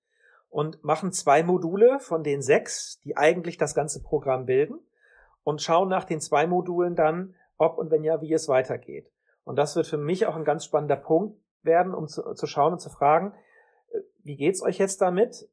Und 0.49 0.83
machen 0.85 1.11
zwei 1.11 1.43
Module 1.43 1.99
von 1.99 2.23
den 2.23 2.41
sechs, 2.41 2.99
die 3.03 3.17
eigentlich 3.17 3.57
das 3.57 3.75
ganze 3.75 4.01
Programm 4.01 4.45
bilden. 4.45 4.79
Und 5.43 5.61
schauen 5.61 5.89
nach 5.89 6.05
den 6.05 6.21
zwei 6.21 6.47
Modulen 6.47 6.95
dann, 6.95 7.35
ob 7.57 7.77
und 7.77 7.91
wenn 7.91 8.05
ja, 8.05 8.21
wie 8.21 8.31
es 8.31 8.47
weitergeht. 8.47 9.11
Und 9.51 9.57
das 9.57 9.75
wird 9.75 9.85
für 9.85 9.97
mich 9.97 10.27
auch 10.27 10.37
ein 10.37 10.45
ganz 10.45 10.63
spannender 10.63 10.95
Punkt 10.95 11.37
werden, 11.61 11.93
um 11.93 12.07
zu, 12.07 12.35
zu 12.35 12.47
schauen 12.47 12.71
und 12.71 12.79
zu 12.79 12.89
fragen, 12.89 13.33
äh, 13.91 13.99
wie 14.23 14.37
geht's 14.37 14.63
euch 14.63 14.77
jetzt 14.77 15.01
damit? 15.01 15.49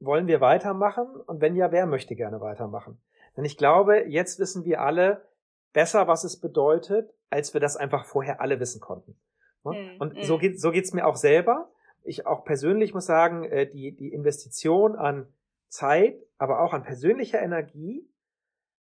Wollen 0.00 0.26
wir 0.26 0.42
weitermachen? 0.42 1.06
Und 1.06 1.40
wenn 1.40 1.56
ja, 1.56 1.72
wer 1.72 1.86
möchte 1.86 2.14
gerne 2.14 2.42
weitermachen? 2.42 3.00
Denn 3.34 3.46
ich 3.46 3.56
glaube, 3.56 4.04
jetzt 4.06 4.38
wissen 4.38 4.66
wir 4.66 4.82
alle 4.82 5.26
besser, 5.72 6.08
was 6.08 6.24
es 6.24 6.40
bedeutet, 6.40 7.10
als 7.30 7.54
wir 7.54 7.60
das 7.62 7.78
einfach 7.78 8.04
vorher 8.04 8.42
alle 8.42 8.60
wissen 8.60 8.82
konnten. 8.82 9.18
Mhm. 9.64 9.96
Und 9.98 10.14
mhm. 10.14 10.22
so 10.24 10.36
geht 10.36 10.60
so 10.60 10.70
geht's 10.70 10.92
mir 10.92 11.06
auch 11.06 11.16
selber. 11.16 11.70
Ich 12.02 12.26
auch 12.26 12.44
persönlich 12.44 12.92
muss 12.92 13.06
sagen, 13.06 13.44
äh, 13.44 13.66
die 13.66 13.96
die 13.96 14.12
Investition 14.12 14.94
an 14.94 15.26
Zeit, 15.68 16.22
aber 16.36 16.60
auch 16.60 16.74
an 16.74 16.82
persönlicher 16.82 17.40
Energie 17.40 18.06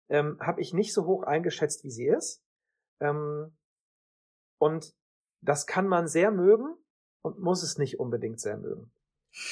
ähm, 0.08 0.36
habe 0.40 0.60
ich 0.60 0.74
nicht 0.74 0.92
so 0.92 1.06
hoch 1.06 1.22
eingeschätzt, 1.22 1.84
wie 1.84 1.92
sie 1.92 2.08
ist. 2.08 2.42
Ähm, 2.98 3.52
und 4.62 4.94
das 5.40 5.66
kann 5.66 5.88
man 5.88 6.06
sehr 6.06 6.30
mögen 6.30 6.76
und 7.20 7.40
muss 7.40 7.64
es 7.64 7.78
nicht 7.78 7.98
unbedingt 7.98 8.38
sehr 8.38 8.56
mögen. 8.56 8.92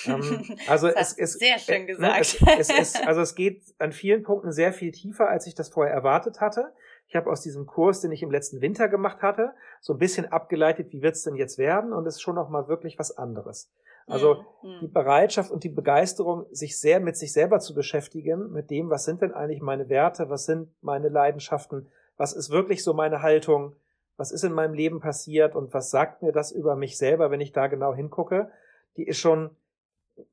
ähm, 0.06 0.44
also 0.68 0.86
es 0.86 1.12
ist 1.14 1.40
sehr 1.40 1.58
schön 1.58 1.74
äh, 1.74 1.80
ne, 1.80 1.86
gesagt. 1.86 2.42
Ne, 2.42 2.58
es, 2.60 2.70
es, 2.70 2.94
es, 2.94 3.06
also 3.06 3.20
es 3.20 3.34
geht 3.34 3.60
an 3.80 3.90
vielen 3.90 4.22
Punkten 4.22 4.52
sehr 4.52 4.72
viel 4.72 4.92
tiefer, 4.92 5.28
als 5.28 5.48
ich 5.48 5.56
das 5.56 5.68
vorher 5.68 5.92
erwartet 5.92 6.40
hatte. 6.40 6.72
Ich 7.08 7.16
habe 7.16 7.28
aus 7.28 7.40
diesem 7.40 7.66
Kurs, 7.66 8.00
den 8.00 8.12
ich 8.12 8.22
im 8.22 8.30
letzten 8.30 8.60
Winter 8.60 8.88
gemacht 8.88 9.20
hatte, 9.20 9.52
so 9.80 9.94
ein 9.94 9.98
bisschen 9.98 10.26
abgeleitet, 10.26 10.92
wie 10.92 11.02
wird's 11.02 11.24
denn 11.24 11.34
jetzt 11.34 11.58
werden? 11.58 11.92
Und 11.92 12.06
es 12.06 12.14
ist 12.16 12.20
schon 12.20 12.36
noch 12.36 12.48
mal 12.48 12.68
wirklich 12.68 12.96
was 13.00 13.18
anderes. 13.18 13.68
Also 14.06 14.44
mhm. 14.62 14.78
die 14.82 14.88
Bereitschaft 14.88 15.50
und 15.50 15.64
die 15.64 15.70
Begeisterung, 15.70 16.46
sich 16.52 16.78
sehr 16.78 17.00
mit 17.00 17.16
sich 17.16 17.32
selber 17.32 17.58
zu 17.58 17.74
beschäftigen, 17.74 18.52
mit 18.52 18.70
dem, 18.70 18.90
was 18.90 19.04
sind 19.06 19.22
denn 19.22 19.32
eigentlich 19.32 19.60
meine 19.60 19.88
Werte, 19.88 20.30
was 20.30 20.44
sind 20.44 20.68
meine 20.82 21.08
Leidenschaften, 21.08 21.88
was 22.16 22.32
ist 22.32 22.50
wirklich 22.50 22.84
so 22.84 22.94
meine 22.94 23.22
Haltung, 23.22 23.74
was 24.20 24.32
ist 24.32 24.44
in 24.44 24.52
meinem 24.52 24.74
Leben 24.74 25.00
passiert 25.00 25.56
und 25.56 25.72
was 25.72 25.90
sagt 25.90 26.20
mir 26.20 26.30
das 26.30 26.52
über 26.52 26.76
mich 26.76 26.98
selber, 26.98 27.30
wenn 27.30 27.40
ich 27.40 27.52
da 27.52 27.68
genau 27.68 27.94
hingucke, 27.94 28.50
die 28.98 29.06
ist 29.06 29.18
schon 29.18 29.56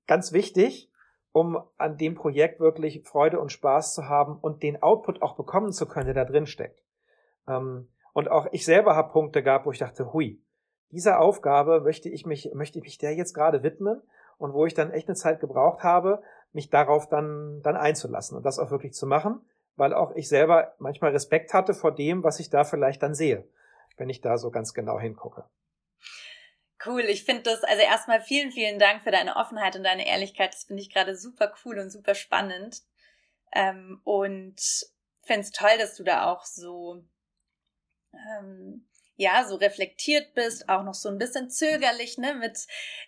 ganz 0.08 0.34
wichtig, 0.34 0.92
um 1.32 1.58
an 1.78 1.96
dem 1.96 2.14
Projekt 2.14 2.60
wirklich 2.60 3.04
Freude 3.04 3.40
und 3.40 3.50
Spaß 3.50 3.94
zu 3.94 4.10
haben 4.10 4.38
und 4.42 4.62
den 4.62 4.84
Output 4.84 5.22
auch 5.22 5.38
bekommen 5.38 5.72
zu 5.72 5.86
können, 5.86 6.08
der 6.08 6.26
da 6.26 6.26
drin 6.26 6.48
steckt. 6.48 6.84
Ähm, 7.48 7.88
und 8.12 8.30
auch 8.30 8.48
ich 8.52 8.66
selber 8.66 8.94
habe 8.94 9.14
Punkte 9.14 9.42
gehabt, 9.42 9.66
wo 9.66 9.72
ich 9.72 9.80
dachte, 9.80 10.12
hui, 10.12 10.42
dieser 10.92 11.22
Aufgabe 11.22 11.80
möchte 11.80 12.10
ich 12.10 12.26
mich, 12.26 12.52
möchte 12.54 12.80
ich 12.80 12.84
mich 12.84 12.98
der 12.98 13.16
jetzt 13.16 13.34
gerade 13.34 13.64
widmen 13.64 14.02
und 14.38 14.54
wo 14.54 14.66
ich 14.66 14.74
dann 14.74 14.92
echt 14.92 15.08
eine 15.08 15.16
Zeit 15.16 15.40
gebraucht 15.40 15.84
habe, 15.84 16.22
mich 16.52 16.70
darauf 16.70 17.08
dann, 17.08 17.62
dann 17.62 17.78
einzulassen 17.78 18.36
und 18.36 18.46
das 18.46 18.60
auch 18.60 18.70
wirklich 18.70 18.92
zu 18.94 19.08
machen, 19.08 19.40
weil 19.78 19.94
auch 19.94 20.12
ich 20.14 20.28
selber 20.28 20.74
manchmal 20.78 21.12
Respekt 21.12 21.54
hatte 21.54 21.74
vor 21.74 21.96
dem, 21.96 22.26
was 22.26 22.42
ich 22.42 22.50
da 22.50 22.66
vielleicht 22.66 23.02
dann 23.02 23.16
sehe, 23.16 23.48
wenn 23.98 24.10
ich 24.10 24.22
da 24.22 24.38
so 24.38 24.52
ganz 24.52 24.74
genau 24.74 25.00
hingucke. 25.00 25.50
Cool, 26.86 27.02
ich 27.02 27.24
finde 27.24 27.44
das, 27.44 27.64
also 27.64 27.82
erstmal 27.82 28.22
vielen, 28.22 28.52
vielen 28.52 28.80
Dank 28.80 29.04
für 29.04 29.12
deine 29.12 29.36
Offenheit 29.36 29.76
und 29.76 29.84
deine 29.84 30.08
Ehrlichkeit. 30.08 30.54
Das 30.54 30.66
finde 30.66 30.82
ich 30.82 30.94
gerade 30.94 31.18
super 31.18 31.54
cool 31.66 31.80
und 31.80 31.90
super 31.90 32.16
spannend. 32.16 32.84
Ähm, 33.54 34.00
und 34.04 34.62
finde 35.24 35.42
es 35.42 35.52
toll, 35.52 35.78
dass 35.80 35.96
du 35.96 36.04
da 36.04 36.32
auch 36.32 36.46
so 36.46 37.04
ähm, 38.14 38.88
ja, 39.18 39.46
so 39.48 39.56
reflektiert 39.56 40.34
bist, 40.36 40.70
auch 40.70 40.84
noch 40.84 40.94
so 40.94 41.10
ein 41.10 41.18
bisschen 41.18 41.50
zögerlich, 41.50 42.18
ne, 42.18 42.36
mit, 42.36 42.60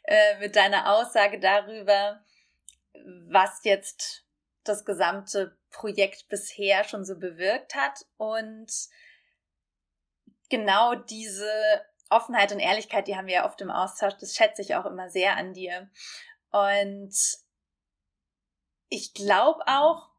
äh, 0.03 0.39
mit 0.39 0.55
deiner 0.55 0.91
Aussage 0.91 1.39
darüber, 1.39 2.23
was 3.27 3.63
jetzt 3.63 4.25
das 4.63 4.85
gesamte 4.85 5.57
Projekt 5.69 6.27
bisher 6.27 6.83
schon 6.83 7.05
so 7.05 7.17
bewirkt 7.17 7.75
hat 7.75 8.05
und 8.17 8.71
genau 10.49 10.95
diese 10.95 11.49
Offenheit 12.09 12.51
und 12.51 12.59
Ehrlichkeit, 12.59 13.07
die 13.07 13.15
haben 13.15 13.27
wir 13.27 13.35
ja 13.35 13.45
oft 13.45 13.61
im 13.61 13.69
Austausch, 13.69 14.15
das 14.19 14.35
schätze 14.35 14.61
ich 14.61 14.75
auch 14.75 14.85
immer 14.85 15.09
sehr 15.09 15.37
an 15.37 15.53
dir. 15.53 15.89
Und 16.51 17.13
ich 18.89 19.13
glaube 19.13 19.61
auch, 19.67 20.09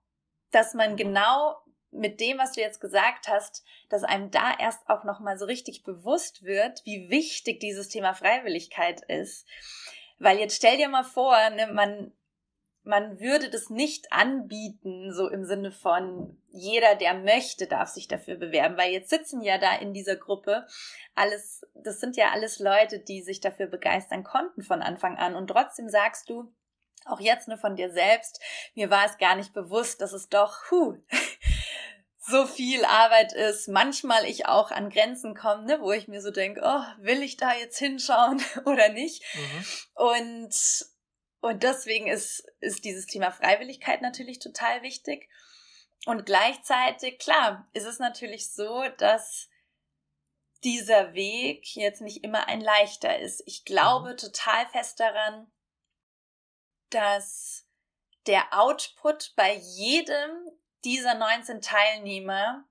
dass 0.52 0.74
man 0.74 0.96
genau 0.96 1.56
mit 1.90 2.20
dem, 2.20 2.38
was 2.38 2.52
du 2.52 2.60
jetzt 2.60 2.80
gesagt 2.80 3.28
hast, 3.28 3.64
dass 3.88 4.04
einem 4.04 4.30
da 4.30 4.54
erst 4.56 4.88
auch 4.88 5.02
nochmal 5.02 5.36
so 5.36 5.44
richtig 5.44 5.82
bewusst 5.82 6.44
wird, 6.44 6.84
wie 6.84 7.10
wichtig 7.10 7.58
dieses 7.58 7.88
Thema 7.88 8.14
Freiwilligkeit 8.14 9.00
ist. 9.02 9.46
Weil 10.18 10.38
jetzt 10.38 10.56
stell 10.56 10.76
dir 10.76 10.88
mal 10.88 11.02
vor, 11.02 11.36
ne, 11.50 11.66
man, 11.72 12.12
man 12.90 13.20
würde 13.20 13.48
das 13.48 13.70
nicht 13.70 14.12
anbieten, 14.12 15.14
so 15.14 15.28
im 15.28 15.44
Sinne 15.44 15.70
von 15.70 16.36
jeder, 16.48 16.96
der 16.96 17.14
möchte, 17.14 17.66
darf 17.66 17.88
sich 17.88 18.08
dafür 18.08 18.34
bewerben, 18.34 18.76
weil 18.76 18.92
jetzt 18.92 19.08
sitzen 19.08 19.40
ja 19.40 19.56
da 19.56 19.76
in 19.76 19.94
dieser 19.94 20.16
Gruppe 20.16 20.66
alles, 21.14 21.62
das 21.74 22.00
sind 22.00 22.16
ja 22.16 22.32
alles 22.32 22.58
Leute, 22.58 22.98
die 22.98 23.22
sich 23.22 23.40
dafür 23.40 23.68
begeistern 23.68 24.24
konnten 24.24 24.62
von 24.62 24.82
Anfang 24.82 25.16
an 25.16 25.36
und 25.36 25.46
trotzdem 25.46 25.88
sagst 25.88 26.28
du, 26.28 26.52
auch 27.06 27.20
jetzt 27.20 27.48
nur 27.48 27.58
von 27.58 27.76
dir 27.76 27.92
selbst, 27.92 28.40
mir 28.74 28.90
war 28.90 29.06
es 29.06 29.16
gar 29.18 29.36
nicht 29.36 29.54
bewusst, 29.54 30.00
dass 30.00 30.12
es 30.12 30.28
doch, 30.28 30.70
huh, 30.70 30.96
so 32.18 32.46
viel 32.46 32.84
Arbeit 32.84 33.32
ist, 33.32 33.68
manchmal 33.68 34.24
ich 34.24 34.46
auch 34.46 34.70
an 34.72 34.90
Grenzen 34.90 35.34
komme, 35.34 35.64
ne, 35.64 35.80
wo 35.80 35.92
ich 35.92 36.08
mir 36.08 36.20
so 36.20 36.30
denke, 36.30 36.60
oh, 36.64 37.04
will 37.04 37.22
ich 37.22 37.36
da 37.36 37.54
jetzt 37.54 37.78
hinschauen 37.78 38.42
oder 38.66 38.88
nicht? 38.90 39.22
Mhm. 39.34 39.64
Und, 39.94 40.89
und 41.40 41.62
deswegen 41.62 42.06
ist, 42.06 42.46
ist 42.60 42.84
dieses 42.84 43.06
Thema 43.06 43.30
Freiwilligkeit 43.30 44.02
natürlich 44.02 44.38
total 44.38 44.82
wichtig. 44.82 45.28
Und 46.06 46.26
gleichzeitig, 46.26 47.18
klar, 47.18 47.66
ist 47.72 47.86
es 47.86 47.98
natürlich 47.98 48.52
so, 48.52 48.84
dass 48.98 49.48
dieser 50.64 51.14
Weg 51.14 51.74
jetzt 51.74 52.02
nicht 52.02 52.22
immer 52.24 52.48
ein 52.48 52.60
leichter 52.60 53.18
ist. 53.18 53.42
Ich 53.46 53.64
glaube 53.64 54.12
mhm. 54.12 54.16
total 54.18 54.66
fest 54.68 55.00
daran, 55.00 55.50
dass 56.90 57.66
der 58.26 58.52
Output 58.52 59.32
bei 59.36 59.54
jedem 59.54 60.30
dieser 60.84 61.14
19 61.14 61.60
Teilnehmer, 61.62 62.64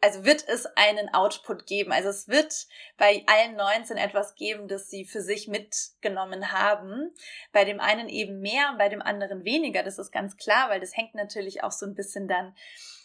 also 0.00 0.24
wird 0.24 0.46
es 0.46 0.66
einen 0.76 1.12
Output 1.14 1.66
geben. 1.66 1.92
Also 1.92 2.10
es 2.10 2.28
wird 2.28 2.66
bei 2.96 3.24
allen 3.26 3.56
19 3.56 3.96
etwas 3.96 4.34
geben, 4.34 4.68
das 4.68 4.90
sie 4.90 5.04
für 5.04 5.22
sich 5.22 5.48
mitgenommen 5.48 6.52
haben. 6.52 7.14
Bei 7.52 7.64
dem 7.64 7.80
einen 7.80 8.08
eben 8.08 8.40
mehr, 8.40 8.74
bei 8.78 8.88
dem 8.88 9.02
anderen 9.02 9.44
weniger. 9.44 9.82
Das 9.82 9.98
ist 9.98 10.12
ganz 10.12 10.36
klar, 10.36 10.68
weil 10.68 10.80
das 10.80 10.96
hängt 10.96 11.14
natürlich 11.14 11.64
auch 11.64 11.72
so 11.72 11.86
ein 11.86 11.94
bisschen 11.94 12.28
dann 12.28 12.54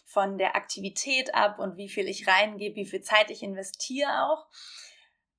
von 0.05 0.37
der 0.37 0.55
Aktivität 0.55 1.33
ab 1.33 1.59
und 1.59 1.77
wie 1.77 1.87
viel 1.87 2.07
ich 2.07 2.27
reingebe, 2.27 2.75
wie 2.75 2.85
viel 2.85 3.01
Zeit 3.01 3.31
ich 3.31 3.43
investiere 3.43 4.25
auch. 4.25 4.45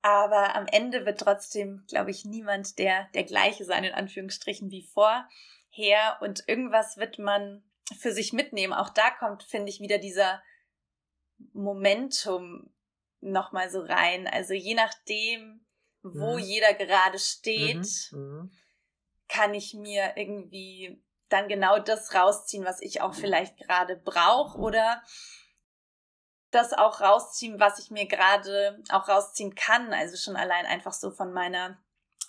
Aber 0.00 0.56
am 0.56 0.66
Ende 0.66 1.06
wird 1.06 1.20
trotzdem, 1.20 1.84
glaube 1.86 2.10
ich, 2.10 2.24
niemand 2.24 2.78
der, 2.78 3.08
der 3.14 3.24
gleiche 3.24 3.64
sein, 3.64 3.84
in 3.84 3.92
Anführungsstrichen, 3.92 4.70
wie 4.70 4.82
vorher. 4.82 6.18
Und 6.20 6.42
irgendwas 6.48 6.96
wird 6.96 7.18
man 7.18 7.62
für 8.00 8.12
sich 8.12 8.32
mitnehmen. 8.32 8.72
Auch 8.72 8.88
da 8.88 9.10
kommt, 9.10 9.44
finde 9.44 9.68
ich, 9.68 9.80
wieder 9.80 9.98
dieser 9.98 10.42
Momentum 11.52 12.72
nochmal 13.20 13.70
so 13.70 13.80
rein. 13.80 14.26
Also 14.26 14.54
je 14.54 14.74
nachdem, 14.74 15.64
wo 16.02 16.34
mhm. 16.34 16.38
jeder 16.38 16.74
gerade 16.74 17.18
steht, 17.18 18.10
mhm. 18.12 18.18
mhm. 18.18 18.50
kann 19.28 19.54
ich 19.54 19.74
mir 19.74 20.14
irgendwie 20.16 21.02
dann 21.28 21.48
genau 21.48 21.78
das 21.78 22.14
rausziehen, 22.14 22.64
was 22.64 22.80
ich 22.80 23.00
auch 23.00 23.14
vielleicht 23.14 23.56
gerade 23.56 23.96
brauche 23.96 24.58
oder 24.58 25.02
das 26.50 26.74
auch 26.74 27.00
rausziehen, 27.00 27.58
was 27.58 27.78
ich 27.78 27.90
mir 27.90 28.06
gerade 28.06 28.82
auch 28.90 29.08
rausziehen 29.08 29.54
kann. 29.54 29.92
Also 29.94 30.16
schon 30.16 30.36
allein 30.36 30.66
einfach 30.66 30.92
so 30.92 31.10
von 31.10 31.32
meiner, 31.32 31.78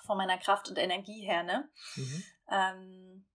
von 0.06 0.18
meiner 0.18 0.38
Kraft 0.38 0.70
und 0.70 0.78
Energie 0.78 1.22
her, 1.26 1.44
ne? 1.44 1.70
Mhm. 1.96 2.24
Ähm, 2.50 3.26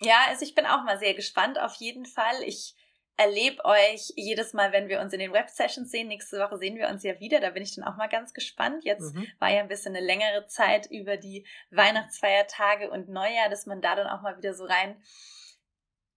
ja, 0.00 0.26
also 0.28 0.44
ich 0.44 0.54
bin 0.54 0.66
auch 0.66 0.84
mal 0.84 0.98
sehr 0.98 1.14
gespannt 1.14 1.58
auf 1.58 1.74
jeden 1.74 2.06
Fall. 2.06 2.42
Ich 2.44 2.76
erlebe 3.18 3.64
euch 3.64 4.12
jedes 4.14 4.52
Mal, 4.52 4.72
wenn 4.72 4.88
wir 4.88 5.00
uns 5.00 5.12
in 5.12 5.18
den 5.18 5.32
Web-Sessions 5.32 5.90
sehen. 5.90 6.06
Nächste 6.06 6.38
Woche 6.38 6.56
sehen 6.56 6.76
wir 6.76 6.88
uns 6.88 7.02
ja 7.02 7.18
wieder. 7.18 7.40
Da 7.40 7.50
bin 7.50 7.64
ich 7.64 7.74
dann 7.74 7.84
auch 7.84 7.96
mal 7.96 8.06
ganz 8.06 8.32
gespannt. 8.32 8.84
Jetzt 8.84 9.12
mhm. 9.12 9.26
war 9.40 9.50
ja 9.50 9.60
ein 9.60 9.68
bisschen 9.68 9.94
eine 9.94 10.06
längere 10.06 10.46
Zeit 10.46 10.86
über 10.86 11.16
die 11.16 11.44
Weihnachtsfeiertage 11.70 12.88
und 12.88 13.08
Neujahr, 13.08 13.50
dass 13.50 13.66
man 13.66 13.82
da 13.82 13.96
dann 13.96 14.06
auch 14.06 14.22
mal 14.22 14.38
wieder 14.38 14.54
so 14.54 14.64
rein 14.64 15.02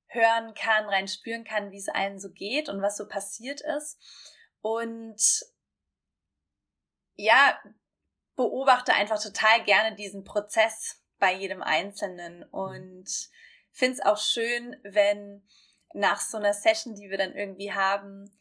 hören 0.09 0.53
kann, 0.53 0.85
rein 0.85 1.07
spüren 1.07 1.43
kann, 1.43 1.71
wie 1.71 1.79
es 1.79 1.89
allen 1.89 2.19
so 2.19 2.31
geht 2.31 2.69
und 2.69 2.83
was 2.83 2.97
so 2.97 3.07
passiert 3.07 3.61
ist. 3.61 3.97
Und 4.61 5.43
ja, 7.15 7.59
beobachte 8.35 8.93
einfach 8.93 9.21
total 9.21 9.63
gerne 9.63 9.95
diesen 9.95 10.23
Prozess 10.23 11.01
bei 11.17 11.33
jedem 11.33 11.63
Einzelnen 11.63 12.43
und 12.43 13.09
finde 13.71 13.93
es 13.93 14.05
auch 14.05 14.17
schön, 14.17 14.75
wenn 14.83 15.43
nach 15.93 16.19
so 16.19 16.37
einer 16.37 16.53
Session, 16.53 16.95
die 16.95 17.09
wir 17.09 17.17
dann 17.17 17.33
irgendwie 17.33 17.71
haben, 17.71 18.31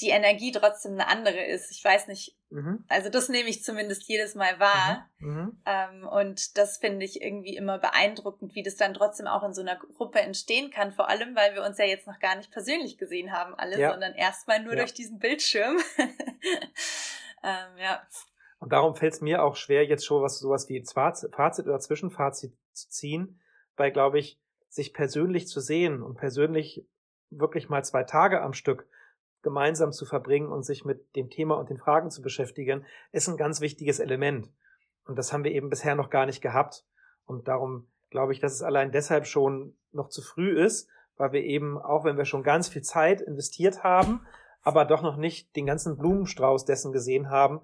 die 0.00 0.10
Energie 0.10 0.52
trotzdem 0.52 0.92
eine 0.92 1.08
andere 1.08 1.44
ist. 1.44 1.70
Ich 1.72 1.84
weiß 1.84 2.06
nicht, 2.06 2.36
mhm. 2.50 2.84
also 2.88 3.08
das 3.10 3.28
nehme 3.28 3.48
ich 3.48 3.64
zumindest 3.64 4.08
jedes 4.08 4.34
Mal 4.34 4.60
wahr. 4.60 5.08
Mhm. 5.18 5.28
Mhm. 5.28 5.62
Ähm, 5.66 6.08
und 6.08 6.56
das 6.56 6.78
finde 6.78 7.04
ich 7.04 7.20
irgendwie 7.20 7.56
immer 7.56 7.78
beeindruckend, 7.78 8.54
wie 8.54 8.62
das 8.62 8.76
dann 8.76 8.94
trotzdem 8.94 9.26
auch 9.26 9.42
in 9.42 9.54
so 9.54 9.60
einer 9.60 9.76
Gruppe 9.76 10.20
entstehen 10.20 10.70
kann. 10.70 10.92
Vor 10.92 11.08
allem, 11.08 11.34
weil 11.34 11.54
wir 11.54 11.64
uns 11.64 11.78
ja 11.78 11.84
jetzt 11.84 12.06
noch 12.06 12.20
gar 12.20 12.36
nicht 12.36 12.52
persönlich 12.52 12.96
gesehen 12.96 13.32
haben, 13.32 13.54
alle, 13.54 13.78
ja. 13.78 13.90
sondern 13.90 14.14
erstmal 14.14 14.62
nur 14.62 14.74
ja. 14.74 14.80
durch 14.80 14.94
diesen 14.94 15.18
Bildschirm. 15.18 15.78
ähm, 17.42 17.78
ja. 17.78 18.06
Und 18.60 18.72
darum 18.72 18.94
fällt 18.94 19.14
es 19.14 19.20
mir 19.20 19.42
auch 19.42 19.56
schwer, 19.56 19.84
jetzt 19.84 20.06
schon 20.06 20.22
was 20.22 20.38
sowas 20.38 20.68
wie 20.68 20.84
Fazit 20.84 21.66
oder 21.66 21.80
Zwischenfazit 21.80 22.56
zu 22.72 22.88
ziehen, 22.88 23.40
weil, 23.76 23.90
glaube 23.90 24.18
ich, 24.18 24.38
sich 24.68 24.92
persönlich 24.92 25.48
zu 25.48 25.60
sehen 25.60 26.02
und 26.02 26.16
persönlich 26.16 26.86
wirklich 27.30 27.68
mal 27.68 27.84
zwei 27.84 28.04
Tage 28.04 28.42
am 28.42 28.52
Stück 28.52 28.86
gemeinsam 29.42 29.92
zu 29.92 30.04
verbringen 30.04 30.50
und 30.50 30.64
sich 30.64 30.84
mit 30.84 31.14
dem 31.16 31.30
Thema 31.30 31.56
und 31.56 31.70
den 31.70 31.78
Fragen 31.78 32.10
zu 32.10 32.22
beschäftigen, 32.22 32.84
ist 33.12 33.28
ein 33.28 33.36
ganz 33.36 33.60
wichtiges 33.60 34.00
Element. 34.00 34.50
Und 35.04 35.16
das 35.16 35.32
haben 35.32 35.44
wir 35.44 35.52
eben 35.52 35.70
bisher 35.70 35.94
noch 35.94 36.10
gar 36.10 36.26
nicht 36.26 36.40
gehabt. 36.40 36.84
Und 37.24 37.48
darum 37.48 37.88
glaube 38.10 38.32
ich, 38.32 38.40
dass 38.40 38.52
es 38.52 38.62
allein 38.62 38.92
deshalb 38.92 39.26
schon 39.26 39.76
noch 39.92 40.08
zu 40.08 40.22
früh 40.22 40.58
ist, 40.60 40.88
weil 41.16 41.32
wir 41.32 41.42
eben, 41.42 41.78
auch 41.78 42.04
wenn 42.04 42.16
wir 42.16 42.24
schon 42.24 42.42
ganz 42.42 42.68
viel 42.68 42.82
Zeit 42.82 43.20
investiert 43.20 43.82
haben, 43.84 44.26
aber 44.62 44.84
doch 44.84 45.02
noch 45.02 45.16
nicht 45.16 45.54
den 45.56 45.66
ganzen 45.66 45.96
Blumenstrauß 45.96 46.64
dessen 46.64 46.92
gesehen 46.92 47.30
haben, 47.30 47.60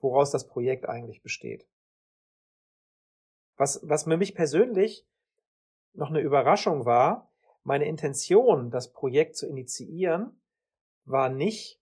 woraus 0.00 0.30
das 0.30 0.46
Projekt 0.46 0.88
eigentlich 0.88 1.22
besteht. 1.22 1.66
Was, 3.56 3.80
was 3.82 4.04
für 4.04 4.16
mich 4.16 4.34
persönlich 4.34 5.06
noch 5.94 6.10
eine 6.10 6.20
Überraschung 6.20 6.84
war, 6.84 7.30
meine 7.62 7.86
Intention, 7.86 8.70
das 8.70 8.92
Projekt 8.92 9.36
zu 9.36 9.46
initiieren, 9.46 10.38
war 11.06 11.28
nicht, 11.28 11.80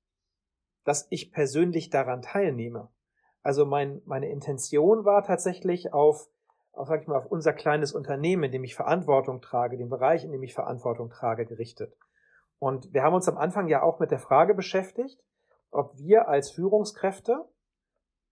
dass 0.84 1.06
ich 1.10 1.32
persönlich 1.32 1.90
daran 1.90 2.22
teilnehme. 2.22 2.88
Also 3.42 3.66
mein, 3.66 4.00
meine 4.04 4.30
Intention 4.30 5.04
war 5.04 5.24
tatsächlich 5.24 5.92
auf, 5.92 6.28
auf, 6.72 6.88
sag 6.88 7.02
ich 7.02 7.08
mal, 7.08 7.16
auf 7.16 7.26
unser 7.26 7.52
kleines 7.52 7.92
Unternehmen, 7.92 8.44
in 8.44 8.52
dem 8.52 8.64
ich 8.64 8.74
Verantwortung 8.74 9.40
trage, 9.40 9.76
den 9.76 9.88
Bereich, 9.88 10.24
in 10.24 10.32
dem 10.32 10.42
ich 10.42 10.54
Verantwortung 10.54 11.10
trage, 11.10 11.44
gerichtet. 11.44 11.96
Und 12.58 12.92
wir 12.92 13.02
haben 13.02 13.14
uns 13.14 13.28
am 13.28 13.38
Anfang 13.38 13.66
ja 13.66 13.82
auch 13.82 13.98
mit 13.98 14.12
der 14.12 14.20
Frage 14.20 14.54
beschäftigt, 14.54 15.20
ob 15.72 15.98
wir 15.98 16.28
als 16.28 16.50
Führungskräfte 16.50 17.44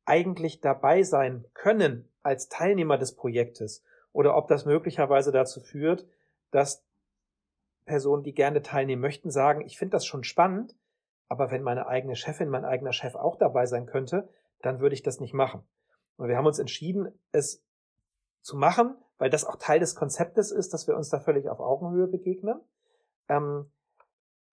eigentlich 0.04 0.60
dabei 0.60 1.02
sein 1.02 1.44
können 1.54 2.08
als 2.22 2.48
Teilnehmer 2.48 2.98
des 2.98 3.16
Projektes 3.16 3.82
oder 4.12 4.36
ob 4.36 4.48
das 4.48 4.64
möglicherweise 4.64 5.32
dazu 5.32 5.60
führt, 5.60 6.06
dass 6.50 6.84
Personen, 7.84 8.22
die 8.22 8.34
gerne 8.34 8.62
teilnehmen 8.62 9.02
möchten, 9.02 9.30
sagen, 9.30 9.62
ich 9.62 9.78
finde 9.78 9.92
das 9.92 10.06
schon 10.06 10.24
spannend, 10.24 10.76
aber 11.28 11.50
wenn 11.50 11.62
meine 11.62 11.86
eigene 11.86 12.16
Chefin, 12.16 12.48
mein 12.48 12.64
eigener 12.64 12.92
Chef 12.92 13.14
auch 13.14 13.36
dabei 13.36 13.66
sein 13.66 13.86
könnte, 13.86 14.28
dann 14.62 14.80
würde 14.80 14.94
ich 14.94 15.02
das 15.02 15.20
nicht 15.20 15.32
machen. 15.32 15.62
Und 16.16 16.28
wir 16.28 16.36
haben 16.36 16.46
uns 16.46 16.58
entschieden, 16.58 17.12
es 17.32 17.62
zu 18.42 18.56
machen, 18.56 18.96
weil 19.18 19.30
das 19.30 19.44
auch 19.44 19.56
Teil 19.56 19.80
des 19.80 19.94
Konzeptes 19.94 20.50
ist, 20.50 20.74
dass 20.74 20.86
wir 20.86 20.96
uns 20.96 21.08
da 21.08 21.20
völlig 21.20 21.48
auf 21.48 21.60
Augenhöhe 21.60 22.06
begegnen. 22.06 22.60
Ähm, 23.28 23.70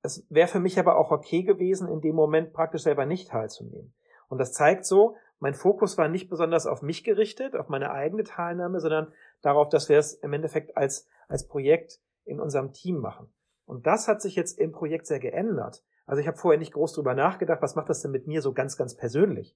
es 0.01 0.25
wäre 0.29 0.47
für 0.47 0.59
mich 0.59 0.79
aber 0.79 0.97
auch 0.97 1.11
okay 1.11 1.43
gewesen, 1.43 1.89
in 1.89 2.01
dem 2.01 2.15
Moment 2.15 2.53
praktisch 2.53 2.83
selber 2.83 3.05
nicht 3.05 3.29
teilzunehmen. 3.29 3.93
Und 4.29 4.37
das 4.37 4.53
zeigt 4.53 4.85
so, 4.85 5.15
mein 5.39 5.53
Fokus 5.53 5.97
war 5.97 6.07
nicht 6.07 6.29
besonders 6.29 6.65
auf 6.65 6.81
mich 6.81 7.03
gerichtet, 7.03 7.55
auf 7.55 7.69
meine 7.69 7.91
eigene 7.91 8.23
Teilnahme, 8.23 8.79
sondern 8.79 9.13
darauf, 9.41 9.69
dass 9.69 9.89
wir 9.89 9.97
es 9.97 10.13
im 10.13 10.33
Endeffekt 10.33 10.75
als, 10.77 11.07
als 11.27 11.47
Projekt 11.47 11.99
in 12.25 12.39
unserem 12.39 12.73
Team 12.73 12.97
machen. 12.99 13.31
Und 13.65 13.85
das 13.85 14.07
hat 14.07 14.21
sich 14.21 14.35
jetzt 14.35 14.59
im 14.59 14.71
Projekt 14.71 15.07
sehr 15.07 15.19
geändert. 15.19 15.83
Also 16.05 16.21
ich 16.21 16.27
habe 16.27 16.37
vorher 16.37 16.57
nicht 16.57 16.73
groß 16.73 16.93
drüber 16.93 17.13
nachgedacht, 17.13 17.61
was 17.61 17.75
macht 17.75 17.89
das 17.89 18.01
denn 18.01 18.11
mit 18.11 18.27
mir 18.27 18.41
so 18.41 18.53
ganz, 18.53 18.77
ganz 18.77 18.95
persönlich? 18.95 19.55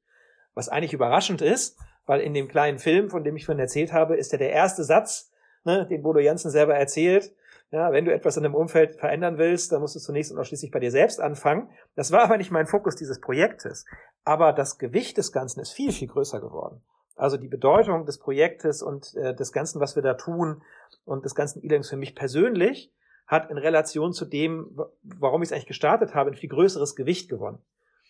Was 0.53 0.67
eigentlich 0.67 0.93
überraschend 0.93 1.41
ist, 1.41 1.79
weil 2.05 2.19
in 2.19 2.34
dem 2.34 2.49
kleinen 2.49 2.77
Film, 2.77 3.09
von 3.09 3.23
dem 3.23 3.38
ich 3.38 3.45
vorhin 3.45 3.61
erzählt 3.61 3.93
habe, 3.93 4.17
ist 4.17 4.34
ja 4.34 4.38
der 4.38 4.51
erste 4.51 4.84
Satz, 4.84 5.32
ne, 5.63 5.88
den 5.88 6.03
Bodo 6.03 6.19
Jansen 6.19 6.51
selber 6.51 6.75
erzählt. 6.75 7.34
Ja, 7.71 7.93
wenn 7.93 8.03
du 8.03 8.13
etwas 8.13 8.36
in 8.36 8.43
dem 8.43 8.53
Umfeld 8.53 8.97
verändern 8.97 9.38
willst, 9.38 9.71
dann 9.71 9.79
musst 9.79 9.95
du 9.95 9.99
zunächst 10.01 10.29
und 10.34 10.39
auch 10.39 10.43
schließlich 10.43 10.71
bei 10.71 10.79
dir 10.79 10.91
selbst 10.91 11.21
anfangen. 11.21 11.69
Das 11.95 12.11
war 12.11 12.23
aber 12.23 12.38
nicht 12.38 12.51
mein 12.51 12.67
Fokus 12.67 12.97
dieses 12.97 13.21
Projektes. 13.21 13.86
Aber 14.25 14.51
das 14.51 14.77
Gewicht 14.77 15.17
des 15.17 15.32
Ganzen 15.32 15.61
ist 15.61 15.71
viel, 15.71 15.93
viel 15.93 16.09
größer 16.09 16.41
geworden. 16.41 16.84
Also 17.16 17.38
die 17.38 17.47
Bedeutung 17.47 18.05
des 18.05 18.18
Projektes 18.18 18.82
und 18.82 19.16
äh, 19.16 19.36
des 19.36 19.51
Ganzen, 19.51 19.80
was 19.80 19.95
wir 19.95 20.03
da 20.03 20.14
tun 20.16 20.64
und 21.05 21.26
des 21.26 21.36
ganzen 21.36 21.64
E-Learnings 21.64 21.89
für 21.89 21.97
mich 21.97 22.16
persönlich 22.16 22.91
hat 23.28 23.49
in 23.49 23.57
Relation 23.57 24.12
zu 24.12 24.26
dem, 24.26 24.78
warum 25.03 25.41
ich 25.41 25.49
es 25.49 25.53
eigentlich 25.53 25.68
gestartet 25.68 26.14
habe, 26.14 26.32
ein 26.32 26.36
viel 26.36 26.49
größeres 26.49 26.95
Gewicht 26.95 27.30
gewonnen. 27.30 27.59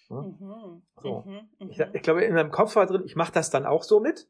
Mhm. 0.09 0.81
So. 1.01 1.23
Mhm. 1.25 1.69
Ich, 1.69 1.77
mhm. 1.77 1.85
ich, 1.93 2.01
glaube, 2.01 2.23
in 2.23 2.33
meinem 2.33 2.51
Kopf 2.51 2.75
war 2.75 2.85
drin, 2.85 3.03
ich 3.05 3.15
mache 3.15 3.31
das 3.31 3.49
dann 3.49 3.65
auch 3.65 3.83
so 3.83 3.99
mit. 3.99 4.27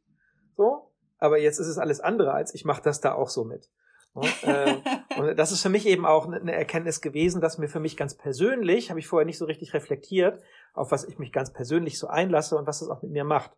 So, 0.58 0.92
aber 1.18 1.40
jetzt 1.40 1.60
ist 1.60 1.68
es 1.68 1.78
alles 1.78 2.02
andere 2.02 2.34
als 2.34 2.54
ich 2.54 2.66
mache 2.66 2.82
das 2.82 3.00
da 3.00 3.14
auch 3.14 3.30
so 3.30 3.44
mit. 3.46 3.70
Und, 4.14 4.44
äh, 4.44 4.76
und 5.18 5.40
das 5.40 5.52
ist 5.52 5.62
für 5.62 5.70
mich 5.70 5.86
eben 5.86 6.06
auch 6.06 6.28
eine 6.28 6.52
Erkenntnis 6.52 7.02
gewesen, 7.02 7.42
dass 7.42 7.58
mir 7.58 7.70
für 7.70 7.80
mich 7.80 7.96
ganz 7.96 8.16
persönlich, 8.16 8.90
habe 8.90 9.00
ich 9.00 9.08
vorher 9.08 9.26
nicht 9.26 9.38
so 9.38 9.46
richtig 9.46 9.74
reflektiert, 9.74 10.42
auf 10.74 10.92
was 10.92 11.06
ich 11.06 11.18
mich 11.20 11.32
ganz 11.32 11.54
persönlich 11.54 11.98
so 11.98 12.08
einlasse 12.08 12.58
und 12.58 12.68
was 12.68 12.80
das 12.80 12.90
auch 12.90 13.02
mit 13.02 13.12
mir 13.12 13.24
macht. 13.24 13.52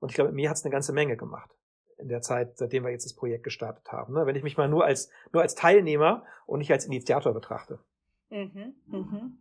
Und 0.00 0.10
ich 0.10 0.14
glaube, 0.14 0.32
mir 0.32 0.50
hat 0.50 0.56
es 0.56 0.64
eine 0.64 0.72
ganze 0.72 0.92
Menge 0.92 1.16
gemacht 1.16 1.50
in 1.98 2.08
der 2.08 2.20
Zeit, 2.20 2.58
seitdem 2.58 2.84
wir 2.84 2.90
jetzt 2.90 3.06
das 3.06 3.14
Projekt 3.14 3.44
gestartet 3.44 3.90
haben. 3.90 4.14
Ne? 4.14 4.26
Wenn 4.26 4.36
ich 4.36 4.42
mich 4.42 4.56
mal 4.56 4.68
nur 4.68 4.84
als, 4.84 5.10
nur 5.32 5.42
als 5.42 5.54
Teilnehmer 5.54 6.24
und 6.46 6.58
nicht 6.58 6.70
als 6.70 6.84
Initiator 6.84 7.32
betrachte. 7.32 7.78
Mhm, 8.28 8.74
mhm. 8.86 9.38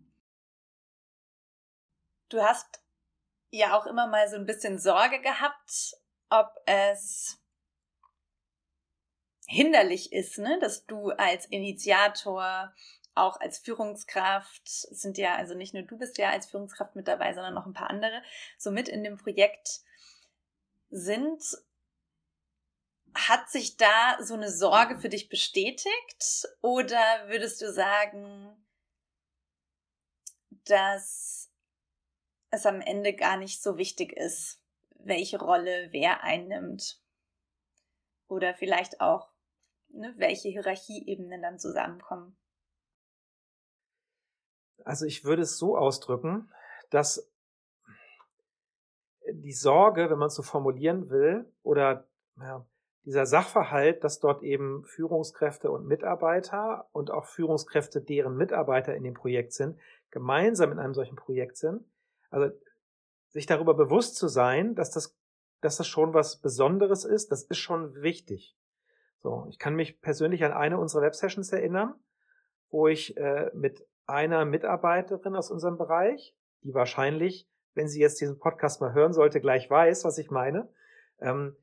Du 2.29 2.41
hast 2.41 2.81
ja 3.51 3.77
auch 3.77 3.85
immer 3.85 4.07
mal 4.07 4.27
so 4.29 4.35
ein 4.35 4.45
bisschen 4.45 4.79
Sorge 4.79 5.19
gehabt, 5.21 5.95
ob 6.29 6.49
es 6.65 7.41
hinderlich 9.47 10.11
ist, 10.11 10.37
ne, 10.39 10.57
dass 10.59 10.85
du 10.85 11.11
als 11.11 11.45
Initiator, 11.47 12.73
auch 13.13 13.39
als 13.39 13.59
Führungskraft, 13.59 14.67
sind 14.67 15.17
ja, 15.17 15.35
also 15.35 15.55
nicht 15.55 15.73
nur 15.73 15.83
du 15.83 15.97
bist 15.97 16.17
ja 16.17 16.31
als 16.31 16.47
Führungskraft 16.47 16.95
mit 16.95 17.07
dabei, 17.07 17.33
sondern 17.33 17.53
noch 17.53 17.65
ein 17.65 17.73
paar 17.73 17.89
andere, 17.89 18.21
so 18.57 18.71
mit 18.71 18.89
in 18.89 19.03
dem 19.03 19.17
Projekt 19.17 19.81
sind. 20.95 21.43
Hat 23.13 23.49
sich 23.49 23.77
da 23.77 24.17
so 24.21 24.33
eine 24.33 24.51
Sorge 24.51 24.99
für 24.99 25.09
dich 25.09 25.29
bestätigt? 25.29 26.47
Oder 26.61 26.97
würdest 27.27 27.61
du 27.61 27.71
sagen, 27.71 28.57
dass 30.65 31.51
es 32.49 32.65
am 32.65 32.81
Ende 32.81 33.13
gar 33.13 33.37
nicht 33.37 33.61
so 33.61 33.77
wichtig 33.77 34.13
ist, 34.13 34.61
welche 34.99 35.39
Rolle 35.39 35.89
wer 35.91 36.23
einnimmt. 36.23 37.01
Oder 38.27 38.55
vielleicht 38.55 39.01
auch, 39.01 39.31
ne, 39.89 40.13
welche 40.17 40.49
Hierarchieebenen 40.49 41.41
dann 41.41 41.59
zusammenkommen. 41.59 42.37
Also 44.83 45.05
ich 45.05 45.23
würde 45.23 45.43
es 45.43 45.57
so 45.57 45.77
ausdrücken, 45.77 46.51
dass 46.89 47.31
die 49.45 49.53
Sorge, 49.53 50.09
wenn 50.09 50.17
man 50.17 50.29
es 50.29 50.35
so 50.35 50.41
formulieren 50.41 51.11
will, 51.11 51.45
oder 51.61 52.07
ja, 52.39 52.65
dieser 53.05 53.27
Sachverhalt, 53.27 54.03
dass 54.03 54.19
dort 54.19 54.41
eben 54.41 54.83
Führungskräfte 54.85 55.69
und 55.69 55.85
Mitarbeiter 55.85 56.89
und 56.93 57.11
auch 57.11 57.25
Führungskräfte, 57.25 58.01
deren 58.01 58.35
Mitarbeiter 58.35 58.95
in 58.95 59.03
dem 59.03 59.13
Projekt 59.13 59.53
sind, 59.53 59.77
gemeinsam 60.09 60.71
in 60.71 60.79
einem 60.79 60.95
solchen 60.95 61.15
Projekt 61.15 61.57
sind, 61.57 61.85
also 62.31 62.49
sich 63.29 63.45
darüber 63.45 63.75
bewusst 63.75 64.15
zu 64.15 64.27
sein, 64.27 64.73
dass 64.73 64.89
das, 64.89 65.15
dass 65.61 65.77
das 65.77 65.85
schon 65.85 66.15
was 66.15 66.37
Besonderes 66.37 67.05
ist, 67.05 67.31
das 67.31 67.43
ist 67.43 67.59
schon 67.59 68.01
wichtig. 68.01 68.57
So, 69.21 69.45
ich 69.47 69.59
kann 69.59 69.75
mich 69.75 70.01
persönlich 70.01 70.43
an 70.43 70.53
eine 70.53 70.79
unserer 70.79 71.03
Websessions 71.03 71.51
erinnern, 71.51 71.93
wo 72.71 72.87
ich 72.87 73.15
äh, 73.17 73.51
mit 73.53 73.85
einer 74.07 74.43
Mitarbeiterin 74.45 75.35
aus 75.35 75.51
unserem 75.51 75.77
Bereich, 75.77 76.35
die 76.63 76.73
wahrscheinlich, 76.73 77.47
wenn 77.75 77.87
sie 77.87 78.01
jetzt 78.01 78.19
diesen 78.19 78.39
Podcast 78.39 78.81
mal 78.81 78.93
hören 78.93 79.13
sollte, 79.13 79.39
gleich 79.39 79.69
weiß, 79.69 80.03
was 80.05 80.17
ich 80.17 80.31
meine, 80.31 80.67
ähm, 81.19 81.55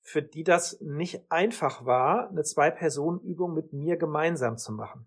für 0.00 0.22
die 0.22 0.42
das 0.42 0.80
nicht 0.80 1.30
einfach 1.30 1.84
war, 1.84 2.30
eine 2.30 2.42
Zwei-Personen-Übung 2.42 3.52
mit 3.52 3.72
mir 3.72 3.96
gemeinsam 3.96 4.56
zu 4.56 4.72
machen. 4.72 5.06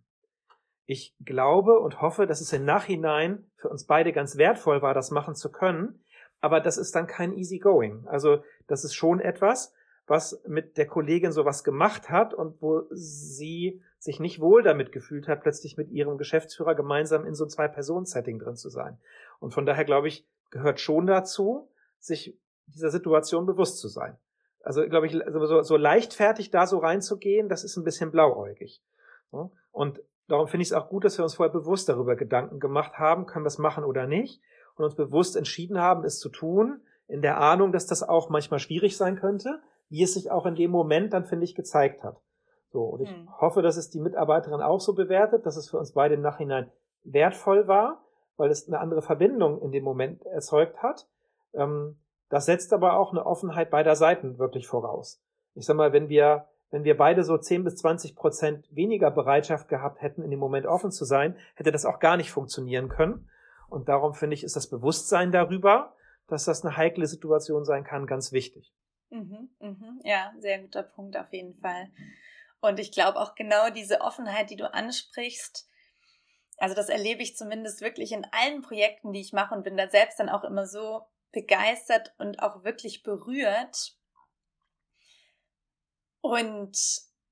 Ich 0.86 1.16
glaube 1.24 1.80
und 1.80 2.02
hoffe, 2.02 2.28
dass 2.28 2.42
es 2.42 2.54
im 2.54 2.66
Nachhinein 2.66 3.50
für 3.56 3.70
uns 3.70 3.86
beide 3.86 4.14
ganz 4.14 4.38
wertvoll 4.38 4.82
war, 4.82 4.94
das 4.94 5.12
machen 5.12 5.36
zu 5.36 5.52
können. 5.52 6.04
Aber 6.40 6.60
das 6.60 6.78
ist 6.78 6.96
dann 6.96 7.08
kein 7.08 7.34
easy 7.34 7.60
going. 7.60 8.08
Also 8.08 8.44
das 8.68 8.84
ist 8.84 8.94
schon 8.94 9.20
etwas, 9.20 9.74
was 10.08 10.44
mit 10.48 10.78
der 10.78 10.88
Kollegin 10.88 11.32
sowas 11.32 11.64
gemacht 11.64 12.10
hat 12.10 12.34
und 12.34 12.62
wo 12.62 12.84
sie 12.92 13.82
sich 13.98 14.20
nicht 14.20 14.42
wohl 14.42 14.64
damit 14.64 14.92
gefühlt 14.92 15.28
hat, 15.28 15.42
plötzlich 15.42 15.78
mit 15.78 15.90
ihrem 15.92 16.18
Geschäftsführer 16.18 16.76
gemeinsam 16.76 17.26
in 17.26 17.36
so 17.36 17.46
ein 17.46 17.50
Zwei-Personen-Setting 17.50 18.40
drin 18.40 18.56
zu 18.56 18.70
sein. 18.70 18.98
Und 19.42 19.54
von 19.54 19.66
daher 19.66 19.84
glaube 19.84 20.08
ich, 20.08 20.26
gehört 20.52 20.80
schon 20.80 21.06
dazu, 21.06 21.70
sich 22.00 22.39
dieser 22.68 22.92
Situation 22.92 23.46
bewusst 23.46 23.80
zu 23.80 23.89
sein. 23.89 24.18
Also 24.64 24.88
glaube 24.88 25.08
ich, 25.08 25.14
so, 25.14 25.62
so 25.62 25.76
leichtfertig 25.76 26.52
da 26.52 26.66
so 26.66 26.78
reinzugehen, 26.78 27.50
das 27.50 27.66
ist 27.66 27.76
ein 27.76 27.84
bisschen 27.84 28.12
blauäugig. 28.12 28.82
Und 29.72 30.00
Darum 30.32 30.48
finde 30.48 30.62
ich 30.62 30.70
es 30.70 30.74
auch 30.74 30.88
gut, 30.88 31.04
dass 31.04 31.18
wir 31.18 31.24
uns 31.24 31.36
vorher 31.36 31.52
bewusst 31.52 31.89
darüber 31.89 32.16
Gedanken 32.16 32.62
gemacht 32.62 32.94
haben, 32.98 33.26
können 33.26 33.44
wir 33.44 33.50
es 33.50 33.58
machen 33.58 33.84
oder 33.84 34.08
nicht, 34.08 34.42
und 34.76 34.86
uns 34.86 34.96
bewusst 34.96 35.36
entschieden 35.36 35.78
haben, 35.78 36.06
es 36.06 36.20
zu 36.20 36.30
tun, 36.30 36.80
in 37.10 37.22
der 37.22 37.42
Ahnung, 37.42 37.74
dass 37.74 37.86
das 37.86 38.02
auch 38.02 38.30
manchmal 38.30 38.62
schwierig 38.62 38.96
sein 38.96 39.18
könnte, 39.18 39.60
wie 39.89 40.04
es 40.04 40.14
sich 40.14 40.32
auch 40.32 40.46
in 40.46 40.56
dem 40.56 40.72
Moment 40.72 41.12
dann, 41.12 41.26
finde 41.26 41.44
ich, 41.44 41.54
gezeigt 41.54 42.06
hat. 42.06 42.22
So, 42.70 42.82
und 42.82 43.02
ich 43.02 43.10
hm. 43.10 43.28
hoffe, 43.42 43.62
dass 43.62 43.76
es 43.76 43.89
die 43.89 44.00
Mitarbeiterin 44.00 44.62
auch 44.62 44.80
so 44.80 44.94
bewertet, 44.94 45.46
dass 45.46 45.58
es 45.58 45.70
für 45.70 45.78
uns 45.78 45.92
beide 45.92 46.14
im 46.14 46.22
Nachhinein 46.22 46.72
wertvoll 47.04 47.68
war, 47.68 48.02
weil 48.42 48.50
es 48.50 48.68
eine 48.68 48.80
andere 48.80 49.04
Verbindung 49.04 49.62
in 49.62 49.72
dem 49.72 49.84
Moment 49.84 50.26
erzeugt 50.26 50.82
hat. 50.82 51.08
Ähm, 51.54 52.00
das 52.30 52.48
setzt 52.48 52.74
aber 52.74 52.98
auch 52.98 53.12
eine 53.12 53.24
Offenheit 53.24 53.70
beider 53.70 53.96
Seiten 53.96 54.39
wirklich 54.39 54.68
voraus. 54.68 55.22
Ich 55.54 55.66
sag 55.68 55.78
mal, 55.78 55.94
wenn 55.94 56.10
wir 56.10 56.48
wenn 56.72 56.86
wir 56.86 56.98
beide 56.98 57.24
so 57.24 57.38
10 57.38 57.66
bis 57.66 57.76
20 57.76 58.16
Prozent 58.16 58.66
weniger 58.74 59.12
Bereitschaft 59.12 59.68
gehabt 59.68 60.02
hätten, 60.02 60.24
in 60.24 60.32
dem 60.32 60.39
Moment 60.39 60.66
offen 60.66 60.89
zu 60.89 61.04
sein, 61.04 61.38
hätte 61.56 61.72
das 61.72 61.86
auch 61.86 62.00
gar 62.00 62.16
nicht 62.16 62.32
funktionieren 62.32 62.88
können. 62.88 63.30
Und 63.68 63.89
darum 63.89 64.14
finde 64.14 64.36
ich, 64.36 64.44
ist 64.44 64.56
das 64.56 64.70
Bewusstsein 64.70 65.34
darüber, 65.34 65.94
dass 66.28 66.46
das 66.46 66.64
eine 66.64 66.78
heikle 66.78 67.08
Situation 67.08 67.66
sein 67.66 67.84
kann, 67.84 68.08
ganz 68.08 68.32
wichtig. 68.32 68.74
Mhm, 69.10 69.50
mhm. 69.60 70.00
Ja, 70.06 70.32
sehr 70.39 70.60
guter 70.60 70.84
Punkt 70.84 71.18
auf 71.18 71.32
jeden 71.34 71.56
Fall. 71.60 71.89
Und 72.62 72.80
ich 72.80 72.94
glaube 72.94 73.20
auch 73.20 73.36
genau 73.36 73.70
diese 73.70 74.00
Offenheit, 74.00 74.50
die 74.50 74.56
du 74.56 74.74
ansprichst, 74.74 75.68
also 76.62 76.76
das 76.76 76.89
erlebe 76.89 77.24
ich 77.24 77.36
zumindest 77.36 77.82
wirklich 77.82 78.12
in 78.12 78.24
allen 78.32 78.62
Projekten, 78.62 79.14
die 79.14 79.22
ich 79.22 79.34
mache 79.34 79.55
und 79.55 79.64
bin 79.64 79.78
da 79.78 79.89
selbst 79.89 80.20
dann 80.20 80.30
auch 80.30 80.43
immer 80.43 80.68
so 80.68 81.07
begeistert 81.32 82.14
und 82.20 82.43
auch 82.43 82.64
wirklich 82.64 83.01
berührt 83.01 83.97
und 86.22 86.78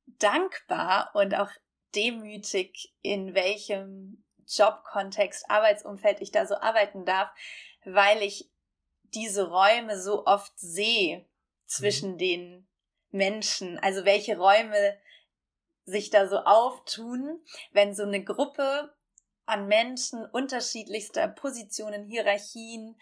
dankbar 0.08 1.12
und 1.14 1.36
auch 1.36 1.52
demütig, 1.94 2.92
in 3.04 3.36
welchem 3.36 4.24
Jobkontext, 4.48 5.46
Arbeitsumfeld 5.48 6.22
ich 6.22 6.32
da 6.32 6.48
so 6.48 6.56
arbeiten 6.56 7.06
darf, 7.06 7.30
weil 7.86 8.24
ich 8.24 8.50
diese 9.04 9.48
Räume 9.48 10.00
so 10.02 10.26
oft 10.26 10.60
sehe 10.60 11.24
zwischen 11.68 12.14
mhm. 12.14 12.18
den 12.18 12.68
Menschen, 13.12 13.78
also 13.78 14.06
welche 14.06 14.38
Räume 14.38 14.98
sich 15.86 16.10
da 16.10 16.28
so 16.28 16.38
auftun, 16.38 17.44
wenn 17.74 17.94
so 17.94 18.04
eine 18.04 18.24
Gruppe 18.24 18.92
an 19.50 19.68
Menschen 19.68 20.26
unterschiedlichster 20.26 21.28
Positionen, 21.28 22.06
Hierarchien 22.06 22.96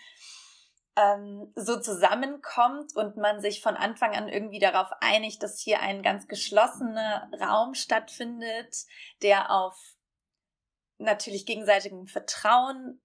ähm, 0.95 1.52
so 1.56 1.80
zusammenkommt 1.80 2.95
und 2.95 3.18
man 3.18 3.39
sich 3.39 3.62
von 3.62 3.76
Anfang 3.76 4.16
an 4.16 4.28
irgendwie 4.28 4.60
darauf 4.60 4.89
einigt, 5.00 5.43
dass 5.43 5.60
hier 5.60 5.82
ein 5.82 6.02
ganz 6.02 6.28
geschlossener 6.28 7.30
Raum 7.39 7.76
stattfindet, 7.76 8.76
der 9.22 9.52
auf 9.52 9.78
natürlich 10.98 11.45
gegenseitigem 11.45 12.08
Vertrauen 12.08 13.02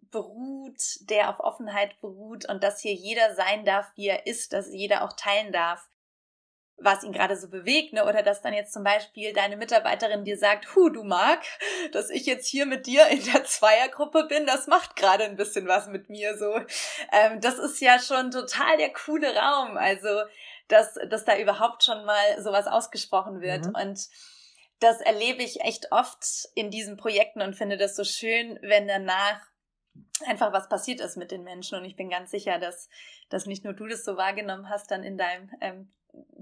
beruht, 0.00 0.80
der 1.10 1.30
auf 1.30 1.40
Offenheit 1.40 2.00
beruht 2.00 2.48
und 2.48 2.62
dass 2.62 2.80
hier 2.80 2.94
jeder 2.94 3.34
sein 3.34 3.64
darf, 3.64 3.90
wie 3.96 4.08
er 4.08 4.26
ist, 4.26 4.52
dass 4.52 4.68
jeder 4.72 5.04
auch 5.04 5.12
teilen 5.14 5.52
darf, 5.52 5.88
was 6.84 7.04
ihn 7.04 7.12
gerade 7.12 7.36
so 7.36 7.48
bewegt, 7.48 7.92
ne? 7.92 8.04
Oder 8.04 8.22
dass 8.22 8.42
dann 8.42 8.54
jetzt 8.54 8.72
zum 8.72 8.84
Beispiel 8.84 9.32
deine 9.32 9.56
Mitarbeiterin 9.56 10.24
dir 10.24 10.38
sagt, 10.38 10.74
hu, 10.74 10.88
du 10.88 11.04
mag, 11.04 11.40
dass 11.92 12.10
ich 12.10 12.26
jetzt 12.26 12.46
hier 12.46 12.66
mit 12.66 12.86
dir 12.86 13.06
in 13.08 13.24
der 13.32 13.44
Zweiergruppe 13.44 14.26
bin, 14.28 14.46
das 14.46 14.66
macht 14.66 14.96
gerade 14.96 15.24
ein 15.24 15.36
bisschen 15.36 15.66
was 15.68 15.86
mit 15.86 16.10
mir 16.10 16.36
so. 16.36 16.54
Ähm, 17.12 17.40
das 17.40 17.58
ist 17.58 17.80
ja 17.80 17.98
schon 17.98 18.30
total 18.30 18.76
der 18.78 18.92
coole 18.92 19.34
Raum. 19.34 19.76
Also, 19.76 20.08
dass, 20.68 20.94
dass 21.08 21.24
da 21.24 21.36
überhaupt 21.36 21.84
schon 21.84 22.04
mal 22.04 22.42
sowas 22.42 22.66
ausgesprochen 22.66 23.40
wird. 23.40 23.66
Mhm. 23.66 23.74
Und 23.74 24.08
das 24.80 25.00
erlebe 25.00 25.42
ich 25.42 25.60
echt 25.60 25.92
oft 25.92 26.24
in 26.54 26.70
diesen 26.70 26.96
Projekten 26.96 27.42
und 27.42 27.54
finde 27.54 27.76
das 27.76 27.94
so 27.94 28.04
schön, 28.04 28.58
wenn 28.62 28.88
danach 28.88 29.40
einfach 30.26 30.52
was 30.52 30.68
passiert 30.68 31.00
ist 31.00 31.16
mit 31.16 31.30
den 31.30 31.44
Menschen. 31.44 31.78
Und 31.78 31.84
ich 31.84 31.96
bin 31.96 32.08
ganz 32.08 32.30
sicher, 32.30 32.58
dass, 32.58 32.88
dass 33.28 33.46
nicht 33.46 33.64
nur 33.64 33.74
du 33.74 33.86
das 33.86 34.04
so 34.04 34.16
wahrgenommen 34.16 34.68
hast 34.68 34.90
dann 34.90 35.04
in 35.04 35.18
deinem 35.18 35.50
ähm, 35.60 35.92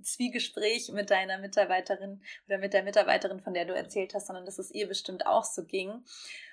Zwiegespräch 0.02 0.90
mit 0.92 1.10
deiner 1.10 1.38
Mitarbeiterin 1.38 2.22
oder 2.46 2.58
mit 2.58 2.72
der 2.72 2.82
Mitarbeiterin, 2.82 3.40
von 3.40 3.54
der 3.54 3.64
du 3.64 3.74
erzählt 3.74 4.14
hast, 4.14 4.26
sondern 4.26 4.44
dass 4.44 4.58
es 4.58 4.70
ihr 4.70 4.88
bestimmt 4.88 5.26
auch 5.26 5.44
so 5.44 5.64
ging. 5.64 6.04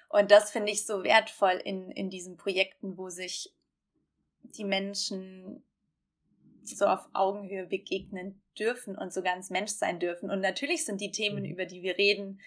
Und 0.10 0.32
das 0.32 0.52
finde 0.52 0.72
ich 0.72 0.86
so 0.86 1.04
wertvoll 1.04 1.62
in, 1.64 1.92
in 1.92 2.10
diesen 2.10 2.38
Projekten, 2.38 2.98
wo 2.98 3.10
sich 3.10 3.54
die 4.42 4.64
Menschen 4.64 5.64
so 6.64 6.86
auf 6.86 7.08
Augenhöhe 7.14 7.66
begegnen 7.66 8.42
dürfen 8.58 8.98
und 8.98 9.14
so 9.14 9.22
ganz 9.22 9.50
Mensch 9.50 9.72
sein 9.72 10.00
dürfen. 10.00 10.30
Und 10.30 10.42
natürlich 10.42 10.86
sind 10.86 11.02
die 11.02 11.12
Themen, 11.12 11.44
mhm. 11.44 11.52
über 11.52 11.66
die 11.66 11.82
wir 11.82 11.98
reden, 11.98 12.42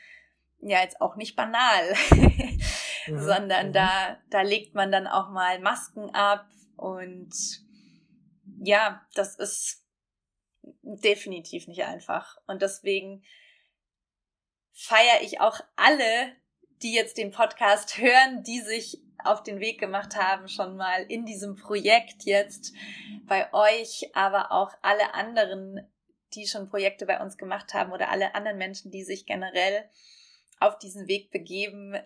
ja 0.60 0.82
jetzt 0.82 1.00
auch 1.00 1.16
nicht 1.16 1.36
banal, 1.36 1.94
mhm. 3.06 3.18
sondern 3.18 3.68
mhm. 3.68 3.72
da, 3.72 4.18
da 4.28 4.42
legt 4.42 4.74
man 4.74 4.92
dann 4.92 5.06
auch 5.06 5.30
mal 5.30 5.58
Masken 5.60 6.10
ab 6.10 6.46
und 6.76 7.32
ja, 8.62 9.06
das 9.14 9.36
ist 9.36 9.79
definitiv 10.82 11.66
nicht 11.66 11.84
einfach. 11.84 12.36
Und 12.46 12.62
deswegen 12.62 13.24
feiere 14.72 15.22
ich 15.22 15.40
auch 15.40 15.60
alle, 15.76 16.36
die 16.82 16.94
jetzt 16.94 17.18
den 17.18 17.30
Podcast 17.30 17.98
hören, 17.98 18.42
die 18.42 18.60
sich 18.60 19.00
auf 19.22 19.42
den 19.42 19.60
Weg 19.60 19.78
gemacht 19.78 20.16
haben, 20.16 20.48
schon 20.48 20.76
mal 20.76 21.04
in 21.08 21.26
diesem 21.26 21.56
Projekt 21.56 22.24
jetzt 22.24 22.72
bei 23.26 23.52
euch, 23.52 24.10
aber 24.14 24.50
auch 24.50 24.72
alle 24.80 25.14
anderen, 25.14 25.86
die 26.34 26.46
schon 26.46 26.68
Projekte 26.68 27.04
bei 27.04 27.20
uns 27.20 27.36
gemacht 27.36 27.74
haben 27.74 27.92
oder 27.92 28.10
alle 28.10 28.34
anderen 28.34 28.56
Menschen, 28.56 28.90
die 28.90 29.04
sich 29.04 29.26
generell 29.26 29.84
auf 30.58 30.78
diesen 30.78 31.06
Weg 31.06 31.30
begeben, 31.30 31.96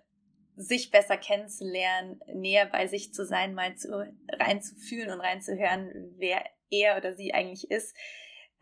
sich 0.57 0.91
besser 0.91 1.17
kennenzulernen, 1.17 2.21
näher 2.33 2.67
bei 2.67 2.87
sich 2.87 3.13
zu 3.13 3.25
sein, 3.25 3.55
mal 3.55 3.77
zu, 3.77 4.13
reinzufühlen 4.29 5.11
und 5.11 5.21
reinzuhören, 5.21 6.15
wer 6.17 6.45
er 6.71 6.97
oder 6.97 7.15
sie 7.15 7.35
eigentlich 7.35 7.71
ist. 7.71 7.95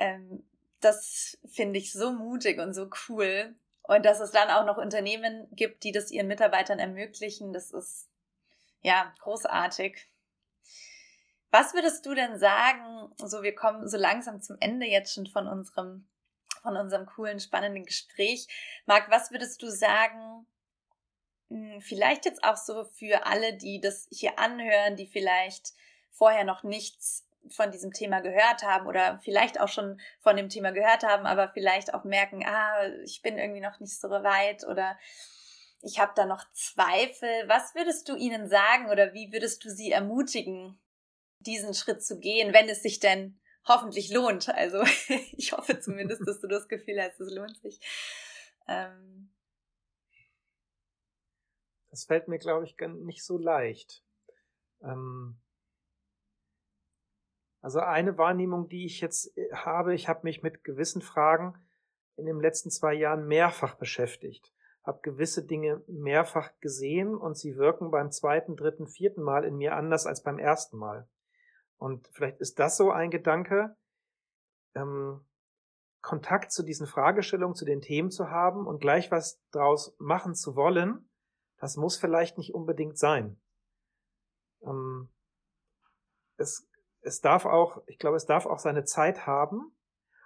Ähm, 0.02 0.42
das 0.80 1.38
finde 1.46 1.78
ich 1.78 1.92
so 1.92 2.12
mutig 2.12 2.58
und 2.58 2.74
so 2.74 2.90
cool. 3.08 3.54
Und 3.82 4.04
dass 4.04 4.18
es 4.18 4.32
dann 4.32 4.50
auch 4.50 4.66
noch 4.66 4.78
Unternehmen 4.78 5.46
gibt, 5.52 5.84
die 5.84 5.92
das 5.92 6.10
ihren 6.10 6.26
Mitarbeitern 6.26 6.80
ermöglichen, 6.80 7.52
das 7.52 7.70
ist 7.70 8.08
ja 8.80 9.14
großartig. 9.20 10.08
Was 11.52 11.74
würdest 11.74 12.04
du 12.04 12.14
denn 12.14 12.38
sagen? 12.38 13.12
So, 13.18 13.42
wir 13.42 13.54
kommen 13.54 13.88
so 13.88 13.96
langsam 13.96 14.40
zum 14.40 14.56
Ende 14.58 14.86
jetzt 14.86 15.14
schon 15.14 15.26
von 15.26 15.46
unserem, 15.46 16.08
von 16.62 16.76
unserem 16.76 17.06
coolen, 17.06 17.38
spannenden 17.38 17.84
Gespräch. 17.84 18.48
Marc, 18.86 19.08
was 19.10 19.30
würdest 19.30 19.62
du 19.62 19.70
sagen? 19.70 20.46
Hm, 21.48 21.80
vielleicht 21.80 22.24
jetzt 22.24 22.42
auch 22.42 22.56
so 22.56 22.84
für 22.84 23.26
alle, 23.26 23.56
die 23.56 23.80
das 23.80 24.08
hier 24.10 24.38
anhören, 24.40 24.96
die 24.96 25.06
vielleicht 25.06 25.74
vorher 26.10 26.44
noch 26.44 26.64
nichts 26.64 27.24
von 27.48 27.70
diesem 27.70 27.92
Thema 27.92 28.20
gehört 28.20 28.62
haben 28.62 28.86
oder 28.86 29.18
vielleicht 29.22 29.60
auch 29.60 29.68
schon 29.68 30.00
von 30.20 30.36
dem 30.36 30.48
Thema 30.48 30.70
gehört 30.70 31.02
haben, 31.02 31.26
aber 31.26 31.48
vielleicht 31.48 31.94
auch 31.94 32.04
merken, 32.04 32.44
ah, 32.44 32.86
ich 33.04 33.22
bin 33.22 33.38
irgendwie 33.38 33.60
noch 33.60 33.80
nicht 33.80 33.98
so 33.98 34.08
weit 34.08 34.64
oder 34.66 34.96
ich 35.82 35.98
habe 35.98 36.12
da 36.14 36.26
noch 36.26 36.44
Zweifel. 36.52 37.28
Was 37.48 37.74
würdest 37.74 38.08
du 38.08 38.16
ihnen 38.16 38.48
sagen 38.48 38.90
oder 38.90 39.12
wie 39.12 39.32
würdest 39.32 39.64
du 39.64 39.70
sie 39.70 39.90
ermutigen, 39.90 40.78
diesen 41.40 41.74
Schritt 41.74 42.04
zu 42.04 42.20
gehen, 42.20 42.54
wenn 42.54 42.68
es 42.68 42.82
sich 42.82 43.00
denn 43.00 43.40
hoffentlich 43.66 44.10
lohnt? 44.10 44.48
Also 44.48 44.82
ich 45.32 45.52
hoffe 45.52 45.80
zumindest, 45.80 46.22
dass 46.26 46.40
du 46.40 46.46
das 46.46 46.68
Gefühl 46.68 47.02
hast, 47.02 47.20
es 47.20 47.32
lohnt 47.32 47.58
sich. 47.58 47.80
Ähm 48.68 49.30
das 51.90 52.04
fällt 52.04 52.28
mir, 52.28 52.38
glaube 52.38 52.64
ich, 52.64 52.76
nicht 52.78 53.24
so 53.24 53.36
leicht. 53.36 54.04
Ähm 54.82 55.41
also 57.62 57.78
eine 57.78 58.18
Wahrnehmung, 58.18 58.68
die 58.68 58.84
ich 58.84 59.00
jetzt 59.00 59.36
äh, 59.38 59.48
habe, 59.54 59.94
ich 59.94 60.08
habe 60.08 60.20
mich 60.24 60.42
mit 60.42 60.64
gewissen 60.64 61.00
Fragen 61.00 61.54
in 62.16 62.26
den 62.26 62.40
letzten 62.40 62.70
zwei 62.70 62.92
Jahren 62.92 63.26
mehrfach 63.26 63.76
beschäftigt, 63.76 64.52
habe 64.84 65.00
gewisse 65.00 65.46
Dinge 65.46 65.82
mehrfach 65.86 66.50
gesehen 66.60 67.14
und 67.14 67.38
sie 67.38 67.56
wirken 67.56 67.90
beim 67.90 68.10
zweiten, 68.10 68.56
dritten, 68.56 68.88
vierten 68.88 69.22
Mal 69.22 69.44
in 69.44 69.56
mir 69.56 69.76
anders 69.76 70.06
als 70.06 70.22
beim 70.22 70.38
ersten 70.38 70.76
Mal. 70.76 71.08
Und 71.78 72.08
vielleicht 72.12 72.40
ist 72.40 72.58
das 72.58 72.76
so 72.76 72.90
ein 72.90 73.10
Gedanke, 73.10 73.76
ähm, 74.74 75.24
Kontakt 76.00 76.50
zu 76.50 76.64
diesen 76.64 76.88
Fragestellungen, 76.88 77.54
zu 77.54 77.64
den 77.64 77.80
Themen 77.80 78.10
zu 78.10 78.28
haben 78.28 78.66
und 78.66 78.80
gleich 78.80 79.12
was 79.12 79.40
draus 79.52 79.94
machen 79.98 80.34
zu 80.34 80.56
wollen, 80.56 81.08
das 81.58 81.76
muss 81.76 81.96
vielleicht 81.96 82.38
nicht 82.38 82.54
unbedingt 82.54 82.98
sein. 82.98 83.40
Ähm, 84.62 85.08
es 86.38 86.68
es 87.02 87.20
darf 87.20 87.44
auch, 87.44 87.82
ich 87.86 87.98
glaube, 87.98 88.16
es 88.16 88.26
darf 88.26 88.46
auch 88.46 88.58
seine 88.58 88.84
Zeit 88.84 89.26
haben, 89.26 89.72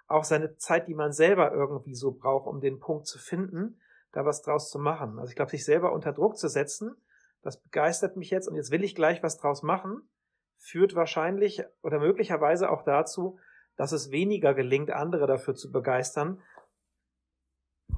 auch 0.07 0.23
seine 0.23 0.55
Zeit, 0.57 0.87
die 0.87 0.95
man 0.95 1.11
selber 1.11 1.51
irgendwie 1.51 1.95
so 1.95 2.11
braucht, 2.11 2.47
um 2.47 2.61
den 2.61 2.79
Punkt 2.79 3.07
zu 3.07 3.19
finden, 3.19 3.79
da 4.11 4.25
was 4.25 4.41
draus 4.41 4.69
zu 4.69 4.79
machen. 4.79 5.19
Also 5.19 5.31
ich 5.31 5.35
glaube, 5.35 5.51
sich 5.51 5.65
selber 5.65 5.91
unter 5.91 6.13
Druck 6.13 6.37
zu 6.37 6.47
setzen, 6.47 6.95
das 7.41 7.61
begeistert 7.61 8.15
mich 8.15 8.29
jetzt 8.29 8.47
und 8.47 8.55
jetzt 8.55 8.71
will 8.71 8.83
ich 8.83 8.95
gleich 8.95 9.21
was 9.21 9.37
draus 9.37 9.63
machen, 9.63 10.07
führt 10.57 10.95
wahrscheinlich 10.95 11.63
oder 11.81 11.99
möglicherweise 11.99 12.69
auch 12.69 12.83
dazu, 12.83 13.37
dass 13.75 13.91
es 13.91 14.11
weniger 14.11 14.53
gelingt, 14.53 14.91
andere 14.91 15.27
dafür 15.27 15.55
zu 15.55 15.71
begeistern, 15.71 16.41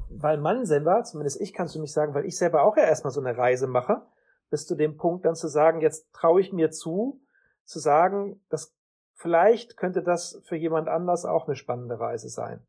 weil 0.10 0.38
man 0.38 0.66
selber, 0.66 1.04
zumindest 1.04 1.40
ich 1.40 1.54
kannst 1.54 1.76
du 1.76 1.80
mich 1.80 1.94
sagen, 1.94 2.14
weil 2.14 2.26
ich 2.26 2.38
selber 2.38 2.64
auch 2.64 2.76
ja 2.76 2.84
erstmal 2.84 3.14
so 3.14 3.22
eine 3.22 3.38
Reise 3.38 3.68
mache, 3.68 4.02
bis 4.50 4.66
zu 4.66 4.76
dem 4.76 4.98
Punkt 4.98 5.26
dann 5.26 5.36
zu 5.36 5.48
sagen, 5.48 5.80
jetzt 5.80 6.12
traue 6.12 6.42
ich 6.42 6.52
mir 6.52 6.72
zu, 6.72 7.22
zu 7.70 7.80
sagen, 7.80 8.42
das 8.50 8.76
vielleicht 9.14 9.78
könnte 9.78 10.02
das 10.02 10.42
für 10.44 10.56
jemand 10.56 10.88
anders 10.88 11.26
auch 11.26 11.48
eine 11.48 11.56
spannende 11.56 12.00
Reise 12.00 12.30
sein. 12.30 12.66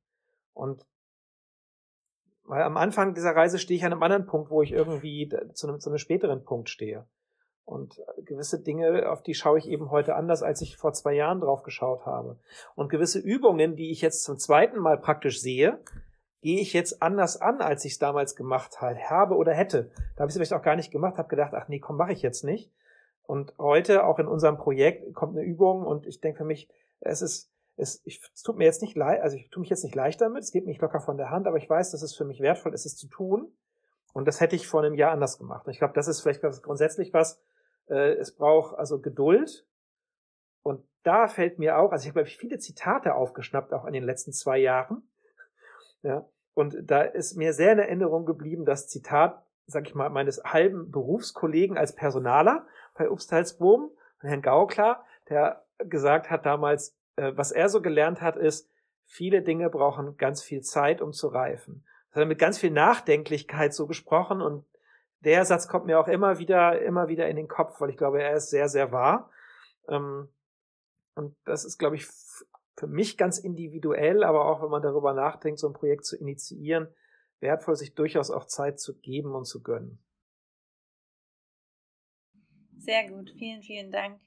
Und 0.53 0.87
weil 2.45 2.63
am 2.63 2.77
Anfang 2.77 3.15
dieser 3.15 3.35
Reise 3.35 3.59
stehe 3.59 3.79
ich 3.79 3.85
an 3.85 3.93
einem 3.93 4.03
anderen 4.03 4.27
Punkt, 4.27 4.51
wo 4.51 4.61
ich 4.61 4.73
irgendwie 4.73 5.33
zu 5.55 5.69
einem, 5.69 5.81
zu 5.81 5.89
einem 5.89 5.99
späteren 5.99 6.45
Punkt 6.45 6.69
stehe. 6.69 7.07
Und 7.65 8.03
gewisse 8.25 8.61
Dinge, 8.61 9.09
auf 9.09 9.23
die 9.23 9.35
schaue 9.35 9.59
ich 9.59 9.69
eben 9.69 9.91
heute 9.91 10.17
anders, 10.17 10.43
als 10.43 10.61
ich 10.61 10.77
vor 10.77 10.93
zwei 10.93 11.15
Jahren 11.15 11.41
drauf 11.41 11.63
geschaut 11.63 12.05
habe. 12.05 12.39
Und 12.75 12.91
gewisse 12.91 13.21
Übungen, 13.21 13.77
die 13.77 13.93
ich 13.93 14.01
jetzt 14.01 14.25
zum 14.25 14.39
zweiten 14.39 14.81
Mal 14.81 14.99
praktisch 14.99 15.41
sehe, 15.41 15.79
gehe 16.43 16.61
ich 16.61 16.73
jetzt 16.73 17.01
anders 17.01 17.41
an, 17.41 17.61
als 17.61 17.85
ich 17.85 17.93
es 17.93 17.99
damals 17.99 18.35
gemacht 18.35 18.81
habe 18.81 19.37
oder 19.37 19.55
hätte. 19.55 19.93
Da 20.17 20.23
habe 20.23 20.31
ich 20.31 20.31
es 20.31 20.35
vielleicht 20.35 20.53
auch 20.53 20.65
gar 20.65 20.77
nicht 20.77 20.91
gemacht, 20.91 21.17
habe 21.17 21.29
gedacht, 21.29 21.55
ach 21.55 21.69
nee, 21.69 21.79
komm, 21.79 21.97
mache 21.97 22.13
ich 22.13 22.23
jetzt 22.23 22.43
nicht. 22.43 22.73
Und 23.31 23.55
heute, 23.59 24.03
auch 24.03 24.19
in 24.19 24.27
unserem 24.27 24.59
Projekt, 24.59 25.15
kommt 25.15 25.37
eine 25.37 25.47
Übung 25.47 25.87
und 25.87 26.05
ich 26.05 26.21
denke 26.21 26.39
für 26.39 26.45
mich, 26.45 26.69
es 26.99 27.23
ist, 27.23 27.49
es, 27.77 28.03
ich, 28.05 28.21
es 28.35 28.43
tut 28.43 28.57
mir 28.57 28.65
jetzt 28.65 28.83
nicht 28.83 28.97
leid, 28.97 29.21
also 29.21 29.37
ich 29.37 29.49
tue 29.51 29.61
mich 29.61 29.71
jetzt 29.71 29.85
nicht 29.85 29.95
leicht 29.95 30.21
damit, 30.21 30.43
es 30.43 30.51
geht 30.51 30.67
mich 30.67 30.81
locker 30.81 30.99
von 30.99 31.17
der 31.17 31.31
Hand, 31.31 31.47
aber 31.47 31.57
ich 31.57 31.71
weiß, 31.71 31.93
dass 31.93 32.03
es 32.03 32.17
für 32.17 32.25
mich 32.25 32.41
wertvoll 32.41 32.75
ist, 32.75 32.87
es 32.87 32.97
zu 32.97 33.07
tun. 33.07 33.57
Und 34.13 34.27
das 34.27 34.41
hätte 34.41 34.57
ich 34.57 34.67
vor 34.67 34.83
einem 34.83 34.97
Jahr 34.97 35.13
anders 35.13 35.39
gemacht. 35.39 35.65
Und 35.65 35.71
ich 35.71 35.79
glaube, 35.79 35.95
das 35.95 36.09
ist 36.09 36.23
vielleicht 36.23 36.43
grundsätzlich 36.43 37.15
was, 37.15 37.41
äh, 37.89 38.15
es 38.15 38.35
braucht 38.35 38.77
also 38.77 39.01
Geduld. 39.01 39.65
Und 40.65 40.85
da 41.05 41.29
fällt 41.29 41.61
mir 41.61 41.79
auch, 41.79 41.93
also 41.93 42.09
ich 42.09 42.17
habe 42.17 42.27
viele 42.27 42.59
Zitate 42.59 43.15
aufgeschnappt, 43.15 43.73
auch 43.73 43.85
in 43.85 43.93
den 43.93 44.03
letzten 44.03 44.33
zwei 44.33 44.59
Jahren. 44.59 45.09
Ja, 46.03 46.27
und 46.55 46.79
da 46.83 47.03
ist 47.03 47.37
mir 47.37 47.53
sehr 47.53 47.75
in 47.75 47.79
Erinnerung 47.79 48.27
geblieben, 48.27 48.65
das 48.65 48.89
Zitat, 48.89 49.45
sag 49.67 49.87
ich 49.87 49.95
mal, 49.95 50.11
meines 50.11 50.43
halben 50.43 50.91
Berufskollegen 50.91 51.79
als 51.79 51.95
Personaler 51.95 52.67
bei 53.01 53.11
Upstalsboom, 53.11 53.91
Herrn 54.21 54.43
Gaukler, 54.43 55.03
der 55.31 55.65
gesagt 55.79 56.29
hat 56.29 56.45
damals, 56.45 56.95
äh, 57.17 57.33
was 57.35 57.51
er 57.51 57.71
so 57.71 57.81
gelernt 57.81 58.21
hat, 58.21 58.37
ist, 58.37 58.71
viele 59.07 59.41
Dinge 59.41 59.71
brauchen 59.71 60.19
ganz 60.19 60.43
viel 60.43 60.61
Zeit, 60.61 61.01
um 61.01 61.13
zu 61.13 61.29
reifen. 61.29 61.83
Das 62.09 62.17
hat 62.17 62.23
er 62.25 62.27
mit 62.27 62.39
ganz 62.39 62.59
viel 62.59 62.71
Nachdenklichkeit 62.71 63.73
so 63.73 63.87
gesprochen 63.87 64.43
und 64.43 64.67
der 65.21 65.47
Satz 65.47 65.67
kommt 65.67 65.87
mir 65.87 65.99
auch 65.99 66.09
immer 66.09 66.39
wieder, 66.39 66.81
immer 66.83 67.09
wieder 67.09 67.29
in 67.29 67.37
den 67.37 67.49
Kopf, 67.49 67.81
weil 67.81 67.89
ich 67.89 67.97
glaube, 67.97 68.23
er 68.23 68.35
ist 68.35 68.51
sehr, 68.51 68.69
sehr 68.69 68.93
wahr. 68.93 69.31
Ähm, 69.89 70.29
und 71.15 71.35
das 71.47 71.65
ist, 71.65 71.79
glaube 71.79 71.97
ich, 71.97 72.07
für 72.77 72.87
mich 72.87 73.17
ganz 73.17 73.39
individuell, 73.39 74.25
aber 74.25 74.45
auch 74.45 74.63
wenn 74.63 74.71
man 74.71 74.83
darüber 74.83 75.15
nachdenkt, 75.15 75.59
so 75.59 75.69
ein 75.69 75.75
Projekt 75.75 76.05
zu 76.05 76.19
initiieren, 76.19 76.89
wertvoll, 77.41 77.77
sich 77.77 77.95
durchaus 77.95 78.31
auch 78.31 78.45
Zeit 78.45 78.79
zu 78.79 78.99
geben 78.99 79.35
und 79.35 79.47
zu 79.47 79.63
gönnen. 79.63 80.03
Sehr 82.81 83.09
gut, 83.09 83.31
vielen, 83.39 83.63
vielen 83.63 83.93
Dank. 83.93 84.21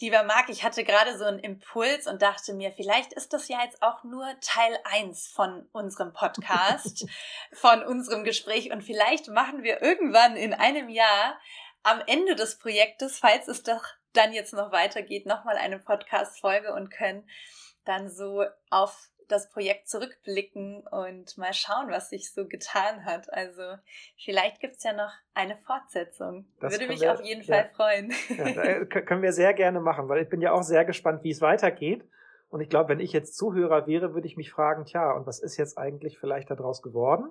Lieber 0.00 0.24
Marc, 0.24 0.48
ich 0.48 0.64
hatte 0.64 0.82
gerade 0.82 1.16
so 1.16 1.24
einen 1.24 1.38
Impuls 1.38 2.06
und 2.06 2.22
dachte 2.22 2.54
mir, 2.54 2.72
vielleicht 2.72 3.12
ist 3.12 3.32
das 3.32 3.48
ja 3.48 3.62
jetzt 3.62 3.82
auch 3.82 4.02
nur 4.02 4.26
Teil 4.40 4.76
1 4.84 5.28
von 5.28 5.68
unserem 5.72 6.12
Podcast, 6.12 7.06
von 7.52 7.84
unserem 7.84 8.24
Gespräch 8.24 8.72
und 8.72 8.82
vielleicht 8.82 9.28
machen 9.28 9.62
wir 9.62 9.82
irgendwann 9.82 10.36
in 10.36 10.54
einem 10.54 10.88
Jahr 10.88 11.38
am 11.82 12.02
Ende 12.06 12.34
des 12.34 12.58
Projektes, 12.58 13.18
falls 13.18 13.46
es 13.46 13.62
doch 13.62 13.84
dann 14.14 14.32
jetzt 14.32 14.54
noch 14.54 14.72
weitergeht, 14.72 15.26
nochmal 15.26 15.56
eine 15.56 15.78
Podcast-Folge 15.78 16.72
und 16.72 16.90
können 16.90 17.28
dann 17.84 18.10
so 18.10 18.44
auf 18.70 19.11
das 19.32 19.48
Projekt 19.48 19.88
zurückblicken 19.88 20.86
und 20.86 21.36
mal 21.38 21.52
schauen, 21.54 21.90
was 21.90 22.10
sich 22.10 22.32
so 22.32 22.46
getan 22.46 23.04
hat. 23.04 23.32
Also 23.32 23.62
vielleicht 24.16 24.60
gibt 24.60 24.76
es 24.76 24.84
ja 24.84 24.92
noch 24.92 25.12
eine 25.34 25.56
Fortsetzung. 25.56 26.46
Das 26.60 26.72
Würde 26.72 26.86
mich 26.86 27.00
wir, 27.00 27.14
auf 27.14 27.22
jeden 27.22 27.42
Fall 27.42 27.68
freuen. 27.74 28.12
Ja, 28.28 28.84
können 28.84 29.22
wir 29.22 29.32
sehr 29.32 29.54
gerne 29.54 29.80
machen, 29.80 30.08
weil 30.08 30.22
ich 30.22 30.28
bin 30.28 30.40
ja 30.40 30.52
auch 30.52 30.62
sehr 30.62 30.84
gespannt, 30.84 31.24
wie 31.24 31.30
es 31.30 31.40
weitergeht. 31.40 32.04
Und 32.48 32.60
ich 32.60 32.68
glaube, 32.68 32.90
wenn 32.90 33.00
ich 33.00 33.12
jetzt 33.12 33.36
Zuhörer 33.36 33.86
wäre, 33.86 34.14
würde 34.14 34.26
ich 34.26 34.36
mich 34.36 34.52
fragen, 34.52 34.84
tja, 34.84 35.12
und 35.12 35.26
was 35.26 35.40
ist 35.40 35.56
jetzt 35.56 35.78
eigentlich 35.78 36.18
vielleicht 36.18 36.50
daraus 36.50 36.82
geworden? 36.82 37.30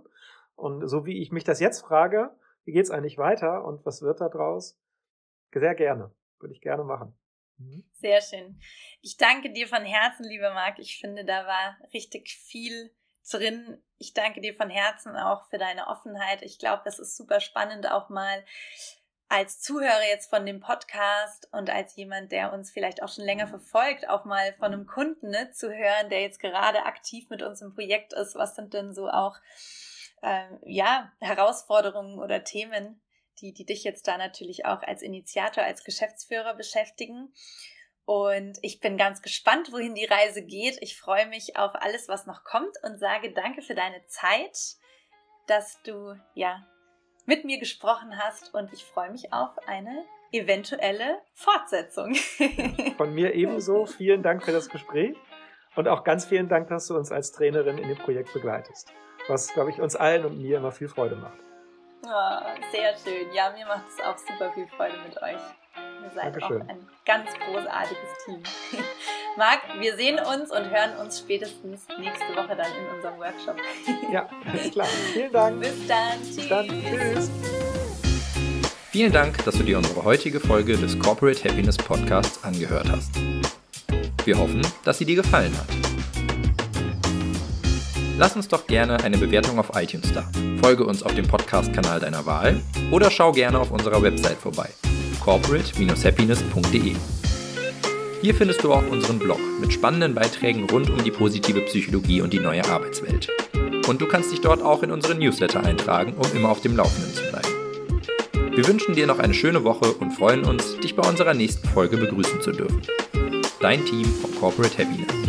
Und 0.56 0.88
so 0.88 1.06
wie 1.06 1.22
ich 1.22 1.32
mich 1.32 1.44
das 1.44 1.60
jetzt 1.60 1.82
frage, 1.82 2.32
wie 2.66 2.72
geht 2.72 2.86
es 2.86 2.92
eigentlich 2.92 3.20
weiter 3.20 3.64
und 3.64 3.86
was 3.86 4.02
wird 4.02 4.20
daraus? 4.20 4.80
Sehr 5.54 5.76
gerne. 5.76 6.12
Würde 6.40 6.54
ich 6.54 6.62
gerne 6.62 6.84
machen. 6.84 7.14
Mhm. 7.62 7.84
Sehr 7.94 8.22
schön. 8.22 8.60
Ich 9.02 9.18
danke 9.18 9.52
dir 9.52 9.68
von 9.68 9.86
Herzen, 9.86 10.24
lieber 10.24 10.54
Marc. 10.54 10.80
Ich 10.80 11.00
finde, 11.00 11.26
da 11.26 11.46
war 11.46 11.78
richtig 11.94 12.34
viel 12.34 12.92
drin. 13.30 13.82
Ich 13.98 14.14
danke 14.14 14.42
dir 14.42 14.54
von 14.54 14.70
Herzen 14.70 15.16
auch 15.16 15.48
für 15.50 15.58
deine 15.58 15.88
Offenheit. 15.88 16.42
Ich 16.42 16.60
glaube, 16.60 16.82
das 16.86 17.00
ist 17.00 17.16
super 17.16 17.40
spannend, 17.40 17.90
auch 17.90 18.10
mal 18.10 18.44
als 19.30 19.62
Zuhörer 19.62 20.06
jetzt 20.10 20.30
von 20.30 20.46
dem 20.46 20.60
Podcast 20.60 21.48
und 21.54 21.70
als 21.70 21.96
jemand, 21.96 22.34
der 22.34 22.52
uns 22.52 22.70
vielleicht 22.70 23.02
auch 23.02 23.08
schon 23.08 23.24
länger 23.24 23.48
verfolgt, 23.48 24.10
auch 24.10 24.26
mal 24.26 24.54
von 24.56 24.74
einem 24.74 24.86
Kunden 24.86 25.30
ne, 25.30 25.52
zu 25.52 25.72
hören, 25.74 26.10
der 26.10 26.22
jetzt 26.22 26.42
gerade 26.42 26.84
aktiv 26.84 27.30
mit 27.30 27.42
uns 27.42 27.62
im 27.62 27.74
Projekt 27.74 28.12
ist. 28.12 28.36
Was 28.36 28.56
sind 28.56 28.74
denn 28.74 28.94
so 28.94 29.08
auch 29.08 29.38
äh, 30.22 30.48
ja 30.66 31.14
Herausforderungen 31.22 32.20
oder 32.20 32.44
Themen, 32.44 33.02
die, 33.40 33.54
die 33.54 33.66
dich 33.66 33.84
jetzt 33.84 34.08
da 34.08 34.18
natürlich 34.18 34.66
auch 34.66 34.82
als 34.84 35.02
Initiator, 35.02 35.64
als 35.64 35.84
Geschäftsführer 35.84 36.56
beschäftigen. 36.56 37.34
Und 38.06 38.58
ich 38.62 38.80
bin 38.80 38.98
ganz 38.98 39.22
gespannt, 39.22 39.72
wohin 39.72 39.96
die 39.96 40.06
Reise 40.06 40.44
geht. 40.44 40.78
Ich 40.82 40.98
freue 40.98 41.28
mich 41.28 41.58
auf 41.58 41.72
alles, 41.76 42.08
was 42.08 42.26
noch 42.26 42.44
kommt 42.44 42.76
und 42.84 43.00
sage 43.00 43.32
danke 43.34 43.62
für 43.62 43.76
deine 43.76 44.06
Zeit, 44.08 44.58
dass 45.48 45.82
du 45.84 46.16
ja 46.34 46.66
mit 47.26 47.46
mir 47.46 47.60
gesprochen 47.60 48.18
hast 48.18 48.54
und 48.54 48.74
ich 48.74 48.84
freue 48.84 49.12
mich 49.12 49.32
auf 49.32 49.58
eine 49.68 50.04
eventuelle 50.32 51.20
Fortsetzung. 51.34 52.16
Von 52.98 53.14
mir 53.14 53.34
ebenso. 53.34 53.86
Vielen 53.86 54.24
Dank 54.24 54.44
für 54.44 54.52
das 54.52 54.70
Gespräch 54.70 55.16
und 55.76 55.88
auch 55.88 56.04
ganz 56.04 56.26
vielen 56.26 56.50
Dank, 56.50 56.68
dass 56.70 56.88
du 56.88 56.98
uns 56.98 57.12
als 57.12 57.32
Trainerin 57.32 57.78
in 57.78 57.88
dem 57.88 57.98
Projekt 57.98 58.34
begleitest, 58.34 58.92
was, 59.28 59.54
glaube 59.54 59.70
ich, 59.70 59.80
uns 59.80 59.96
allen 59.96 60.26
und 60.26 60.42
mir 60.42 60.58
immer 60.58 60.72
viel 60.72 60.88
Freude 60.88 61.16
macht. 61.16 61.40
Oh, 62.04 62.40
sehr 62.72 62.96
schön. 63.04 63.32
Ja, 63.34 63.52
mir 63.56 63.66
macht 63.66 63.84
es 63.88 64.04
auch 64.04 64.18
super 64.18 64.52
viel 64.54 64.68
Freude 64.76 64.98
mit 65.08 65.22
euch. 65.22 65.42
Ihr 66.04 66.10
seid 66.16 66.36
Dankeschön. 66.36 66.62
auch 66.64 66.68
ein 66.68 66.88
ganz 67.06 67.30
großartiges 67.46 68.10
Team. 68.26 68.44
Marc, 69.38 69.62
wir 69.80 69.96
sehen 69.96 70.20
uns 70.20 70.52
und 70.52 70.70
hören 70.70 70.96
uns 70.98 71.20
spätestens 71.20 71.88
nächste 72.00 72.36
Woche 72.36 72.56
dann 72.56 72.72
in 72.76 72.96
unserem 72.96 73.20
Workshop. 73.20 73.56
ja, 74.12 74.28
alles 74.52 74.72
klar. 74.72 74.88
Vielen 75.14 75.32
Dank. 75.32 75.62
Bis 75.62 75.88
dann. 75.88 76.22
Tschüss. 76.22 76.36
Bis 76.36 76.50
dann. 76.50 76.68
Tschüss. 76.68 77.32
Vielen 78.90 79.14
Dank, 79.14 79.46
dass 79.46 79.56
du 79.56 79.64
dir 79.64 79.78
unsere 79.78 80.04
heutige 80.04 80.40
Folge 80.40 80.76
des 80.76 81.00
Corporate 81.00 81.48
Happiness 81.48 81.78
Podcasts 81.78 82.44
angehört 82.44 82.90
hast. 82.90 83.12
Wir 84.26 84.38
hoffen, 84.38 84.62
dass 84.84 84.98
sie 84.98 85.06
dir 85.06 85.16
gefallen 85.16 85.56
hat. 85.58 86.11
Lass 88.22 88.36
uns 88.36 88.48
doch 88.48 88.68
gerne 88.68 89.04
eine 89.04 89.18
Bewertung 89.18 89.58
auf 89.58 89.72
iTunes 89.74 90.14
da. 90.14 90.30
Folge 90.62 90.86
uns 90.86 91.02
auf 91.02 91.16
dem 91.16 91.28
Podcast-Kanal 91.28 92.00
deiner 92.00 92.24
Wahl 92.28 92.62
oder 92.92 93.10
schau 93.10 93.32
gerne 93.32 93.58
auf 93.58 93.72
unserer 93.72 94.00
Website 94.04 94.38
vorbei. 94.38 94.70
corporate-happiness.de 95.24 96.96
Hier 98.22 98.36
findest 98.36 98.64
du 98.64 98.74
auch 98.74 98.88
unseren 98.92 99.18
Blog 99.18 99.40
mit 99.60 99.74
spannenden 99.74 100.14
Beiträgen 100.14 100.70
rund 100.70 100.92
um 100.92 101.04
die 101.04 101.10
positive 101.10 101.62
Psychologie 101.62 102.22
und 102.22 102.32
die 102.32 102.40
neue 102.40 102.64
Arbeitswelt. 102.66 103.28
Und 103.88 104.00
du 104.00 104.08
kannst 104.08 104.32
dich 104.32 104.42
dort 104.42 104.62
auch 104.62 104.84
in 104.84 104.92
unseren 104.92 105.18
Newsletter 105.18 105.64
eintragen, 105.64 106.14
um 106.14 106.38
immer 106.38 106.50
auf 106.50 106.62
dem 106.62 106.78
Laufenden 106.78 107.16
zu 107.16 107.24
bleiben. 107.24 108.56
Wir 108.56 108.68
wünschen 108.68 108.94
dir 108.94 109.08
noch 109.08 109.18
eine 109.18 109.34
schöne 109.34 109.64
Woche 109.64 109.94
und 109.94 110.12
freuen 110.12 110.46
uns, 110.46 110.78
dich 110.78 110.96
bei 110.96 111.10
unserer 111.10 111.34
nächsten 111.34 111.68
Folge 111.70 111.98
begrüßen 111.98 112.40
zu 112.40 112.52
dürfen. 112.52 112.84
Dein 113.60 113.84
Team 113.84 114.06
von 114.06 114.36
Corporate 114.36 114.78
Happiness. 114.78 115.21